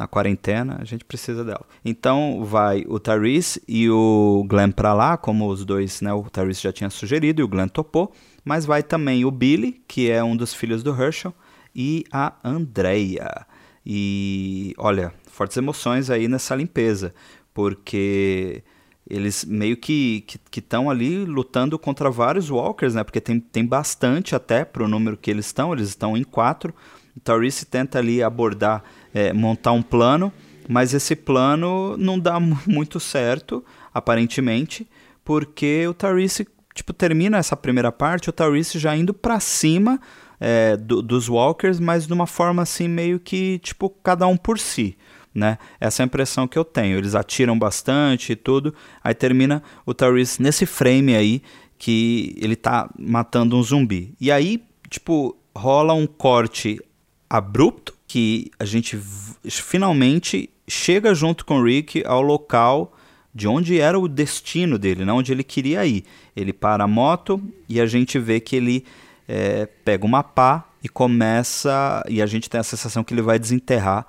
na 0.00 0.08
quarentena, 0.08 0.78
a 0.80 0.84
gente 0.84 1.04
precisa 1.04 1.44
dela. 1.44 1.66
Então 1.84 2.42
vai 2.42 2.86
o 2.88 2.98
Tyrese 2.98 3.62
e 3.68 3.90
o 3.90 4.46
Glenn 4.48 4.72
para 4.72 4.94
lá, 4.94 5.18
como 5.18 5.46
os 5.46 5.62
dois, 5.62 6.00
né, 6.00 6.10
o 6.10 6.22
Tyrese 6.22 6.62
já 6.62 6.72
tinha 6.72 6.88
sugerido 6.88 7.42
e 7.42 7.44
o 7.44 7.48
Glenn 7.48 7.68
topou, 7.68 8.10
mas 8.42 8.64
vai 8.64 8.82
também 8.82 9.26
o 9.26 9.30
Billy, 9.30 9.82
que 9.86 10.10
é 10.10 10.24
um 10.24 10.34
dos 10.34 10.54
filhos 10.54 10.82
do 10.82 10.90
Herschel, 10.90 11.34
e 11.76 12.02
a 12.10 12.32
Andrea. 12.42 13.46
E 13.84 14.74
olha, 14.78 15.12
fortes 15.26 15.58
emoções 15.58 16.08
aí 16.08 16.28
nessa 16.28 16.54
limpeza, 16.54 17.14
porque 17.52 18.64
eles 19.06 19.44
meio 19.44 19.76
que 19.76 20.24
estão 20.56 20.88
ali 20.88 21.26
lutando 21.26 21.78
contra 21.78 22.10
vários 22.10 22.48
walkers, 22.48 22.94
né? 22.94 23.04
Porque 23.04 23.20
tem, 23.20 23.38
tem 23.38 23.66
bastante 23.66 24.34
até 24.34 24.64
para 24.64 24.82
o 24.82 24.88
número 24.88 25.18
que 25.18 25.30
eles 25.30 25.44
estão, 25.44 25.74
eles 25.74 25.88
estão 25.88 26.16
em 26.16 26.24
quatro. 26.24 26.74
O 27.14 27.20
Tyrese 27.20 27.66
tenta 27.66 27.98
ali 27.98 28.22
abordar 28.22 28.82
é, 29.14 29.32
montar 29.32 29.72
um 29.72 29.82
plano, 29.82 30.32
mas 30.68 30.94
esse 30.94 31.16
plano 31.16 31.96
não 31.96 32.18
dá 32.18 32.38
muito 32.66 33.00
certo, 33.00 33.64
aparentemente, 33.92 34.86
porque 35.24 35.86
o 35.86 35.94
Tyrese 35.94 36.46
tipo, 36.74 36.92
termina 36.92 37.38
essa 37.38 37.56
primeira 37.56 37.92
parte, 37.92 38.30
o 38.30 38.32
Tyrese 38.32 38.78
já 38.78 38.96
indo 38.96 39.12
para 39.12 39.40
cima 39.40 40.00
é, 40.40 40.76
do, 40.76 41.02
dos 41.02 41.28
Walkers, 41.28 41.78
mas 41.78 42.06
de 42.06 42.12
uma 42.12 42.26
forma 42.26 42.62
assim 42.62 42.88
meio 42.88 43.20
que, 43.20 43.58
tipo, 43.58 43.90
cada 44.02 44.26
um 44.26 44.36
por 44.36 44.58
si. 44.58 44.96
Né? 45.32 45.58
Essa 45.78 46.02
é 46.02 46.04
a 46.04 46.06
impressão 46.06 46.48
que 46.48 46.58
eu 46.58 46.64
tenho. 46.64 46.98
Eles 46.98 47.14
atiram 47.14 47.56
bastante 47.58 48.32
e 48.32 48.36
tudo. 48.36 48.74
Aí 49.02 49.14
termina 49.14 49.62
o 49.86 49.94
Tyrese 49.94 50.42
nesse 50.42 50.66
frame 50.66 51.14
aí 51.14 51.42
que 51.78 52.34
ele 52.38 52.56
tá 52.56 52.90
matando 52.98 53.56
um 53.56 53.62
zumbi. 53.62 54.14
E 54.20 54.32
aí, 54.32 54.62
tipo, 54.88 55.36
rola 55.56 55.94
um 55.94 56.06
corte 56.06 56.80
abrupto 57.28 57.94
que 58.10 58.50
a 58.58 58.64
gente 58.64 59.00
finalmente 59.48 60.50
chega 60.66 61.14
junto 61.14 61.44
com 61.44 61.60
o 61.60 61.64
Rick 61.64 62.02
ao 62.04 62.20
local 62.20 62.92
de 63.32 63.46
onde 63.46 63.78
era 63.78 63.96
o 63.96 64.08
destino 64.08 64.80
dele, 64.80 65.04
não 65.04 65.18
onde 65.18 65.30
ele 65.30 65.44
queria 65.44 65.86
ir. 65.86 66.02
Ele 66.34 66.52
para 66.52 66.82
a 66.82 66.88
moto 66.88 67.40
e 67.68 67.80
a 67.80 67.86
gente 67.86 68.18
vê 68.18 68.40
que 68.40 68.56
ele 68.56 68.84
é, 69.28 69.64
pega 69.84 70.04
uma 70.04 70.24
pá 70.24 70.64
e 70.82 70.88
começa. 70.88 72.04
E 72.08 72.20
a 72.20 72.26
gente 72.26 72.50
tem 72.50 72.58
a 72.60 72.64
sensação 72.64 73.04
que 73.04 73.14
ele 73.14 73.22
vai 73.22 73.38
desenterrar 73.38 74.04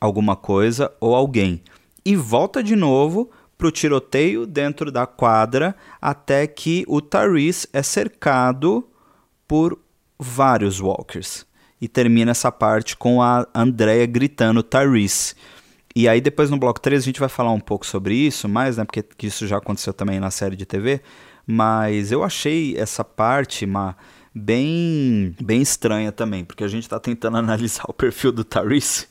alguma 0.00 0.36
coisa 0.36 0.92
ou 1.00 1.12
alguém. 1.16 1.60
E 2.04 2.14
volta 2.14 2.62
de 2.62 2.76
novo 2.76 3.32
para 3.58 3.66
o 3.66 3.72
tiroteio 3.72 4.46
dentro 4.46 4.92
da 4.92 5.08
quadra 5.08 5.74
até 6.00 6.46
que 6.46 6.84
o 6.86 7.00
Tyrese 7.00 7.66
é 7.72 7.82
cercado 7.82 8.88
por 9.48 9.76
vários 10.20 10.80
walkers 10.80 11.49
e 11.80 11.88
termina 11.88 12.30
essa 12.30 12.52
parte 12.52 12.96
com 12.96 13.22
a 13.22 13.46
Andrea 13.54 14.04
gritando 14.06 14.62
Tyrese. 14.62 15.34
E 15.94 16.08
aí 16.08 16.20
depois 16.20 16.50
no 16.50 16.56
bloco 16.56 16.80
3 16.80 17.02
a 17.02 17.04
gente 17.04 17.20
vai 17.20 17.28
falar 17.28 17.52
um 17.52 17.60
pouco 17.60 17.86
sobre 17.86 18.14
isso, 18.14 18.48
mais, 18.48 18.76
né, 18.76 18.84
porque 18.84 19.04
isso 19.26 19.46
já 19.46 19.56
aconteceu 19.56 19.92
também 19.92 20.20
na 20.20 20.30
série 20.30 20.54
de 20.54 20.64
TV, 20.64 21.00
mas 21.46 22.12
eu 22.12 22.22
achei 22.22 22.76
essa 22.76 23.04
parte 23.04 23.64
uma 23.64 23.96
bem 24.32 25.34
bem 25.42 25.60
estranha 25.60 26.12
também, 26.12 26.44
porque 26.44 26.62
a 26.62 26.68
gente 26.68 26.84
está 26.84 27.00
tentando 27.00 27.36
analisar 27.38 27.84
o 27.88 27.92
perfil 27.92 28.30
do 28.30 28.44
Tyrese, 28.44 29.08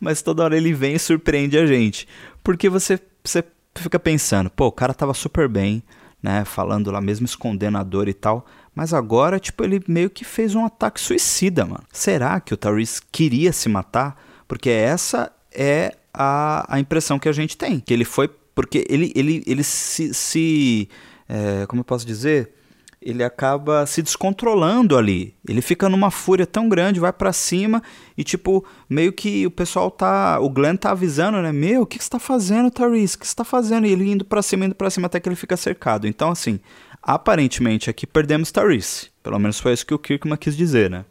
mas 0.00 0.22
toda 0.22 0.42
hora 0.42 0.56
ele 0.56 0.72
vem 0.72 0.94
e 0.94 0.98
surpreende 0.98 1.56
a 1.58 1.66
gente. 1.66 2.08
Porque 2.42 2.68
você 2.68 3.00
você 3.22 3.44
fica 3.74 3.98
pensando, 3.98 4.50
pô, 4.50 4.66
o 4.66 4.72
cara 4.72 4.94
tava 4.94 5.12
super 5.14 5.48
bem, 5.48 5.82
né, 6.22 6.44
falando 6.44 6.90
lá 6.90 7.00
mesmo 7.00 7.24
escondendo 7.24 7.78
a 7.78 7.82
dor 7.84 8.08
e 8.08 8.14
tal, 8.14 8.46
mas 8.76 8.92
agora, 8.92 9.40
tipo, 9.40 9.64
ele 9.64 9.82
meio 9.88 10.10
que 10.10 10.22
fez 10.22 10.54
um 10.54 10.62
ataque 10.62 11.00
suicida, 11.00 11.64
mano. 11.64 11.82
Será 11.90 12.38
que 12.38 12.52
o 12.52 12.58
Tyrese 12.58 13.00
queria 13.10 13.50
se 13.50 13.70
matar? 13.70 14.22
Porque 14.46 14.68
essa 14.68 15.32
é 15.50 15.96
a, 16.12 16.76
a 16.76 16.78
impressão 16.78 17.18
que 17.18 17.26
a 17.26 17.32
gente 17.32 17.56
tem. 17.56 17.80
Que 17.80 17.94
ele 17.94 18.04
foi. 18.04 18.28
Porque 18.54 18.84
ele, 18.90 19.10
ele, 19.16 19.42
ele 19.46 19.64
se. 19.64 20.12
se 20.12 20.90
é, 21.26 21.64
como 21.66 21.80
eu 21.80 21.84
posso 21.84 22.06
dizer? 22.06 22.52
Ele 23.00 23.24
acaba 23.24 23.86
se 23.86 24.02
descontrolando 24.02 24.98
ali. 24.98 25.34
Ele 25.48 25.62
fica 25.62 25.88
numa 25.88 26.10
fúria 26.10 26.46
tão 26.46 26.68
grande, 26.68 27.00
vai 27.00 27.12
para 27.14 27.32
cima 27.32 27.82
e, 28.16 28.22
tipo, 28.22 28.62
meio 28.90 29.10
que 29.10 29.46
o 29.46 29.50
pessoal 29.50 29.90
tá. 29.90 30.38
O 30.38 30.50
Glenn 30.50 30.76
tá 30.76 30.90
avisando, 30.90 31.40
né? 31.40 31.50
Meu, 31.50 31.82
o 31.82 31.86
que, 31.86 31.96
que 31.96 32.04
você 32.04 32.10
tá 32.10 32.18
fazendo, 32.18 32.70
Tyrese? 32.70 33.16
O 33.16 33.20
que 33.20 33.26
você 33.26 33.34
tá 33.34 33.44
fazendo? 33.44 33.86
E 33.86 33.90
ele 33.92 34.10
indo 34.10 34.24
pra 34.24 34.42
cima, 34.42 34.66
indo 34.66 34.74
pra 34.74 34.90
cima 34.90 35.06
até 35.06 35.18
que 35.18 35.26
ele 35.30 35.36
fica 35.36 35.56
cercado. 35.56 36.06
Então, 36.06 36.30
assim, 36.30 36.60
Aparentemente 37.08 37.88
aqui 37.88 38.04
perdemos 38.04 38.50
Tyrese. 38.50 39.12
Pelo 39.22 39.38
menos 39.38 39.60
foi 39.60 39.72
isso 39.72 39.86
que 39.86 39.94
o 39.94 39.98
Kirkman 39.98 40.36
quis 40.36 40.56
dizer, 40.56 40.90
né? 40.90 41.04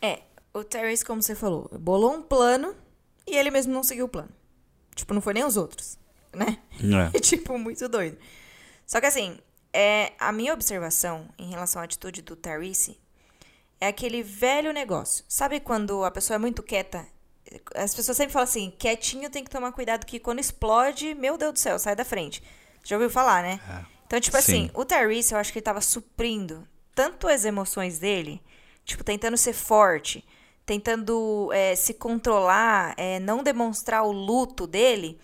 É, 0.00 0.20
o 0.54 0.64
Tyrese, 0.64 1.04
como 1.04 1.22
você 1.22 1.34
falou, 1.34 1.70
bolou 1.78 2.14
um 2.14 2.22
plano 2.22 2.74
e 3.26 3.36
ele 3.36 3.50
mesmo 3.50 3.70
não 3.70 3.82
seguiu 3.82 4.06
o 4.06 4.08
plano. 4.08 4.30
Tipo, 4.94 5.12
não 5.12 5.20
foi 5.20 5.34
nem 5.34 5.44
os 5.44 5.58
outros, 5.58 5.98
né? 6.34 6.56
É. 7.14 7.20
tipo, 7.20 7.58
muito 7.58 7.86
doido. 7.86 8.16
Só 8.86 8.98
que 8.98 9.04
assim, 9.04 9.38
é, 9.74 10.12
a 10.18 10.32
minha 10.32 10.54
observação 10.54 11.28
em 11.38 11.50
relação 11.50 11.82
à 11.82 11.84
atitude 11.84 12.22
do 12.22 12.34
Tyrese 12.34 12.98
é 13.78 13.88
aquele 13.88 14.22
velho 14.22 14.72
negócio. 14.72 15.22
Sabe 15.28 15.60
quando 15.60 16.02
a 16.02 16.10
pessoa 16.10 16.36
é 16.36 16.38
muito 16.38 16.62
quieta? 16.62 17.06
As 17.74 17.94
pessoas 17.94 18.16
sempre 18.16 18.32
falam 18.32 18.44
assim, 18.44 18.72
quietinho 18.78 19.28
tem 19.28 19.44
que 19.44 19.50
tomar 19.50 19.72
cuidado 19.72 20.06
que 20.06 20.18
quando 20.18 20.38
explode, 20.38 21.14
meu 21.14 21.36
Deus 21.36 21.52
do 21.52 21.58
céu, 21.58 21.78
sai 21.78 21.94
da 21.94 22.06
frente. 22.06 22.42
Já 22.82 22.96
ouviu 22.96 23.10
falar, 23.10 23.42
né? 23.42 23.60
É. 23.68 23.91
Então, 24.12 24.20
tipo 24.20 24.36
Sim. 24.42 24.42
assim, 24.42 24.70
o 24.74 24.84
Tyrese, 24.84 25.32
eu 25.32 25.38
acho 25.38 25.50
que 25.50 25.58
ele 25.58 25.64
tava 25.64 25.80
suprindo 25.80 26.68
tanto 26.94 27.26
as 27.26 27.46
emoções 27.46 27.98
dele, 27.98 28.42
tipo, 28.84 29.02
tentando 29.02 29.38
ser 29.38 29.54
forte, 29.54 30.22
tentando 30.66 31.50
é, 31.50 31.74
se 31.74 31.94
controlar, 31.94 32.92
é, 32.98 33.18
não 33.18 33.42
demonstrar 33.42 34.04
o 34.04 34.12
luto 34.12 34.66
dele, 34.66 35.18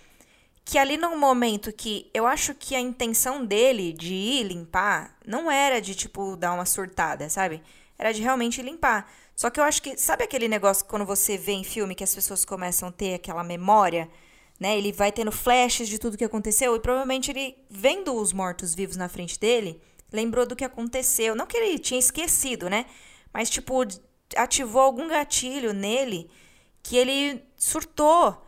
que 0.64 0.78
ali 0.78 0.96
num 0.96 1.18
momento 1.18 1.70
que 1.70 2.08
eu 2.14 2.26
acho 2.26 2.54
que 2.54 2.74
a 2.74 2.80
intenção 2.80 3.44
dele 3.44 3.92
de 3.92 4.14
ir 4.14 4.44
limpar 4.44 5.14
não 5.26 5.50
era 5.50 5.82
de, 5.82 5.94
tipo, 5.94 6.34
dar 6.34 6.54
uma 6.54 6.64
surtada, 6.64 7.28
sabe? 7.28 7.62
Era 7.98 8.10
de 8.10 8.22
realmente 8.22 8.62
limpar. 8.62 9.12
Só 9.36 9.50
que 9.50 9.60
eu 9.60 9.64
acho 9.64 9.82
que, 9.82 9.98
sabe 9.98 10.24
aquele 10.24 10.48
negócio 10.48 10.86
quando 10.86 11.04
você 11.04 11.36
vê 11.36 11.52
em 11.52 11.62
filme 11.62 11.94
que 11.94 12.04
as 12.04 12.14
pessoas 12.14 12.42
começam 12.42 12.88
a 12.88 12.92
ter 12.92 13.12
aquela 13.12 13.44
memória? 13.44 14.08
Né? 14.58 14.76
Ele 14.76 14.92
vai 14.92 15.12
tendo 15.12 15.30
flashes 15.30 15.88
de 15.88 15.98
tudo 15.98 16.16
que 16.16 16.24
aconteceu 16.24 16.74
e 16.74 16.80
provavelmente 16.80 17.30
ele, 17.30 17.56
vendo 17.70 18.14
os 18.14 18.32
mortos-vivos 18.32 18.96
na 18.96 19.08
frente 19.08 19.38
dele, 19.38 19.80
lembrou 20.12 20.46
do 20.46 20.56
que 20.56 20.64
aconteceu. 20.64 21.34
Não 21.34 21.46
que 21.46 21.56
ele 21.56 21.78
tinha 21.78 22.00
esquecido, 22.00 22.68
né? 22.68 22.86
Mas, 23.32 23.48
tipo, 23.48 23.84
ativou 24.36 24.82
algum 24.82 25.08
gatilho 25.08 25.72
nele 25.72 26.30
que 26.82 26.96
ele 26.96 27.42
surtou. 27.56 28.44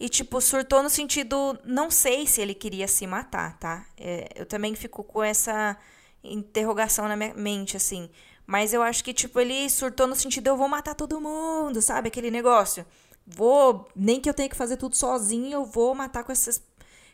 E, 0.00 0.08
tipo, 0.08 0.40
surtou 0.40 0.82
no 0.82 0.90
sentido, 0.90 1.56
não 1.64 1.90
sei 1.90 2.26
se 2.26 2.40
ele 2.40 2.54
queria 2.54 2.88
se 2.88 3.06
matar, 3.06 3.56
tá? 3.58 3.86
É, 3.96 4.30
eu 4.34 4.46
também 4.46 4.74
fico 4.74 5.04
com 5.04 5.22
essa 5.22 5.76
interrogação 6.24 7.06
na 7.06 7.14
minha 7.14 7.34
mente, 7.34 7.76
assim. 7.76 8.10
Mas 8.44 8.72
eu 8.72 8.82
acho 8.82 9.04
que, 9.04 9.14
tipo, 9.14 9.38
ele 9.38 9.70
surtou 9.70 10.06
no 10.08 10.16
sentido, 10.16 10.48
eu 10.48 10.56
vou 10.56 10.68
matar 10.68 10.94
todo 10.94 11.20
mundo, 11.20 11.80
sabe? 11.80 12.08
Aquele 12.08 12.30
negócio. 12.30 12.84
Vou, 13.26 13.88
nem 13.94 14.20
que 14.20 14.28
eu 14.28 14.34
tenha 14.34 14.48
que 14.48 14.56
fazer 14.56 14.76
tudo 14.76 14.96
sozinho, 14.96 15.52
eu 15.52 15.64
vou 15.64 15.94
matar 15.94 16.24
com 16.24 16.32
esses, 16.32 16.62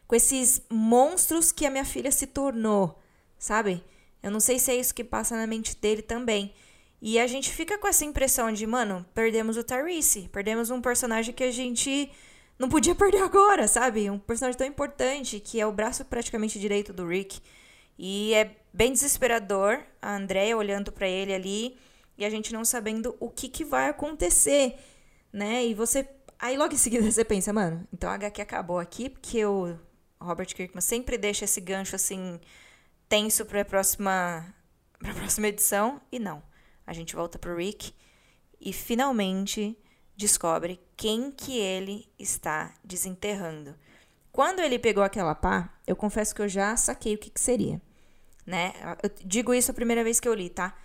com 0.07 0.17
esses 0.17 0.63
monstros 0.71 1.53
que 1.53 1.67
a 1.67 1.71
minha 1.71 1.85
filha 1.85 2.11
se 2.11 2.27
tornou, 2.27 2.99
sabe? 3.39 3.85
Eu 4.23 4.31
não 4.31 4.41
sei 4.41 4.59
se 4.59 4.71
é 4.71 4.77
isso 4.77 4.95
que 4.95 5.05
passa 5.05 5.37
na 5.37 5.47
mente 5.47 5.77
dele 5.77 6.03
também. 6.03 6.53
E 7.01 7.19
a 7.19 7.27
gente 7.27 7.51
fica 7.51 7.79
com 7.79 7.87
essa 7.87 8.05
impressão 8.05 8.53
de, 8.53 8.67
mano, 8.67 9.07
perdemos 9.15 9.57
o 9.57 9.63
Tyrese, 9.63 10.29
perdemos 10.33 10.71
um 10.71 10.81
personagem 10.81 11.33
que 11.33 11.45
a 11.45 11.53
gente 11.53 12.11
não 12.59 12.69
podia 12.69 12.95
perder 12.95 13.23
agora, 13.23 13.69
sabe? 13.69 14.11
Um 14.11 14.19
personagem 14.19 14.59
tão 14.59 14.67
importante, 14.67 15.39
que 15.39 15.61
é 15.61 15.67
o 15.67 15.73
braço 15.73 16.05
praticamente 16.05 16.59
direito 16.59 16.93
do 16.93 17.07
Rick. 17.07 17.41
E 17.97 18.35
é 18.35 18.57
bem 18.73 18.93
desesperador 18.93 19.81
a 20.03 20.17
Andrea 20.17 20.57
olhando 20.57 20.91
para 20.91 21.07
ele 21.07 21.33
ali 21.33 21.79
e 22.17 22.25
a 22.25 22.31
gente 22.31 22.53
não 22.53 22.65
sabendo 22.65 23.17
o 23.21 23.31
que, 23.31 23.49
que 23.49 23.65
vai 23.65 23.89
acontecer, 23.89 24.77
né? 25.33 25.65
E 25.67 25.75
você. 25.75 26.09
Aí 26.39 26.57
logo 26.57 26.75
em 26.75 26.79
seguida 26.79 27.05
você 27.11 27.25
pensa, 27.25 27.53
mano, 27.53 27.87
então 27.93 28.11
a 28.11 28.15
HQ 28.15 28.41
acabou 28.41 28.79
aqui, 28.79 29.09
porque 29.11 29.45
o 29.45 29.77
Robert 30.21 30.55
Kirkman 30.55 30.81
sempre 30.81 31.19
deixa 31.19 31.45
esse 31.45 31.61
gancho 31.61 31.97
assim 31.97 32.41
tenso 33.09 33.45
para 33.45 33.63
a 33.63 33.65
próxima, 33.65 34.55
pra 34.99 35.15
próxima 35.15 35.49
edição. 35.49 36.01
E 36.11 36.19
não. 36.19 36.43
A 36.87 36.93
gente 36.93 37.15
volta 37.15 37.39
pro 37.39 37.57
Rick 37.57 37.93
e 38.61 38.73
finalmente 38.73 39.77
descobre 40.17 40.81
quem 40.97 41.31
que 41.31 41.57
ele 41.57 42.09
está 42.19 42.75
desenterrando. 42.83 43.75
Quando 44.33 44.61
ele 44.61 44.79
pegou 44.79 45.03
aquela 45.03 45.35
pá, 45.35 45.73
eu 45.87 45.95
confesso 45.95 46.35
que 46.35 46.43
eu 46.43 46.49
já 46.49 46.77
saquei 46.77 47.15
o 47.15 47.19
que, 47.19 47.31
que 47.31 47.41
seria. 47.41 47.81
Né? 48.47 48.73
Eu 49.03 49.11
digo 49.25 49.53
isso 49.53 49.71
a 49.71 49.75
primeira 49.75 50.03
vez 50.03 50.19
que 50.19 50.29
eu 50.29 50.35
li, 50.35 50.49
tá? 50.49 50.77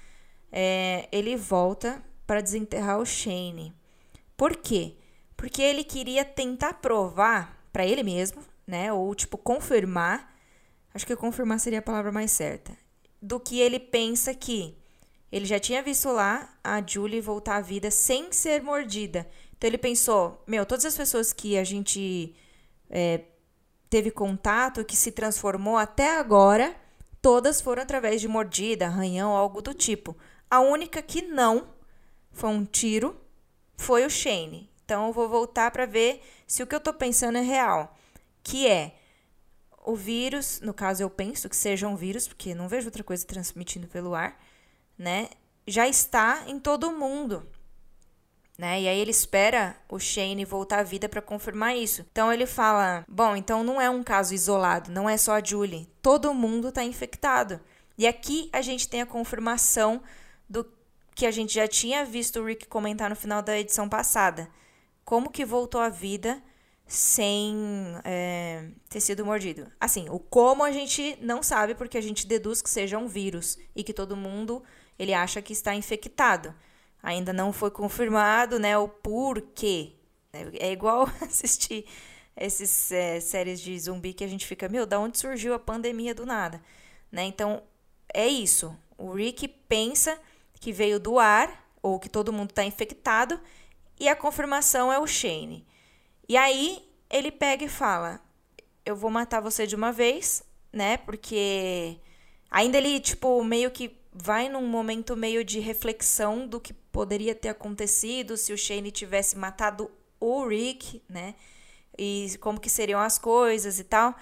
É, 0.52 1.08
ele 1.12 1.36
volta 1.36 2.04
para 2.28 2.42
desenterrar 2.42 3.00
o 3.00 3.06
Shane. 3.06 3.74
Por 4.36 4.56
quê? 4.58 4.98
Porque 5.36 5.62
ele 5.62 5.84
queria 5.84 6.24
tentar 6.24 6.76
provar 6.76 7.68
para 7.72 7.86
ele 7.86 8.04
mesmo, 8.04 8.42
né? 8.66 8.92
Ou 8.94 9.14
tipo 9.16 9.38
confirmar. 9.38 10.34
Acho 10.94 11.06
que 11.06 11.16
confirmar 11.16 11.60
seria 11.60 11.80
a 11.80 11.84
palavra 11.84 12.12
mais 12.12 12.32
certa. 12.32 12.78
Do 13.22 13.40
que 13.40 13.60
ele 13.60 13.80
pensa 13.80 14.34
que 14.34 14.78
ele 15.32 15.46
já 15.46 15.60
tinha 15.60 15.82
visto 15.82 16.10
lá 16.12 16.48
a 16.64 16.80
Julie 16.86 17.20
voltar 17.20 17.56
à 17.56 17.62
vida 17.62 17.90
sem 17.90 18.32
ser 18.32 18.62
mordida. 18.62 19.28
Então 19.58 19.68
ele 19.68 19.78
pensou: 19.78 20.44
meu, 20.46 20.66
todas 20.66 20.86
as 20.86 20.96
pessoas 20.96 21.34
que 21.34 21.58
a 21.58 21.64
gente 21.64 22.36
é, 22.90 23.22
teve 23.90 24.12
contato, 24.12 24.86
que 24.86 24.96
se 24.96 25.12
transformou 25.12 25.78
até 25.78 26.18
agora, 26.20 26.76
todas 27.22 27.62
foram 27.62 27.82
através 27.82 28.22
de 28.22 28.28
mordida, 28.28 28.86
arranhão, 28.86 29.32
algo 29.32 29.62
do 29.62 29.74
tipo. 29.74 30.16
A 30.50 30.60
única 30.60 31.02
que 31.02 31.22
não 31.24 31.70
foi 32.32 32.50
um 32.50 32.64
tiro 32.66 33.16
foi 33.78 34.06
o 34.06 34.10
Shane. 34.10 34.70
Então 34.86 35.08
eu 35.08 35.14
vou 35.14 35.30
voltar 35.30 35.72
para 35.72 35.86
ver 35.86 36.22
se 36.46 36.62
o 36.62 36.68
que 36.68 36.76
eu 36.76 36.80
estou 36.80 36.94
pensando 36.94 37.38
é 37.38 37.42
real. 37.42 37.98
Que 38.42 38.68
é 38.68 38.96
o 39.86 39.96
vírus, 39.96 40.60
no 40.62 40.74
caso 40.74 41.04
eu 41.04 41.10
penso 41.10 41.50
que 41.50 41.56
seja 41.56 41.88
um 41.88 41.96
vírus, 41.96 42.28
porque 42.28 42.56
não 42.56 42.68
vejo 42.68 42.88
outra 42.88 43.04
coisa 43.04 43.26
transmitindo 43.26 43.88
pelo 43.88 44.16
ar 44.16 44.38
né, 44.98 45.30
já 45.68 45.88
está 45.88 46.44
em 46.48 46.60
todo 46.60 46.92
mundo. 46.92 47.48
Né? 48.58 48.82
E 48.82 48.88
aí 48.88 49.00
ele 49.00 49.12
espera 49.12 49.76
o 49.90 50.00
Shane 50.00 50.46
voltar 50.46 50.80
à 50.80 50.84
vida 50.84 51.10
para 51.10 51.22
confirmar 51.22 51.76
isso. 51.76 52.06
Então 52.12 52.32
ele 52.32 52.46
fala: 52.46 53.04
"Bom, 53.08 53.36
então 53.36 53.64
não 53.64 53.82
é 53.82 53.90
um 53.90 54.04
caso 54.04 54.34
isolado, 54.34 54.92
não 54.92 55.10
é 55.10 55.18
só 55.18 55.34
a 55.34 55.44
Julie. 55.44 55.90
Todo 56.02 56.34
mundo 56.34 56.70
está 56.70 56.84
infectado". 56.84 57.60
E 57.98 58.06
aqui 58.06 58.50
a 58.54 58.62
gente 58.62 58.88
tem 58.88 59.02
a 59.02 59.08
confirmação 59.08 60.02
do 60.48 60.64
que 61.16 61.26
a 61.26 61.32
gente 61.32 61.54
já 61.54 61.68
tinha 61.68 62.06
visto 62.06 62.40
o 62.40 62.46
Rick 62.46 62.68
comentar 62.68 63.10
no 63.10 63.16
final 63.16 63.42
da 63.42 63.58
edição 63.58 63.88
passada. 63.88 64.50
Como 65.04 65.32
que 65.32 65.46
voltou 65.46 65.82
à 65.82 65.90
vida 65.90 66.42
sem 66.86 67.56
é, 68.04 68.68
ter 68.90 69.00
sido 69.00 69.26
mordido. 69.26 69.72
Assim, 69.80 70.08
o 70.10 70.20
como 70.20 70.64
a 70.64 70.72
gente 70.72 71.18
não 71.22 71.42
sabe 71.42 71.76
porque 71.76 71.98
a 71.98 72.02
gente 72.02 72.28
deduz 72.28 72.62
que 72.62 72.70
seja 72.70 72.98
um 72.98 73.08
vírus 73.08 73.58
e 73.76 73.84
que 73.84 73.94
todo 73.94 74.16
mundo 74.16 74.64
ele 75.00 75.14
acha 75.14 75.42
que 75.42 75.54
está 75.54 75.74
infectado. 75.74 76.54
Ainda 77.02 77.34
não 77.34 77.52
foi 77.52 77.72
confirmado, 77.72 78.60
né, 78.60 78.78
o 78.78 78.88
porquê. 78.88 79.94
É 80.60 80.72
igual 80.72 81.10
assistir 81.22 81.86
essas 82.36 82.92
é, 82.92 83.20
séries 83.20 83.60
de 83.60 83.78
zumbi 83.80 84.14
que 84.14 84.24
a 84.24 84.28
gente 84.28 84.46
fica, 84.46 84.68
meu, 84.68 84.86
da 84.86 85.00
onde 85.00 85.18
surgiu 85.18 85.54
a 85.54 85.60
pandemia 85.60 86.16
do 86.16 86.26
nada, 86.26 86.62
né? 87.12 87.24
Então 87.24 87.62
é 88.14 88.28
isso. 88.28 88.76
O 88.98 89.12
Rick 89.12 89.48
pensa 89.48 90.20
que 90.64 90.72
veio 90.72 90.98
do 90.98 91.20
ar 91.20 91.70
ou 91.82 92.00
que 92.00 92.08
todo 92.08 92.32
mundo 92.32 92.52
está 92.52 92.64
infectado 92.64 93.38
e 94.00 94.08
a 94.08 94.16
confirmação 94.16 94.92
é 94.92 94.98
o 94.98 95.06
Shane. 95.06 95.68
E 96.28 96.38
aí 96.38 96.82
ele 97.10 97.32
pega 97.32 97.66
e 97.66 97.70
fala: 97.70 98.22
Eu 98.86 98.96
vou 98.96 99.12
matar 99.12 99.42
você 99.42 99.68
de 99.68 99.76
uma 99.76 99.92
vez, 99.92 100.42
né? 100.72 100.96
Porque 100.96 102.00
ainda 102.50 102.78
ele, 102.78 102.98
tipo, 103.02 103.44
meio 103.44 103.72
que 103.72 103.94
vai 104.14 104.48
num 104.48 104.66
momento 104.66 105.18
meio 105.18 105.44
de 105.44 105.60
reflexão 105.60 106.48
do 106.48 106.62
que 106.62 106.72
poderia 106.72 107.36
ter 107.36 107.50
acontecido 107.50 108.38
se 108.38 108.54
o 108.54 108.58
Shane 108.58 108.90
tivesse 108.90 109.38
matado 109.38 109.92
o 110.18 110.48
Rick, 110.48 111.04
né? 111.10 111.36
E 111.98 112.38
como 112.40 112.58
que 112.58 112.70
seriam 112.70 113.02
as 113.02 113.20
coisas 113.20 113.80
e 113.80 113.84
tal. 113.84 114.16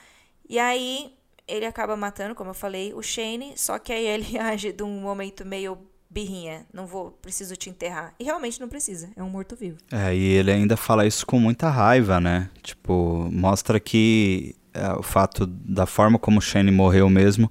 E 0.49 0.57
aí 0.57 1.15
ele 1.47 1.67
acaba 1.67 1.95
matando, 1.95 2.33
como 2.33 2.49
eu 2.49 2.55
falei, 2.55 2.95
o 2.95 3.03
Shane, 3.03 3.53
só 3.55 3.77
que 3.77 3.93
aí 3.93 4.07
ele 4.07 4.37
age 4.41 4.71
de 4.73 4.81
um 4.81 5.01
momento 5.01 5.45
meio 5.45 5.90
birrinha, 6.11 6.65
não 6.73 6.85
vou, 6.85 7.11
preciso 7.21 7.55
te 7.55 7.69
enterrar. 7.69 8.13
E 8.19 8.23
realmente 8.23 8.59
não 8.59 8.67
precisa, 8.67 9.09
é 9.15 9.23
um 9.23 9.29
morto-vivo. 9.29 9.77
É, 9.89 10.13
e 10.13 10.23
ele 10.23 10.51
ainda 10.51 10.75
fala 10.75 11.07
isso 11.07 11.25
com 11.25 11.39
muita 11.39 11.69
raiva, 11.69 12.19
né? 12.19 12.49
Tipo, 12.61 13.29
mostra 13.31 13.79
que 13.79 14.55
é, 14.73 14.91
o 14.93 15.01
fato 15.01 15.45
da 15.45 15.85
forma 15.85 16.19
como 16.19 16.41
Shane 16.41 16.69
morreu 16.69 17.09
mesmo, 17.09 17.49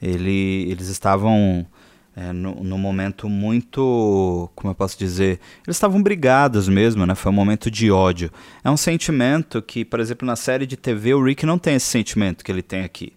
ele, 0.00 0.70
eles 0.70 0.86
estavam 0.88 1.66
é, 2.14 2.32
no, 2.32 2.78
momento 2.78 3.28
muito, 3.28 4.50
como 4.54 4.70
eu 4.70 4.74
posso 4.74 4.96
dizer, 4.96 5.40
eles 5.66 5.76
estavam 5.76 6.02
brigados 6.02 6.68
mesmo, 6.68 7.04
né? 7.04 7.14
Foi 7.14 7.32
um 7.32 7.34
momento 7.34 7.70
de 7.70 7.90
ódio. 7.90 8.30
É 8.62 8.70
um 8.70 8.76
sentimento 8.76 9.60
que, 9.60 9.84
por 9.84 9.98
exemplo, 9.98 10.24
na 10.24 10.36
série 10.36 10.64
de 10.64 10.76
TV 10.76 11.12
o 11.12 11.22
Rick 11.22 11.44
não 11.44 11.58
tem 11.58 11.74
esse 11.74 11.86
sentimento 11.86 12.44
que 12.44 12.52
ele 12.52 12.62
tem 12.62 12.84
aqui. 12.84 13.12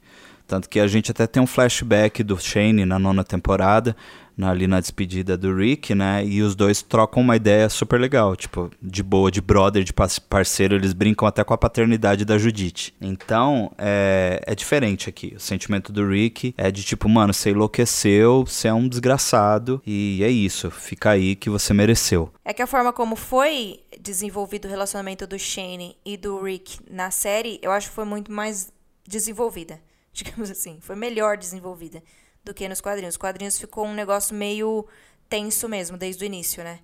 Tanto 0.46 0.68
que 0.68 0.80
a 0.80 0.88
gente 0.88 1.12
até 1.12 1.28
tem 1.28 1.42
um 1.42 1.48
flashback 1.48 2.24
do 2.24 2.36
Shane 2.40 2.84
na 2.84 2.98
nona 2.98 3.24
temporada, 3.24 3.96
ali 4.48 4.68
na 4.68 4.80
despedida 4.80 5.38
do 5.38 5.56
Rick, 5.56 5.94
né? 5.94 6.26
E 6.26 6.42
os 6.42 6.56
dois 6.56 6.82
trocam 6.82 7.22
uma 7.22 7.36
ideia 7.36 7.70
super 7.70 8.00
legal, 8.00 8.36
tipo, 8.36 8.72
de 8.82 9.04
boa, 9.04 9.32
de 9.32 9.42
brother, 9.42 9.84
de 9.84 9.94
parceiro, 9.94 10.76
eles 10.76 10.94
brincam 10.94 11.28
até 11.28 11.44
com 11.44 11.54
a 11.54 11.58
paternidade 11.58 12.24
da 12.26 12.38
Judite. 12.38 12.94
Então, 13.02 13.72
é, 13.78 14.42
é 14.46 14.56
diferente 14.56 15.10
aqui. 15.10 15.34
O 15.36 15.40
sentimento 15.40 15.92
do 15.92 16.08
Rick 16.08 16.54
é 16.58 16.72
de 16.72 16.84
tipo, 16.84 17.10
mano, 17.10 17.34
você 17.34 17.52
enlouqueceu, 17.52 18.46
você 18.46 18.68
é 18.68 18.74
um 18.74 18.88
desgraçado, 18.88 19.82
e 19.86 20.24
é 20.24 20.30
isso, 20.30 20.70
fica 20.72 21.12
aí 21.12 21.36
que 21.36 21.50
você 21.50 21.74
mereceu. 21.74 22.32
É 22.46 22.54
que 22.54 22.62
a 22.62 22.68
forma 22.68 22.94
como 22.94 23.16
foi 23.16 23.80
desenvolvido 24.00 24.66
o 24.66 24.70
relacionamento 24.70 25.28
do 25.28 25.38
Shane 25.38 25.98
e 26.06 26.16
do 26.16 26.42
Rick 26.42 26.80
na 26.90 27.12
série, 27.12 27.60
eu 27.62 27.72
acho 27.72 27.90
que 27.90 27.96
foi 27.96 28.06
muito 28.06 28.32
mais 28.32 28.72
desenvolvida, 29.08 29.80
digamos 30.14 30.50
assim, 30.50 30.78
foi 30.82 30.96
melhor 30.96 31.38
desenvolvida 31.38 32.02
do 32.44 32.54
que 32.54 32.68
nos 32.68 32.82
quadrinhos. 32.82 33.16
Os 33.16 33.18
quadrinhos 33.18 33.60
ficou 33.60 33.86
um 33.86 33.94
negócio 33.94 34.36
meio 34.36 34.86
tenso 35.30 35.70
mesmo, 35.70 35.98
desde 35.98 36.24
o 36.24 36.26
início, 36.26 36.64
né? 36.64 36.80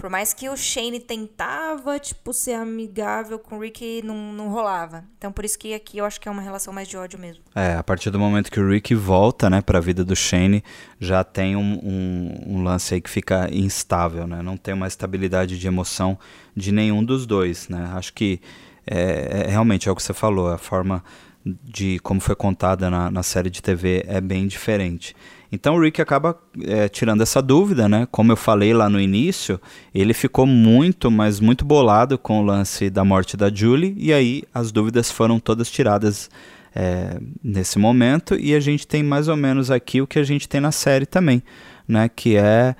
Por 0.00 0.08
mais 0.08 0.32
que 0.32 0.48
o 0.48 0.56
Shane 0.56 0.98
tentava, 0.98 1.98
tipo, 1.98 2.32
ser 2.32 2.54
amigável 2.54 3.38
com 3.38 3.58
o 3.58 3.60
Rick, 3.60 4.00
não, 4.02 4.32
não 4.32 4.48
rolava. 4.48 5.04
Então, 5.18 5.30
por 5.30 5.44
isso 5.44 5.58
que 5.58 5.74
aqui 5.74 5.98
eu 5.98 6.06
acho 6.06 6.18
que 6.18 6.26
é 6.26 6.32
uma 6.32 6.40
relação 6.40 6.72
mais 6.72 6.88
de 6.88 6.96
ódio 6.96 7.18
mesmo. 7.18 7.44
É, 7.54 7.74
a 7.74 7.82
partir 7.82 8.08
do 8.08 8.18
momento 8.18 8.50
que 8.50 8.58
o 8.58 8.66
Rick 8.66 8.94
volta, 8.94 9.50
né, 9.50 9.60
pra 9.60 9.78
vida 9.78 10.02
do 10.02 10.16
Shane, 10.16 10.64
já 10.98 11.22
tem 11.22 11.54
um, 11.54 11.78
um, 11.82 12.44
um 12.46 12.62
lance 12.62 12.94
aí 12.94 13.00
que 13.02 13.10
fica 13.10 13.50
instável, 13.52 14.26
né? 14.26 14.40
Não 14.40 14.56
tem 14.56 14.72
uma 14.72 14.86
estabilidade 14.86 15.58
de 15.58 15.66
emoção 15.66 16.18
de 16.56 16.72
nenhum 16.72 17.04
dos 17.04 17.26
dois, 17.26 17.68
né? 17.68 17.90
Acho 17.92 18.14
que 18.14 18.40
é, 18.86 19.44
é, 19.44 19.50
realmente 19.50 19.86
é 19.86 19.92
o 19.92 19.94
que 19.94 20.02
você 20.02 20.14
falou, 20.14 20.48
a 20.48 20.56
forma 20.56 21.04
de 21.44 21.98
como 22.00 22.20
foi 22.20 22.34
contada 22.34 22.90
na, 22.90 23.10
na 23.10 23.22
série 23.22 23.50
de 23.50 23.62
TV 23.62 24.04
é 24.06 24.20
bem 24.20 24.46
diferente. 24.46 25.14
Então 25.52 25.74
o 25.74 25.80
Rick 25.80 26.00
acaba 26.00 26.38
é, 26.62 26.88
tirando 26.88 27.22
essa 27.22 27.42
dúvida, 27.42 27.88
né? 27.88 28.06
Como 28.10 28.30
eu 28.30 28.36
falei 28.36 28.72
lá 28.72 28.88
no 28.88 29.00
início, 29.00 29.60
ele 29.92 30.14
ficou 30.14 30.46
muito, 30.46 31.10
mas 31.10 31.40
muito 31.40 31.64
bolado 31.64 32.16
com 32.16 32.40
o 32.40 32.44
lance 32.44 32.88
da 32.88 33.04
morte 33.04 33.36
da 33.36 33.52
Julie, 33.52 33.94
e 33.96 34.12
aí 34.12 34.44
as 34.54 34.70
dúvidas 34.70 35.10
foram 35.10 35.40
todas 35.40 35.70
tiradas 35.70 36.30
é, 36.74 37.18
nesse 37.42 37.78
momento, 37.78 38.36
e 38.36 38.54
a 38.54 38.60
gente 38.60 38.86
tem 38.86 39.02
mais 39.02 39.26
ou 39.26 39.36
menos 39.36 39.70
aqui 39.70 40.00
o 40.00 40.06
que 40.06 40.20
a 40.20 40.24
gente 40.24 40.48
tem 40.48 40.60
na 40.60 40.70
série 40.70 41.06
também, 41.06 41.42
né? 41.88 42.08
Que 42.08 42.36
é. 42.36 42.76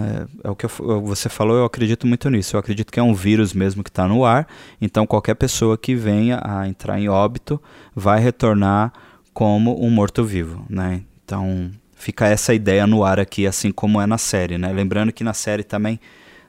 É, 0.00 0.48
é 0.48 0.50
o 0.50 0.56
que 0.56 0.66
eu, 0.66 1.00
você 1.02 1.28
falou, 1.28 1.56
eu 1.56 1.64
acredito 1.64 2.06
muito 2.06 2.28
nisso. 2.30 2.56
Eu 2.56 2.60
acredito 2.60 2.92
que 2.92 2.98
é 2.98 3.02
um 3.02 3.14
vírus 3.14 3.52
mesmo 3.52 3.82
que 3.82 3.90
está 3.90 4.06
no 4.08 4.24
ar. 4.24 4.46
Então, 4.80 5.06
qualquer 5.06 5.34
pessoa 5.34 5.76
que 5.76 5.94
venha 5.94 6.40
a 6.42 6.66
entrar 6.68 6.98
em 6.98 7.08
óbito 7.08 7.60
vai 7.94 8.20
retornar 8.20 8.92
como 9.32 9.84
um 9.84 9.90
morto-vivo, 9.90 10.64
né? 10.68 11.02
Então, 11.24 11.70
fica 11.94 12.26
essa 12.26 12.54
ideia 12.54 12.86
no 12.86 13.04
ar 13.04 13.18
aqui, 13.18 13.46
assim 13.46 13.72
como 13.72 14.00
é 14.00 14.06
na 14.06 14.18
série, 14.18 14.58
né? 14.58 14.72
Lembrando 14.72 15.12
que 15.12 15.24
na 15.24 15.34
série 15.34 15.64
também 15.64 15.98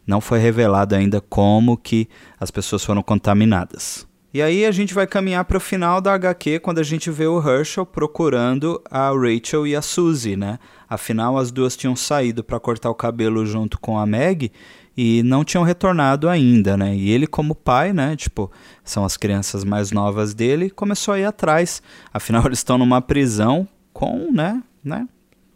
não 0.06 0.22
foi 0.22 0.40
revelado 0.40 0.96
ainda 0.96 1.20
como 1.22 1.78
que 1.78 2.08
as 2.40 2.52
pessoas 2.52 2.84
foram 2.84 3.02
contaminadas. 3.02 4.08
E 4.36 4.42
aí 4.42 4.66
a 4.66 4.72
gente 4.74 4.94
vai 4.94 5.08
caminhar 5.08 5.46
para 5.46 5.56
o 5.56 5.62
final 5.62 6.02
da 6.02 6.14
HQ 6.14 6.60
quando 6.60 6.80
a 6.80 6.84
gente 6.84 7.10
vê 7.10 7.26
o 7.26 7.40
Herschel 7.40 7.86
procurando 7.86 8.84
a 8.92 9.10
Rachel 9.12 9.66
e 9.66 9.74
a 9.74 9.82
Suzy, 9.82 10.36
né? 10.36 10.60
Afinal, 10.90 11.38
as 11.38 11.54
duas 11.54 11.78
tinham 11.78 11.96
saído 11.96 12.44
para 12.44 12.60
cortar 12.60 12.90
o 12.90 12.94
cabelo 12.94 13.46
junto 13.46 13.80
com 13.80 13.98
a 13.98 14.06
Meg 14.06 14.52
e 14.98 15.24
não 15.24 15.46
tinham 15.46 15.64
retornado 15.64 16.28
ainda, 16.28 16.76
né? 16.76 16.94
E 16.94 17.12
ele 17.12 17.28
como 17.28 17.56
pai, 17.56 17.94
né, 17.94 18.14
tipo, 18.18 18.52
são 18.84 19.06
as 19.06 19.16
crianças 19.16 19.64
mais 19.64 19.94
novas 19.94 20.34
dele, 20.34 20.70
começou 20.70 21.14
a 21.14 21.20
ir 21.20 21.24
atrás. 21.24 21.82
Afinal, 22.14 22.44
eles 22.46 22.60
estão 22.60 22.78
numa 22.78 23.02
prisão 23.02 23.66
com, 23.94 24.34
né, 24.34 24.62
né, 24.84 25.08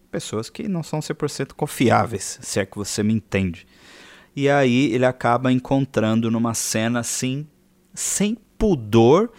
pessoas 0.10 0.50
que 0.50 0.70
não 0.70 0.84
são 0.84 1.02
100% 1.02 1.52
confiáveis, 1.52 2.40
se 2.42 2.62
é 2.62 2.66
que 2.66 2.78
você 2.78 3.04
me 3.04 3.14
entende. 3.14 3.68
E 4.34 4.50
aí 4.50 4.90
ele 4.94 5.06
acaba 5.06 5.52
encontrando 5.52 6.32
numa 6.32 6.54
cena 6.54 7.02
assim, 7.02 7.46
sem 7.94 8.38
pudor 8.60 9.32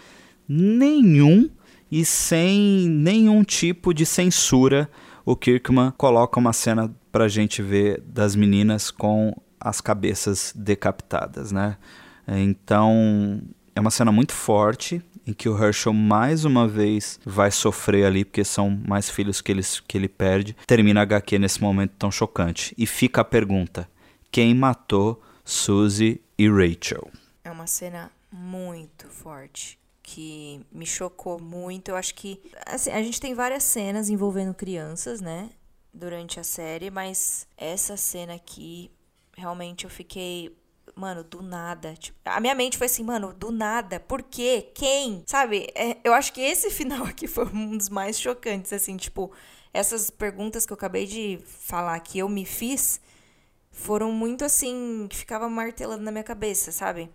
nenhum 0.49 1.49
e 1.89 2.03
sem 2.03 2.89
nenhum 2.89 3.43
tipo 3.43 3.93
de 3.93 4.05
censura, 4.05 4.89
o 5.23 5.35
Kirkman 5.35 5.91
coloca 5.91 6.39
uma 6.39 6.51
cena 6.51 6.93
pra 7.11 7.27
gente 7.27 7.61
ver 7.61 8.01
das 8.01 8.35
meninas 8.35 8.89
com 8.89 9.33
as 9.59 9.79
cabeças 9.79 10.53
decapitadas, 10.55 11.51
né? 11.51 11.77
Então, 12.27 13.41
é 13.75 13.79
uma 13.79 13.91
cena 13.91 14.11
muito 14.11 14.33
forte, 14.33 15.01
em 15.27 15.33
que 15.33 15.47
o 15.47 15.63
Herschel 15.63 15.93
mais 15.93 16.45
uma 16.45 16.67
vez 16.67 17.19
vai 17.25 17.51
sofrer 17.51 18.05
ali, 18.05 18.25
porque 18.25 18.43
são 18.43 18.69
mais 18.87 19.09
filhos 19.09 19.41
que 19.41 19.51
ele, 19.51 19.61
que 19.87 19.97
ele 19.97 20.07
perde. 20.07 20.55
Termina 20.65 21.01
a 21.01 21.03
HQ 21.03 21.37
nesse 21.37 21.61
momento 21.61 21.91
tão 21.99 22.09
chocante. 22.09 22.73
E 22.77 22.87
fica 22.87 23.21
a 23.21 23.25
pergunta: 23.25 23.87
quem 24.31 24.55
matou 24.55 25.21
Suzy 25.43 26.21
e 26.37 26.49
Rachel? 26.49 27.09
É 27.43 27.51
uma 27.51 27.67
cena 27.67 28.09
muito 28.31 29.07
forte. 29.09 29.79
Que 30.03 30.65
me 30.71 30.85
chocou 30.85 31.39
muito. 31.39 31.89
Eu 31.89 31.95
acho 31.95 32.15
que. 32.15 32.41
Assim, 32.65 32.91
a 32.91 33.01
gente 33.03 33.19
tem 33.19 33.33
várias 33.33 33.63
cenas 33.63 34.09
envolvendo 34.09 34.53
crianças, 34.53 35.21
né? 35.21 35.49
Durante 35.93 36.39
a 36.39 36.43
série, 36.43 36.89
mas 36.89 37.47
essa 37.57 37.95
cena 37.97 38.33
aqui, 38.33 38.89
realmente 39.35 39.83
eu 39.83 39.89
fiquei 39.89 40.55
mano, 40.95 41.23
do 41.23 41.41
nada. 41.41 41.93
Tipo, 41.95 42.17
a 42.25 42.39
minha 42.39 42.55
mente 42.55 42.77
foi 42.77 42.85
assim, 42.85 43.03
mano, 43.03 43.33
do 43.33 43.51
nada. 43.51 43.99
Por 43.99 44.21
quê? 44.23 44.71
Quem? 44.73 45.23
Sabe? 45.25 45.67
É, 45.75 45.97
eu 46.03 46.13
acho 46.13 46.33
que 46.33 46.41
esse 46.41 46.69
final 46.71 47.05
aqui 47.05 47.27
foi 47.27 47.45
um 47.45 47.77
dos 47.77 47.89
mais 47.89 48.19
chocantes, 48.19 48.73
assim, 48.73 48.97
tipo, 48.97 49.31
essas 49.73 50.09
perguntas 50.09 50.65
que 50.65 50.73
eu 50.73 50.75
acabei 50.75 51.05
de 51.05 51.39
falar 51.45 51.99
que 51.99 52.19
eu 52.19 52.29
me 52.29 52.45
fiz 52.45 52.99
foram 53.71 54.11
muito 54.11 54.43
assim, 54.43 55.07
que 55.09 55.15
ficava 55.15 55.49
martelando 55.49 56.03
na 56.03 56.11
minha 56.11 56.23
cabeça, 56.23 56.71
sabe? 56.71 57.09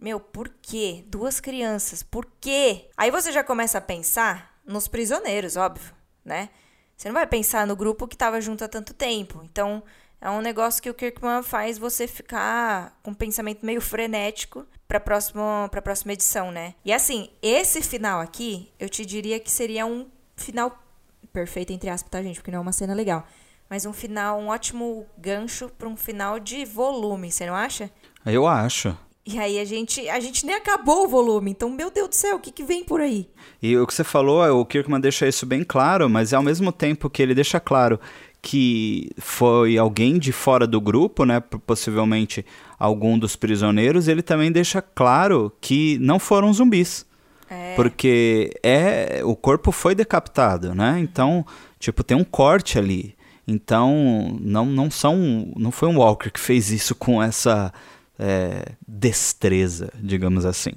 Meu, 0.00 0.18
por 0.18 0.48
quê? 0.62 1.04
Duas 1.08 1.40
crianças, 1.40 2.02
por 2.02 2.26
quê? 2.40 2.88
Aí 2.96 3.10
você 3.10 3.30
já 3.30 3.44
começa 3.44 3.76
a 3.76 3.82
pensar 3.82 4.58
nos 4.64 4.88
prisioneiros, 4.88 5.56
óbvio, 5.56 5.92
né? 6.24 6.48
Você 6.96 7.08
não 7.08 7.14
vai 7.14 7.26
pensar 7.26 7.66
no 7.66 7.76
grupo 7.76 8.08
que 8.08 8.16
tava 8.16 8.40
junto 8.40 8.64
há 8.64 8.68
tanto 8.68 8.94
tempo. 8.94 9.42
Então, 9.44 9.82
é 10.18 10.30
um 10.30 10.40
negócio 10.40 10.82
que 10.82 10.88
o 10.88 10.94
Kirkman 10.94 11.42
faz 11.42 11.76
você 11.76 12.06
ficar 12.06 12.98
com 13.02 13.10
um 13.10 13.14
pensamento 13.14 13.64
meio 13.64 13.80
frenético 13.80 14.66
para 14.88 14.98
próxima 14.98 15.68
para 15.70 15.82
próxima 15.82 16.14
edição, 16.14 16.50
né? 16.50 16.74
E 16.82 16.92
assim, 16.92 17.28
esse 17.42 17.82
final 17.82 18.20
aqui, 18.20 18.72
eu 18.78 18.88
te 18.88 19.04
diria 19.04 19.38
que 19.38 19.50
seria 19.50 19.84
um 19.84 20.06
final 20.34 20.82
perfeito 21.30 21.72
entre 21.74 21.90
aspas, 21.90 22.10
tá, 22.10 22.22
gente? 22.22 22.36
Porque 22.36 22.50
não 22.50 22.58
é 22.58 22.62
uma 22.62 22.72
cena 22.72 22.94
legal, 22.94 23.26
mas 23.68 23.84
um 23.84 23.92
final, 23.92 24.38
um 24.38 24.48
ótimo 24.48 25.06
gancho 25.18 25.68
para 25.78 25.88
um 25.88 25.96
final 25.96 26.40
de 26.40 26.64
volume, 26.64 27.30
você 27.30 27.44
não 27.44 27.54
acha? 27.54 27.90
Eu 28.24 28.46
acho. 28.46 28.96
E 29.32 29.38
aí 29.38 29.60
a 29.60 29.64
gente, 29.64 30.08
a 30.08 30.18
gente 30.18 30.44
nem 30.44 30.56
acabou 30.56 31.04
o 31.04 31.08
volume, 31.08 31.52
então, 31.52 31.70
meu 31.70 31.90
Deus 31.90 32.08
do 32.08 32.14
céu, 32.14 32.36
o 32.36 32.40
que, 32.40 32.50
que 32.50 32.64
vem 32.64 32.82
por 32.82 33.00
aí? 33.00 33.28
E 33.62 33.76
o 33.76 33.86
que 33.86 33.94
você 33.94 34.02
falou, 34.02 34.42
o 34.60 34.64
Kirkman 34.64 35.00
deixa 35.00 35.28
isso 35.28 35.46
bem 35.46 35.62
claro, 35.62 36.10
mas 36.10 36.32
ao 36.32 36.42
mesmo 36.42 36.72
tempo 36.72 37.08
que 37.08 37.22
ele 37.22 37.34
deixa 37.34 37.60
claro 37.60 38.00
que 38.42 39.10
foi 39.18 39.78
alguém 39.78 40.18
de 40.18 40.32
fora 40.32 40.66
do 40.66 40.80
grupo, 40.80 41.24
né, 41.24 41.40
possivelmente 41.40 42.44
algum 42.78 43.18
dos 43.18 43.36
prisioneiros, 43.36 44.08
ele 44.08 44.22
também 44.22 44.50
deixa 44.50 44.82
claro 44.82 45.52
que 45.60 45.98
não 46.00 46.18
foram 46.18 46.52
zumbis. 46.52 47.06
É. 47.48 47.74
Porque 47.74 48.52
é 48.62 49.20
o 49.24 49.36
corpo 49.36 49.72
foi 49.72 49.94
decapitado, 49.94 50.72
né? 50.72 51.00
Então, 51.00 51.44
tipo, 51.80 52.04
tem 52.04 52.16
um 52.16 52.22
corte 52.22 52.78
ali. 52.78 53.16
Então, 53.46 54.38
não, 54.40 54.64
não 54.64 54.88
são 54.88 55.52
não 55.56 55.72
foi 55.72 55.88
um 55.88 55.98
Walker 55.98 56.30
que 56.30 56.38
fez 56.38 56.70
isso 56.70 56.94
com 56.94 57.20
essa 57.20 57.72
é, 58.20 58.72
destreza, 58.86 59.90
digamos 59.96 60.44
assim. 60.44 60.74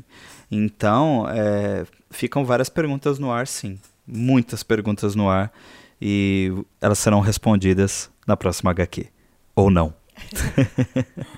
Então, 0.50 1.28
é, 1.30 1.86
ficam 2.10 2.46
várias 2.46 2.70
perguntas 2.70 3.20
no 3.20 3.30
ar, 3.30 3.46
sim. 3.46 3.78
Muitas 4.08 4.64
perguntas 4.64 5.14
no 5.14 5.30
ar 5.30 5.52
e 6.02 6.54
elas 6.80 7.00
serão 7.00 7.20
respondidas 7.20 8.10
na 8.26 8.38
próxima 8.38 8.72
HQ. 8.72 9.08
Ou 9.56 9.70
não. 9.70 9.94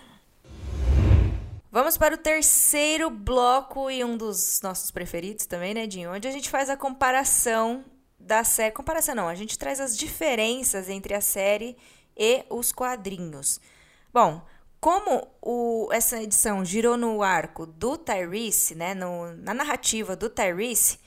Vamos 1.71 1.97
para 1.97 2.15
o 2.15 2.17
terceiro 2.17 3.09
bloco 3.09 3.89
e 3.91 4.03
um 4.03 4.15
dos 4.15 4.61
nossos 4.61 4.91
preferidos 4.91 5.45
também, 5.45 5.73
né, 5.73 5.85
Dinho? 5.85 6.13
Onde 6.13 6.27
a 6.27 6.31
gente 6.31 6.49
faz 6.49 6.69
a 6.69 6.77
comparação 6.77 7.83
da 8.19 8.43
série. 8.43 8.71
Comparação 8.71 9.13
não, 9.15 9.27
a 9.27 9.35
gente 9.35 9.57
traz 9.57 9.81
as 9.81 9.97
diferenças 9.97 10.87
entre 10.87 11.13
a 11.13 11.21
série 11.21 11.75
e 12.15 12.45
os 12.49 12.71
quadrinhos. 12.71 13.59
Bom, 14.13 14.41
como 14.85 15.27
o, 15.41 15.89
essa 15.91 16.21
edição 16.21 16.63
girou 16.63 16.95
no 16.95 17.23
arco 17.23 17.65
do 17.65 17.97
Tyrese, 17.97 18.75
né, 18.75 18.93
no, 18.93 19.33
na 19.37 19.51
narrativa 19.51 20.15
do 20.15 20.29
Tyrese, 20.29 20.99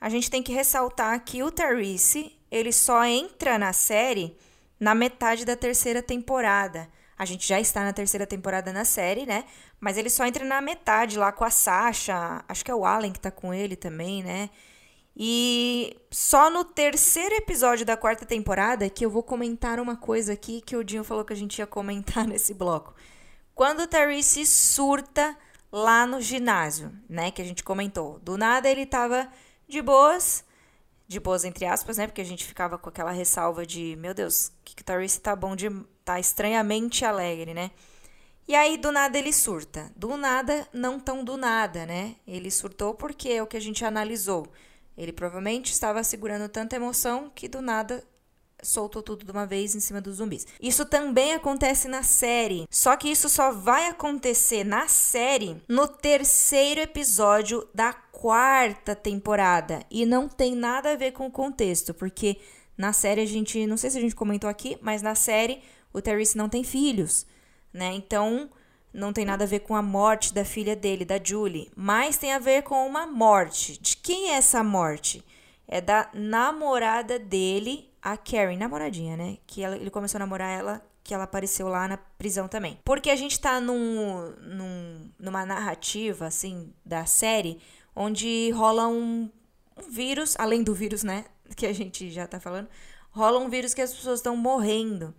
a 0.00 0.08
gente 0.08 0.28
tem 0.28 0.42
que 0.42 0.52
ressaltar 0.52 1.24
que 1.24 1.40
o 1.40 1.48
Tyrese 1.48 2.36
ele 2.50 2.72
só 2.72 3.04
entra 3.04 3.56
na 3.56 3.72
série 3.72 4.36
na 4.80 4.96
metade 4.96 5.44
da 5.44 5.54
terceira 5.54 6.02
temporada. 6.02 6.90
A 7.16 7.24
gente 7.24 7.46
já 7.46 7.60
está 7.60 7.84
na 7.84 7.92
terceira 7.92 8.26
temporada 8.26 8.72
na 8.72 8.84
série, 8.84 9.24
né? 9.24 9.44
Mas 9.78 9.96
ele 9.96 10.10
só 10.10 10.26
entra 10.26 10.44
na 10.44 10.60
metade 10.60 11.16
lá 11.16 11.30
com 11.30 11.44
a 11.44 11.50
Sasha. 11.50 12.44
Acho 12.48 12.64
que 12.64 12.70
é 12.72 12.74
o 12.74 12.84
Allen 12.84 13.12
que 13.12 13.20
tá 13.20 13.30
com 13.30 13.54
ele 13.54 13.76
também, 13.76 14.24
né? 14.24 14.50
E 15.16 15.96
só 16.10 16.50
no 16.50 16.64
terceiro 16.64 17.36
episódio 17.36 17.86
da 17.86 17.96
quarta 17.96 18.26
temporada 18.26 18.90
que 18.90 19.04
eu 19.06 19.10
vou 19.10 19.22
comentar 19.22 19.78
uma 19.78 19.94
coisa 19.94 20.32
aqui 20.32 20.60
que 20.60 20.74
o 20.74 20.82
Dinho 20.82 21.04
falou 21.04 21.24
que 21.24 21.32
a 21.32 21.36
gente 21.36 21.60
ia 21.60 21.66
comentar 21.66 22.26
nesse 22.26 22.52
bloco. 22.52 22.92
Quando 23.60 23.80
o 23.80 23.86
Therese 23.86 24.46
surta 24.46 25.36
lá 25.70 26.06
no 26.06 26.18
ginásio, 26.18 26.90
né? 27.06 27.30
Que 27.30 27.42
a 27.42 27.44
gente 27.44 27.62
comentou. 27.62 28.18
Do 28.20 28.38
nada 28.38 28.70
ele 28.70 28.86
tava 28.86 29.30
de 29.68 29.82
boas 29.82 30.42
de 31.06 31.20
boas 31.20 31.44
entre 31.44 31.66
aspas, 31.66 31.98
né? 31.98 32.06
Porque 32.06 32.22
a 32.22 32.24
gente 32.24 32.42
ficava 32.42 32.78
com 32.78 32.88
aquela 32.88 33.10
ressalva 33.10 33.66
de, 33.66 33.96
meu 33.96 34.14
Deus, 34.14 34.50
que 34.64 34.74
que 34.74 34.82
Tyrese 34.82 35.20
tá 35.20 35.36
bom 35.36 35.54
de 35.54 35.68
tá 36.06 36.18
estranhamente 36.18 37.04
alegre, 37.04 37.52
né? 37.52 37.70
E 38.48 38.54
aí 38.54 38.78
do 38.78 38.90
nada 38.90 39.18
ele 39.18 39.30
surta. 39.30 39.92
Do 39.94 40.16
nada, 40.16 40.66
não 40.72 40.98
tão 40.98 41.22
do 41.22 41.36
nada, 41.36 41.84
né? 41.84 42.16
Ele 42.26 42.50
surtou 42.50 42.94
porque 42.94 43.28
é 43.28 43.42
o 43.42 43.46
que 43.46 43.58
a 43.58 43.60
gente 43.60 43.84
analisou. 43.84 44.50
Ele 44.96 45.12
provavelmente 45.12 45.70
estava 45.70 46.02
segurando 46.02 46.48
tanta 46.48 46.76
emoção 46.76 47.30
que 47.34 47.46
do 47.46 47.60
nada 47.60 48.02
soltou 48.62 49.02
tudo 49.02 49.24
de 49.24 49.30
uma 49.30 49.46
vez 49.46 49.74
em 49.74 49.80
cima 49.80 50.00
dos 50.00 50.16
zumbis. 50.16 50.46
Isso 50.60 50.84
também 50.84 51.34
acontece 51.34 51.88
na 51.88 52.02
série, 52.02 52.66
só 52.70 52.96
que 52.96 53.08
isso 53.08 53.28
só 53.28 53.52
vai 53.52 53.88
acontecer 53.88 54.64
na 54.64 54.88
série 54.88 55.62
no 55.68 55.86
terceiro 55.86 56.80
episódio 56.80 57.66
da 57.74 57.92
quarta 57.92 58.94
temporada 58.94 59.82
e 59.90 60.04
não 60.04 60.28
tem 60.28 60.54
nada 60.54 60.92
a 60.92 60.96
ver 60.96 61.12
com 61.12 61.26
o 61.26 61.30
contexto, 61.30 61.94
porque 61.94 62.38
na 62.76 62.92
série 62.92 63.20
a 63.20 63.26
gente, 63.26 63.66
não 63.66 63.76
sei 63.76 63.90
se 63.90 63.98
a 63.98 64.00
gente 64.00 64.14
comentou 64.14 64.48
aqui, 64.48 64.78
mas 64.80 65.02
na 65.02 65.14
série 65.14 65.62
o 65.92 66.00
Terry 66.00 66.24
não 66.34 66.48
tem 66.48 66.64
filhos, 66.64 67.26
né? 67.72 67.92
Então 67.92 68.48
não 68.92 69.12
tem 69.12 69.24
nada 69.24 69.44
a 69.44 69.46
ver 69.46 69.60
com 69.60 69.74
a 69.74 69.82
morte 69.82 70.32
da 70.32 70.44
filha 70.44 70.74
dele, 70.74 71.04
da 71.04 71.22
Julie, 71.22 71.70
mas 71.76 72.16
tem 72.16 72.32
a 72.32 72.38
ver 72.38 72.62
com 72.62 72.86
uma 72.86 73.06
morte. 73.06 73.80
De 73.80 73.96
quem 73.96 74.30
é 74.30 74.34
essa 74.34 74.64
morte? 74.64 75.24
É 75.66 75.80
da 75.80 76.08
namorada 76.12 77.18
dele, 77.18 77.89
a 78.02 78.16
Karen, 78.16 78.56
namoradinha, 78.56 79.16
né? 79.16 79.38
Que 79.46 79.62
ela, 79.62 79.76
ele 79.76 79.90
começou 79.90 80.18
a 80.18 80.20
namorar 80.20 80.50
ela, 80.50 80.82
que 81.02 81.14
ela 81.14 81.24
apareceu 81.24 81.68
lá 81.68 81.88
na 81.88 81.96
prisão 81.96 82.48
também. 82.48 82.78
Porque 82.84 83.10
a 83.10 83.16
gente 83.16 83.40
tá 83.40 83.60
num, 83.60 84.30
num, 84.40 85.10
numa 85.18 85.44
narrativa, 85.44 86.26
assim, 86.26 86.72
da 86.84 87.06
série, 87.06 87.58
onde 87.94 88.50
rola 88.50 88.88
um, 88.88 89.30
um 89.76 89.90
vírus, 89.90 90.36
além 90.38 90.62
do 90.62 90.74
vírus, 90.74 91.02
né? 91.02 91.24
Que 91.56 91.66
a 91.66 91.72
gente 91.72 92.10
já 92.12 92.28
tá 92.28 92.38
falando, 92.38 92.68
rola 93.10 93.40
um 93.40 93.48
vírus 93.48 93.74
que 93.74 93.82
as 93.82 93.92
pessoas 93.92 94.20
estão 94.20 94.36
morrendo. 94.36 95.12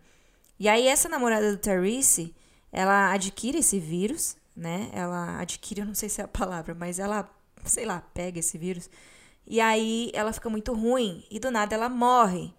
E 0.57 0.69
aí, 0.69 0.88
essa 0.88 1.09
namorada 1.09 1.51
do 1.51 1.57
Therese 1.57 2.34
ela 2.71 3.11
adquire 3.11 3.57
esse 3.57 3.79
vírus, 3.79 4.38
né? 4.55 4.89
Ela 4.93 5.39
adquire, 5.39 5.82
eu 5.82 5.86
não 5.86 5.95
sei 5.95 6.07
se 6.07 6.21
é 6.21 6.23
a 6.23 6.27
palavra, 6.27 6.73
mas 6.73 6.99
ela, 6.99 7.29
sei 7.65 7.86
lá, 7.86 8.01
pega 8.13 8.39
esse 8.39 8.57
vírus. 8.57 8.89
E 9.45 9.59
aí 9.59 10.11
ela 10.13 10.32
fica 10.32 10.49
muito 10.49 10.73
ruim 10.73 11.25
e 11.29 11.39
do 11.39 11.51
nada 11.51 11.75
ela 11.75 11.89
morre. 11.89 12.53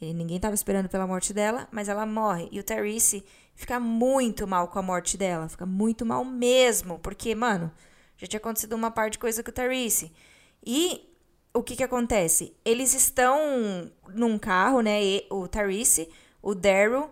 Ninguém 0.00 0.36
estava 0.36 0.54
esperando 0.54 0.88
pela 0.88 1.06
morte 1.06 1.32
dela, 1.32 1.68
mas 1.72 1.88
ela 1.88 2.06
morre. 2.06 2.48
E 2.52 2.60
o 2.60 2.62
Therese 2.62 3.24
fica 3.54 3.80
muito 3.80 4.46
mal 4.46 4.68
com 4.68 4.78
a 4.78 4.82
morte 4.82 5.16
dela, 5.16 5.48
fica 5.48 5.66
muito 5.66 6.06
mal 6.06 6.24
mesmo, 6.24 6.98
porque, 7.00 7.34
mano, 7.34 7.70
já 8.16 8.26
tinha 8.26 8.38
acontecido 8.38 8.74
uma 8.74 8.90
parte 8.90 9.12
de 9.12 9.18
coisa 9.18 9.42
com 9.42 9.50
o 9.50 9.52
Therese. 9.52 10.12
E 10.64 11.08
o 11.52 11.62
que 11.62 11.76
que 11.76 11.82
acontece? 11.82 12.54
Eles 12.64 12.94
estão 12.94 13.90
num 14.14 14.38
carro, 14.38 14.80
né? 14.80 15.02
E, 15.02 15.26
o 15.30 15.48
Therese, 15.48 16.08
o 16.40 16.54
Daryl, 16.54 17.10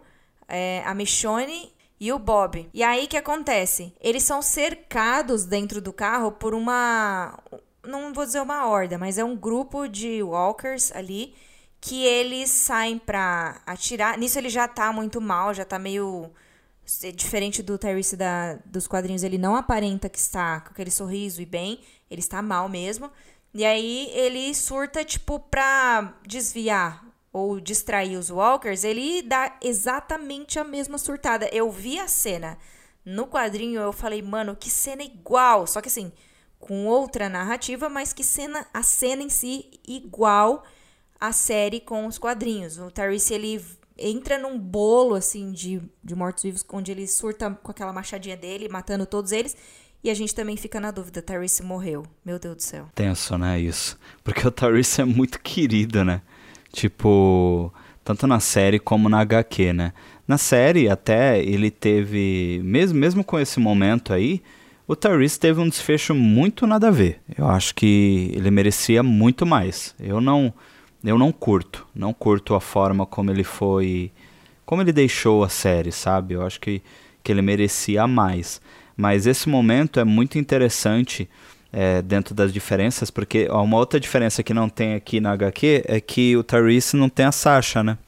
é, 0.49 0.83
a 0.85 0.95
Michonne 0.95 1.73
e 1.99 2.13
o 2.13 2.19
Bob. 2.19 2.69
E 2.73 2.83
aí 2.83 3.07
que 3.07 3.17
acontece? 3.17 3.93
Eles 4.01 4.23
são 4.23 4.41
cercados 4.41 5.45
dentro 5.45 5.81
do 5.81 5.93
carro 5.93 6.33
por 6.33 6.55
uma 6.55 7.39
não 7.87 8.13
vou 8.13 8.27
dizer 8.27 8.41
uma 8.41 8.67
horda, 8.67 8.99
mas 8.99 9.17
é 9.17 9.25
um 9.25 9.37
grupo 9.37 9.87
de 9.87 10.23
walkers 10.23 10.91
ali 10.93 11.35
que 11.87 12.05
eles 12.05 12.51
saem 12.51 12.99
pra 12.99 13.61
atirar. 13.65 14.19
Nisso 14.19 14.37
ele 14.37 14.49
já 14.49 14.67
tá 14.67 14.93
muito 14.93 15.21
mal, 15.21 15.55
já 15.55 15.65
tá 15.65 15.79
meio 15.79 16.33
diferente 17.15 17.63
do 17.63 17.79
Tyrese 17.79 18.17
da, 18.17 18.59
dos 18.65 18.89
quadrinhos, 18.89 19.23
ele 19.23 19.39
não 19.39 19.55
aparenta 19.55 20.09
que 20.09 20.19
está 20.19 20.61
com 20.61 20.71
aquele 20.71 20.91
sorriso 20.91 21.41
e 21.41 21.47
bem, 21.47 21.81
ele 22.11 22.21
está 22.21 22.43
mal 22.43 22.69
mesmo. 22.69 23.09
E 23.55 23.65
aí 23.65 24.11
ele 24.15 24.53
surta 24.53 25.05
tipo 25.05 25.39
pra 25.39 26.13
desviar 26.27 27.05
ou 27.33 27.61
distrair 27.61 28.17
os 28.17 28.31
walkers, 28.31 28.83
ele 28.83 29.23
dá 29.23 29.57
exatamente 29.63 30.59
a 30.59 30.65
mesma 30.65 30.99
surtada. 30.99 31.49
Eu 31.53 31.71
vi 31.71 32.01
a 32.01 32.09
cena 32.09 32.59
no 33.05 33.29
quadrinho, 33.29 33.81
eu 33.81 33.93
falei, 33.93 34.23
mano, 34.23 34.57
que 34.57 34.71
cena 34.71 35.05
igual, 35.05 35.69
só 35.69 35.81
que 35.81 35.89
assim, 35.89 36.13
com 36.59 36.87
outra 36.87 37.29
narrativa, 37.29 37.89
mas 37.89 38.13
que 38.13 38.25
cena, 38.25 38.67
a 38.75 38.83
cena 38.83 39.23
em 39.23 39.29
si 39.29 39.71
igual 39.87 40.65
à 41.21 41.33
série 41.33 41.81
com 41.81 42.07
os 42.07 42.19
quadrinhos. 42.19 42.79
O 42.79 42.91
Tyrese 42.91 43.35
ele 43.35 43.65
entra 43.99 44.39
num 44.39 44.59
bolo 44.59 45.15
assim 45.15 45.51
de, 45.53 45.81
de 46.03 46.15
mortos-vivos 46.15 46.65
onde 46.73 46.93
ele 46.93 47.07
surta 47.07 47.51
com 47.63 47.71
aquela 47.71 47.93
machadinha 47.93 48.37
dele, 48.37 48.69
matando 48.69 49.07
todos 49.07 49.33
eles. 49.33 49.57
E 50.05 50.11
a 50.11 50.15
gente 50.15 50.35
também 50.35 50.57
fica 50.57 50.79
na 50.79 50.91
dúvida, 50.91 51.23
Tyrese 51.23 51.63
morreu. 51.63 52.05
Meu 52.25 52.39
Deus 52.39 52.57
do 52.57 52.63
céu. 52.63 52.87
Tenso, 52.95 53.37
né, 53.37 53.59
isso. 53.59 53.99
Porque 54.23 54.47
o 54.47 54.51
Tyrese 54.51 55.01
é 55.01 55.05
muito 55.05 55.41
querido, 55.41 56.05
né? 56.05 56.23
Tipo, 56.73 57.73
tanto 58.05 58.27
na 58.27 58.39
série 58.39 58.79
como 58.79 59.09
na 59.09 59.21
HQ, 59.21 59.73
né? 59.73 59.93
Na 60.29 60.39
série, 60.39 60.89
até 60.89 61.43
ele 61.43 61.71
teve, 61.71 62.61
mesmo, 62.63 62.99
mesmo 62.99 63.25
com 63.25 63.39
esse 63.39 63.59
momento 63.59 64.13
aí, 64.13 64.43
o 64.87 64.95
Tyrese 64.95 65.41
teve 65.41 65.61
um 65.61 65.69
desfecho 65.69 66.15
muito 66.15 66.67
nada 66.67 66.89
a 66.89 66.93
ver. 66.93 67.21
Eu 67.37 67.49
acho 67.49 67.75
que 67.75 68.31
ele 68.35 68.51
merecia 68.51 69.03
muito 69.03 69.45
mais. 69.45 69.95
Eu 69.99 70.21
não, 70.21 70.55
eu 71.11 71.19
não 71.19 71.33
curto, 71.33 71.87
não 71.95 72.13
curto 72.13 72.55
a 72.55 72.61
forma 72.61 73.07
como 73.07 73.31
ele 73.31 73.45
foi, 73.45 74.11
como 74.65 74.83
ele 74.83 74.93
deixou 74.93 75.45
a 75.45 75.49
série, 75.49 75.93
sabe? 75.93 76.35
Eu 76.35 76.45
acho 76.45 76.61
que, 76.61 76.83
que 77.23 77.31
ele 77.31 77.43
merecia 77.43 78.07
mais. 78.07 78.61
Mas 78.97 79.27
esse 79.27 79.49
momento 79.49 80.01
é 80.01 80.05
muito 80.05 80.39
interessante 80.39 81.29
é, 81.73 82.01
dentro 82.03 82.35
das 82.35 82.53
diferenças, 82.53 83.11
porque 83.11 83.49
ó, 83.51 83.63
uma 83.63 83.77
outra 83.77 84.01
diferença 84.01 84.43
que 84.43 84.55
não 84.55 84.69
tem 84.69 84.95
aqui 84.95 85.21
na 85.21 85.33
HQ 85.33 85.85
é 85.87 86.01
que 86.01 86.37
o 86.37 86.43
Tyrese 86.43 86.97
não 86.97 87.09
tem 87.09 87.27
a 87.27 87.33
Sasha, 87.33 87.85
né? 87.85 87.99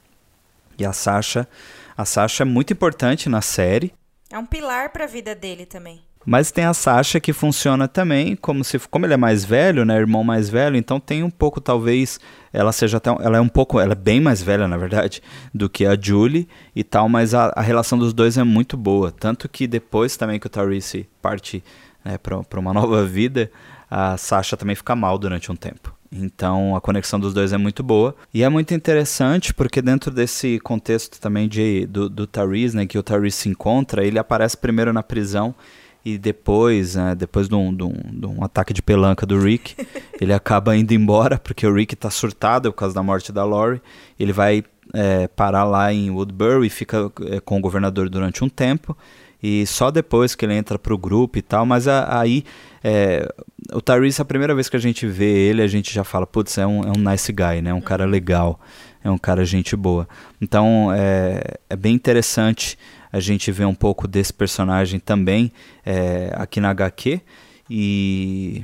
E 0.77 0.85
a 0.85 0.93
Sasha, 0.93 1.47
a 1.95 2.05
Sasha 2.05 2.43
é 2.43 2.45
muito 2.45 2.73
importante 2.73 3.29
na 3.29 3.41
série. 3.41 3.93
É 4.31 4.37
um 4.37 4.45
pilar 4.45 4.91
para 4.91 5.03
a 5.03 5.07
vida 5.07 5.35
dele 5.35 5.65
também. 5.65 6.01
Mas 6.29 6.51
tem 6.51 6.63
a 6.63 6.75
Sasha 6.75 7.19
que 7.19 7.33
funciona 7.33 7.87
também 7.87 8.35
como 8.35 8.63
se 8.63 8.77
como 8.77 9.03
ele 9.03 9.15
é 9.15 9.17
mais 9.17 9.43
velho, 9.43 9.83
né, 9.83 9.97
irmão 9.97 10.23
mais 10.23 10.47
velho, 10.47 10.77
então 10.77 10.99
tem 10.99 11.23
um 11.23 11.29
pouco 11.31 11.59
talvez 11.59 12.19
ela 12.53 12.71
seja 12.71 12.97
até 12.97 13.09
ela 13.09 13.37
é 13.37 13.41
um 13.41 13.47
pouco, 13.47 13.79
ela 13.79 13.93
é 13.93 13.95
bem 13.95 14.21
mais 14.21 14.39
velha 14.39 14.67
na 14.67 14.77
verdade 14.77 15.23
do 15.51 15.67
que 15.67 15.87
a 15.87 15.97
Julie 15.99 16.47
e 16.75 16.83
tal, 16.83 17.09
mas 17.09 17.33
a, 17.33 17.51
a 17.55 17.61
relação 17.61 17.97
dos 17.97 18.13
dois 18.13 18.37
é 18.37 18.43
muito 18.43 18.77
boa, 18.77 19.11
tanto 19.11 19.49
que 19.49 19.65
depois 19.65 20.15
também 20.17 20.39
que 20.39 20.45
o 20.45 20.49
Tyrese 20.51 21.09
parte 21.19 21.63
né, 22.05 22.15
para 22.19 22.59
uma 22.59 22.73
nova 22.77 23.03
vida, 23.03 23.49
a 23.89 24.15
Sasha 24.15 24.55
também 24.55 24.75
fica 24.75 24.95
mal 24.95 25.17
durante 25.17 25.51
um 25.51 25.55
tempo. 25.55 25.91
Então 26.11 26.75
a 26.75 26.81
conexão 26.81 27.19
dos 27.19 27.33
dois 27.33 27.53
é 27.53 27.57
muito 27.57 27.81
boa. 27.81 28.15
E 28.31 28.43
é 28.43 28.49
muito 28.49 28.73
interessante 28.73 29.51
porque 29.51 29.81
dentro 29.81 30.11
desse 30.11 30.59
contexto 30.59 31.19
também 31.19 31.47
de, 31.47 31.87
do, 31.87 32.07
do 32.07 32.27
Tyrese, 32.27 32.75
né, 32.75 32.85
que 32.85 32.97
o 32.99 33.03
Tyrese 33.03 33.37
se 33.37 33.49
encontra, 33.49 34.05
ele 34.05 34.19
aparece 34.19 34.57
primeiro 34.57 34.93
na 34.93 35.01
prisão 35.01 35.55
e 36.03 36.17
depois, 36.17 36.95
né, 36.95 37.13
depois 37.15 37.49
de 37.49 37.55
um, 37.55 37.73
de, 37.73 37.83
um, 37.83 37.93
de 37.93 38.25
um, 38.25 38.43
ataque 38.43 38.73
de 38.73 38.81
pelanca 38.81 39.25
do 39.25 39.39
Rick, 39.39 39.75
ele 40.19 40.33
acaba 40.33 40.75
indo 40.75 40.93
embora 40.93 41.37
porque 41.37 41.67
o 41.67 41.73
Rick 41.73 41.93
está 41.93 42.09
surtado 42.09 42.71
por 42.71 42.77
causa 42.77 42.95
da 42.95 43.03
morte 43.03 43.31
da 43.31 43.43
Lori. 43.43 43.81
Ele 44.19 44.31
vai 44.31 44.63
é, 44.93 45.27
parar 45.27 45.63
lá 45.63 45.93
em 45.93 46.09
Woodbury 46.09 46.67
e 46.67 46.69
fica 46.69 47.11
é, 47.27 47.39
com 47.39 47.57
o 47.57 47.61
governador 47.61 48.09
durante 48.09 48.43
um 48.43 48.49
tempo 48.49 48.95
e 49.41 49.65
só 49.65 49.89
depois 49.89 50.35
que 50.35 50.45
ele 50.45 50.53
entra 50.53 50.77
pro 50.77 50.97
grupo 50.97 51.37
e 51.37 51.41
tal, 51.41 51.65
mas 51.65 51.87
a, 51.87 52.19
aí 52.19 52.43
é, 52.83 53.27
o 53.73 53.81
Tyrese, 53.81 54.21
a 54.21 54.25
primeira 54.25 54.53
vez 54.53 54.67
que 54.67 54.75
a 54.75 54.79
gente 54.79 55.07
vê 55.07 55.31
ele, 55.31 55.61
a 55.61 55.67
gente 55.67 55.93
já 55.93 56.03
fala, 56.03 56.27
putz, 56.27 56.57
é 56.57 56.67
um, 56.67 56.81
é 56.81 56.89
um 56.89 57.09
nice 57.09 57.31
guy, 57.31 57.61
né? 57.61 57.73
Um 57.73 57.81
cara 57.81 58.03
uhum. 58.03 58.09
legal, 58.09 58.59
é 59.03 59.09
um 59.09 59.17
cara 59.17 59.45
gente 59.45 59.75
boa. 59.75 60.07
Então 60.41 60.91
é, 60.93 61.41
é 61.69 61.75
bem 61.75 61.95
interessante 61.95 62.77
a 63.11 63.19
gente 63.19 63.51
ver 63.51 63.65
um 63.65 63.73
pouco 63.73 64.07
desse 64.07 64.33
personagem 64.33 64.99
também 64.99 65.51
é, 65.85 66.31
aqui 66.35 66.59
na 66.59 66.69
HQ 66.69 67.21
e 67.69 68.63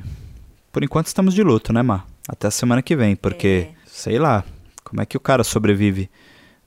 por 0.71 0.83
enquanto 0.83 1.07
estamos 1.07 1.33
de 1.33 1.43
luto, 1.43 1.71
né, 1.71 1.81
Mar? 1.81 2.05
Até 2.27 2.47
a 2.47 2.51
semana 2.51 2.81
que 2.81 2.95
vem, 2.95 3.15
porque, 3.15 3.69
é. 3.69 3.75
sei 3.85 4.19
lá, 4.19 4.43
como 4.83 5.01
é 5.01 5.05
que 5.05 5.15
o 5.15 5.19
cara 5.19 5.43
sobrevive 5.43 6.09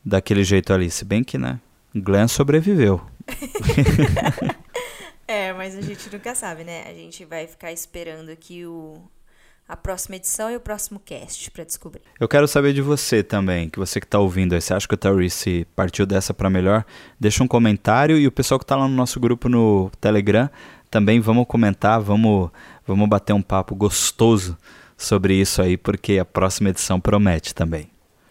daquele 0.04 0.44
jeito 0.44 0.72
ali? 0.72 0.90
Se 0.90 1.04
bem 1.04 1.22
que, 1.22 1.36
né, 1.36 1.60
Glenn 1.94 2.28
sobreviveu. 2.28 3.00
é, 5.26 5.52
mas 5.52 5.76
a 5.76 5.80
gente 5.80 6.08
nunca 6.12 6.34
sabe, 6.34 6.64
né? 6.64 6.84
A 6.88 6.94
gente 6.94 7.24
vai 7.24 7.46
ficar 7.46 7.72
esperando 7.72 8.30
aqui 8.30 8.64
o, 8.64 9.02
a 9.68 9.76
próxima 9.76 10.16
edição 10.16 10.50
e 10.50 10.56
o 10.56 10.60
próximo 10.60 10.98
cast 11.04 11.50
para 11.50 11.64
descobrir. 11.64 12.00
Eu 12.18 12.26
quero 12.26 12.48
saber 12.48 12.72
de 12.72 12.80
você 12.80 13.22
também, 13.22 13.68
que 13.68 13.78
você 13.78 14.00
que 14.00 14.06
está 14.06 14.18
ouvindo 14.18 14.54
aí, 14.54 14.60
você 14.60 14.72
acha 14.72 14.88
que 14.88 14.94
o 14.94 14.96
Tarice 14.96 15.66
partiu 15.76 16.06
dessa 16.06 16.32
para 16.32 16.48
melhor? 16.48 16.84
Deixa 17.20 17.44
um 17.44 17.48
comentário 17.48 18.16
e 18.16 18.26
o 18.26 18.32
pessoal 18.32 18.58
que 18.58 18.64
está 18.64 18.76
lá 18.76 18.88
no 18.88 18.94
nosso 18.94 19.20
grupo 19.20 19.48
no 19.48 19.90
Telegram 20.00 20.48
também 20.90 21.20
vamos 21.20 21.46
comentar, 21.46 22.00
vamos, 22.00 22.50
vamos 22.86 23.08
bater 23.08 23.34
um 23.34 23.42
papo 23.42 23.74
gostoso 23.74 24.56
sobre 24.96 25.34
isso 25.34 25.60
aí, 25.60 25.76
porque 25.76 26.18
a 26.18 26.24
próxima 26.24 26.70
edição 26.70 26.98
promete 26.98 27.54
também. 27.54 27.90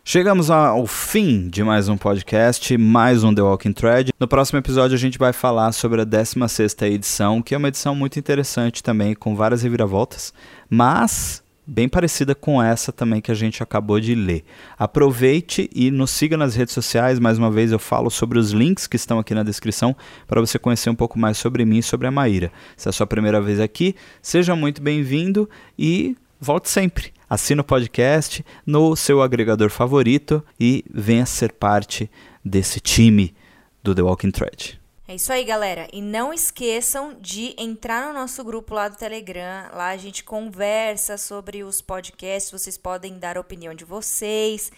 Chegamos 0.10 0.50
ao 0.50 0.88
fim 0.88 1.50
de 1.50 1.66
mais 1.66 1.90
um 1.90 1.98
podcast, 1.98 2.78
mais 2.78 3.26
um 3.26 3.36
The 3.36 3.42
Walking 3.42 3.74
Thread. 3.74 4.14
No 4.18 4.26
próximo 4.26 4.58
episódio 4.58 4.96
a 4.96 4.98
gente 4.98 5.18
vai 5.18 5.34
falar 5.34 5.74
sobre 5.74 6.02
a 6.02 6.06
16ª 6.06 6.88
edição, 6.88 7.42
que 7.42 7.54
é 7.54 7.58
uma 7.58 7.68
edição 7.68 7.94
muito 7.94 8.18
interessante 8.18 8.82
também, 8.82 9.14
com 9.14 9.36
várias 9.36 9.64
reviravoltas, 9.64 10.34
mas 10.70 11.44
bem 11.68 11.90
parecida 11.90 12.34
com 12.34 12.64
essa 12.64 12.94
também 12.94 13.20
que 13.20 13.30
a 13.30 13.36
gente 13.36 13.62
acabou 13.62 14.00
de 14.00 14.16
ler. 14.16 14.46
Aproveite 14.80 15.70
e 15.76 15.92
nos 15.92 16.12
siga 16.12 16.38
nas 16.38 16.56
redes 16.56 16.74
sociais. 16.74 17.20
Mais 17.20 17.38
uma 17.38 17.52
vez 17.52 17.74
eu 17.74 17.80
falo 17.80 18.10
sobre 18.10 18.40
os 18.40 18.52
links 18.52 18.88
que 18.88 18.96
estão 18.96 19.20
aqui 19.20 19.36
na 19.36 19.44
descrição 19.44 19.94
para 20.26 20.40
você 20.40 20.58
conhecer 20.58 20.90
um 20.90 20.96
pouco 20.96 21.20
mais 21.20 21.38
sobre 21.38 21.66
mim 21.66 21.80
e 21.80 21.84
sobre 21.84 22.08
a 22.08 22.12
Maíra. 22.12 22.52
Se 22.78 22.88
é 22.88 22.90
a 22.90 22.94
sua 22.94 23.06
primeira 23.06 23.42
vez 23.42 23.60
aqui, 23.60 23.96
seja 24.22 24.56
muito 24.56 24.82
bem-vindo 24.82 25.50
e 25.78 26.16
volte 26.40 26.70
sempre. 26.70 27.12
assina 27.30 27.62
o 27.62 27.66
podcast 27.66 28.46
no 28.66 28.96
seu 28.96 29.22
agregador 29.22 29.70
favorito 29.70 30.42
e 30.58 30.86
venha 30.90 31.26
ser 31.26 31.52
parte 31.52 32.10
desse 32.44 32.80
time 32.80 33.36
do 33.84 33.94
The 33.94 34.02
Walking 34.02 34.32
Thread. 34.32 34.80
É 35.08 35.16
isso 35.16 35.32
aí, 35.32 35.46
galera. 35.46 35.88
E 35.94 36.02
não 36.02 36.34
esqueçam 36.34 37.16
de 37.22 37.56
entrar 37.58 38.08
no 38.08 38.14
nosso 38.14 38.44
grupo 38.44 38.74
lá 38.74 38.90
do 38.90 38.98
Telegram. 38.98 39.70
Lá 39.74 39.90
a 39.90 39.98
gente 39.98 40.22
conversa 40.22 41.18
sobre 41.18 41.64
os 41.64 41.80
podcasts, 41.80 42.52
vocês 42.52 42.78
podem 42.78 43.18
dar 43.18 43.38
a 43.38 43.40
opinião 43.40 43.74
de 43.74 43.86
vocês. 43.86 44.70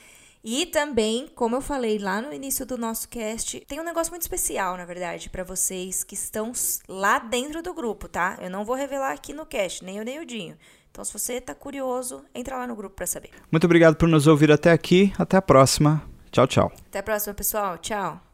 E 0.43 0.67
também, 0.67 1.27
como 1.35 1.55
eu 1.55 1.61
falei 1.61 1.97
lá 1.97 2.21
no 2.21 2.31
início 2.31 2.65
do 2.65 2.77
nosso 2.77 3.09
cast, 3.09 3.59
tem 3.61 3.79
um 3.79 3.83
negócio 3.83 4.11
muito 4.11 4.21
especial, 4.21 4.77
na 4.77 4.85
verdade, 4.85 5.29
para 5.29 5.43
vocês 5.43 6.03
que 6.03 6.13
estão 6.13 6.51
lá 6.87 7.19
dentro 7.19 7.61
do 7.61 7.73
grupo, 7.73 8.07
tá? 8.07 8.37
Eu 8.39 8.49
não 8.49 8.63
vou 8.63 8.75
revelar 8.75 9.11
aqui 9.11 9.33
no 9.33 9.45
cast, 9.45 9.83
nem 9.83 9.97
eu 9.97 10.05
nem 10.05 10.19
o 10.19 10.25
Dinho. 10.25 10.55
Então, 10.91 11.03
se 11.03 11.11
você 11.11 11.41
tá 11.41 11.53
curioso, 11.55 12.23
entra 12.33 12.57
lá 12.57 12.67
no 12.67 12.75
grupo 12.75 12.95
para 12.95 13.07
saber. 13.07 13.31
Muito 13.51 13.65
obrigado 13.65 13.95
por 13.95 14.07
nos 14.07 14.27
ouvir 14.27 14.51
até 14.51 14.71
aqui. 14.71 15.11
Até 15.17 15.37
a 15.37 15.41
próxima. 15.41 16.03
Tchau, 16.31 16.47
tchau. 16.47 16.71
Até 16.87 16.99
a 16.99 17.03
próxima, 17.03 17.33
pessoal. 17.33 17.77
Tchau. 17.77 18.28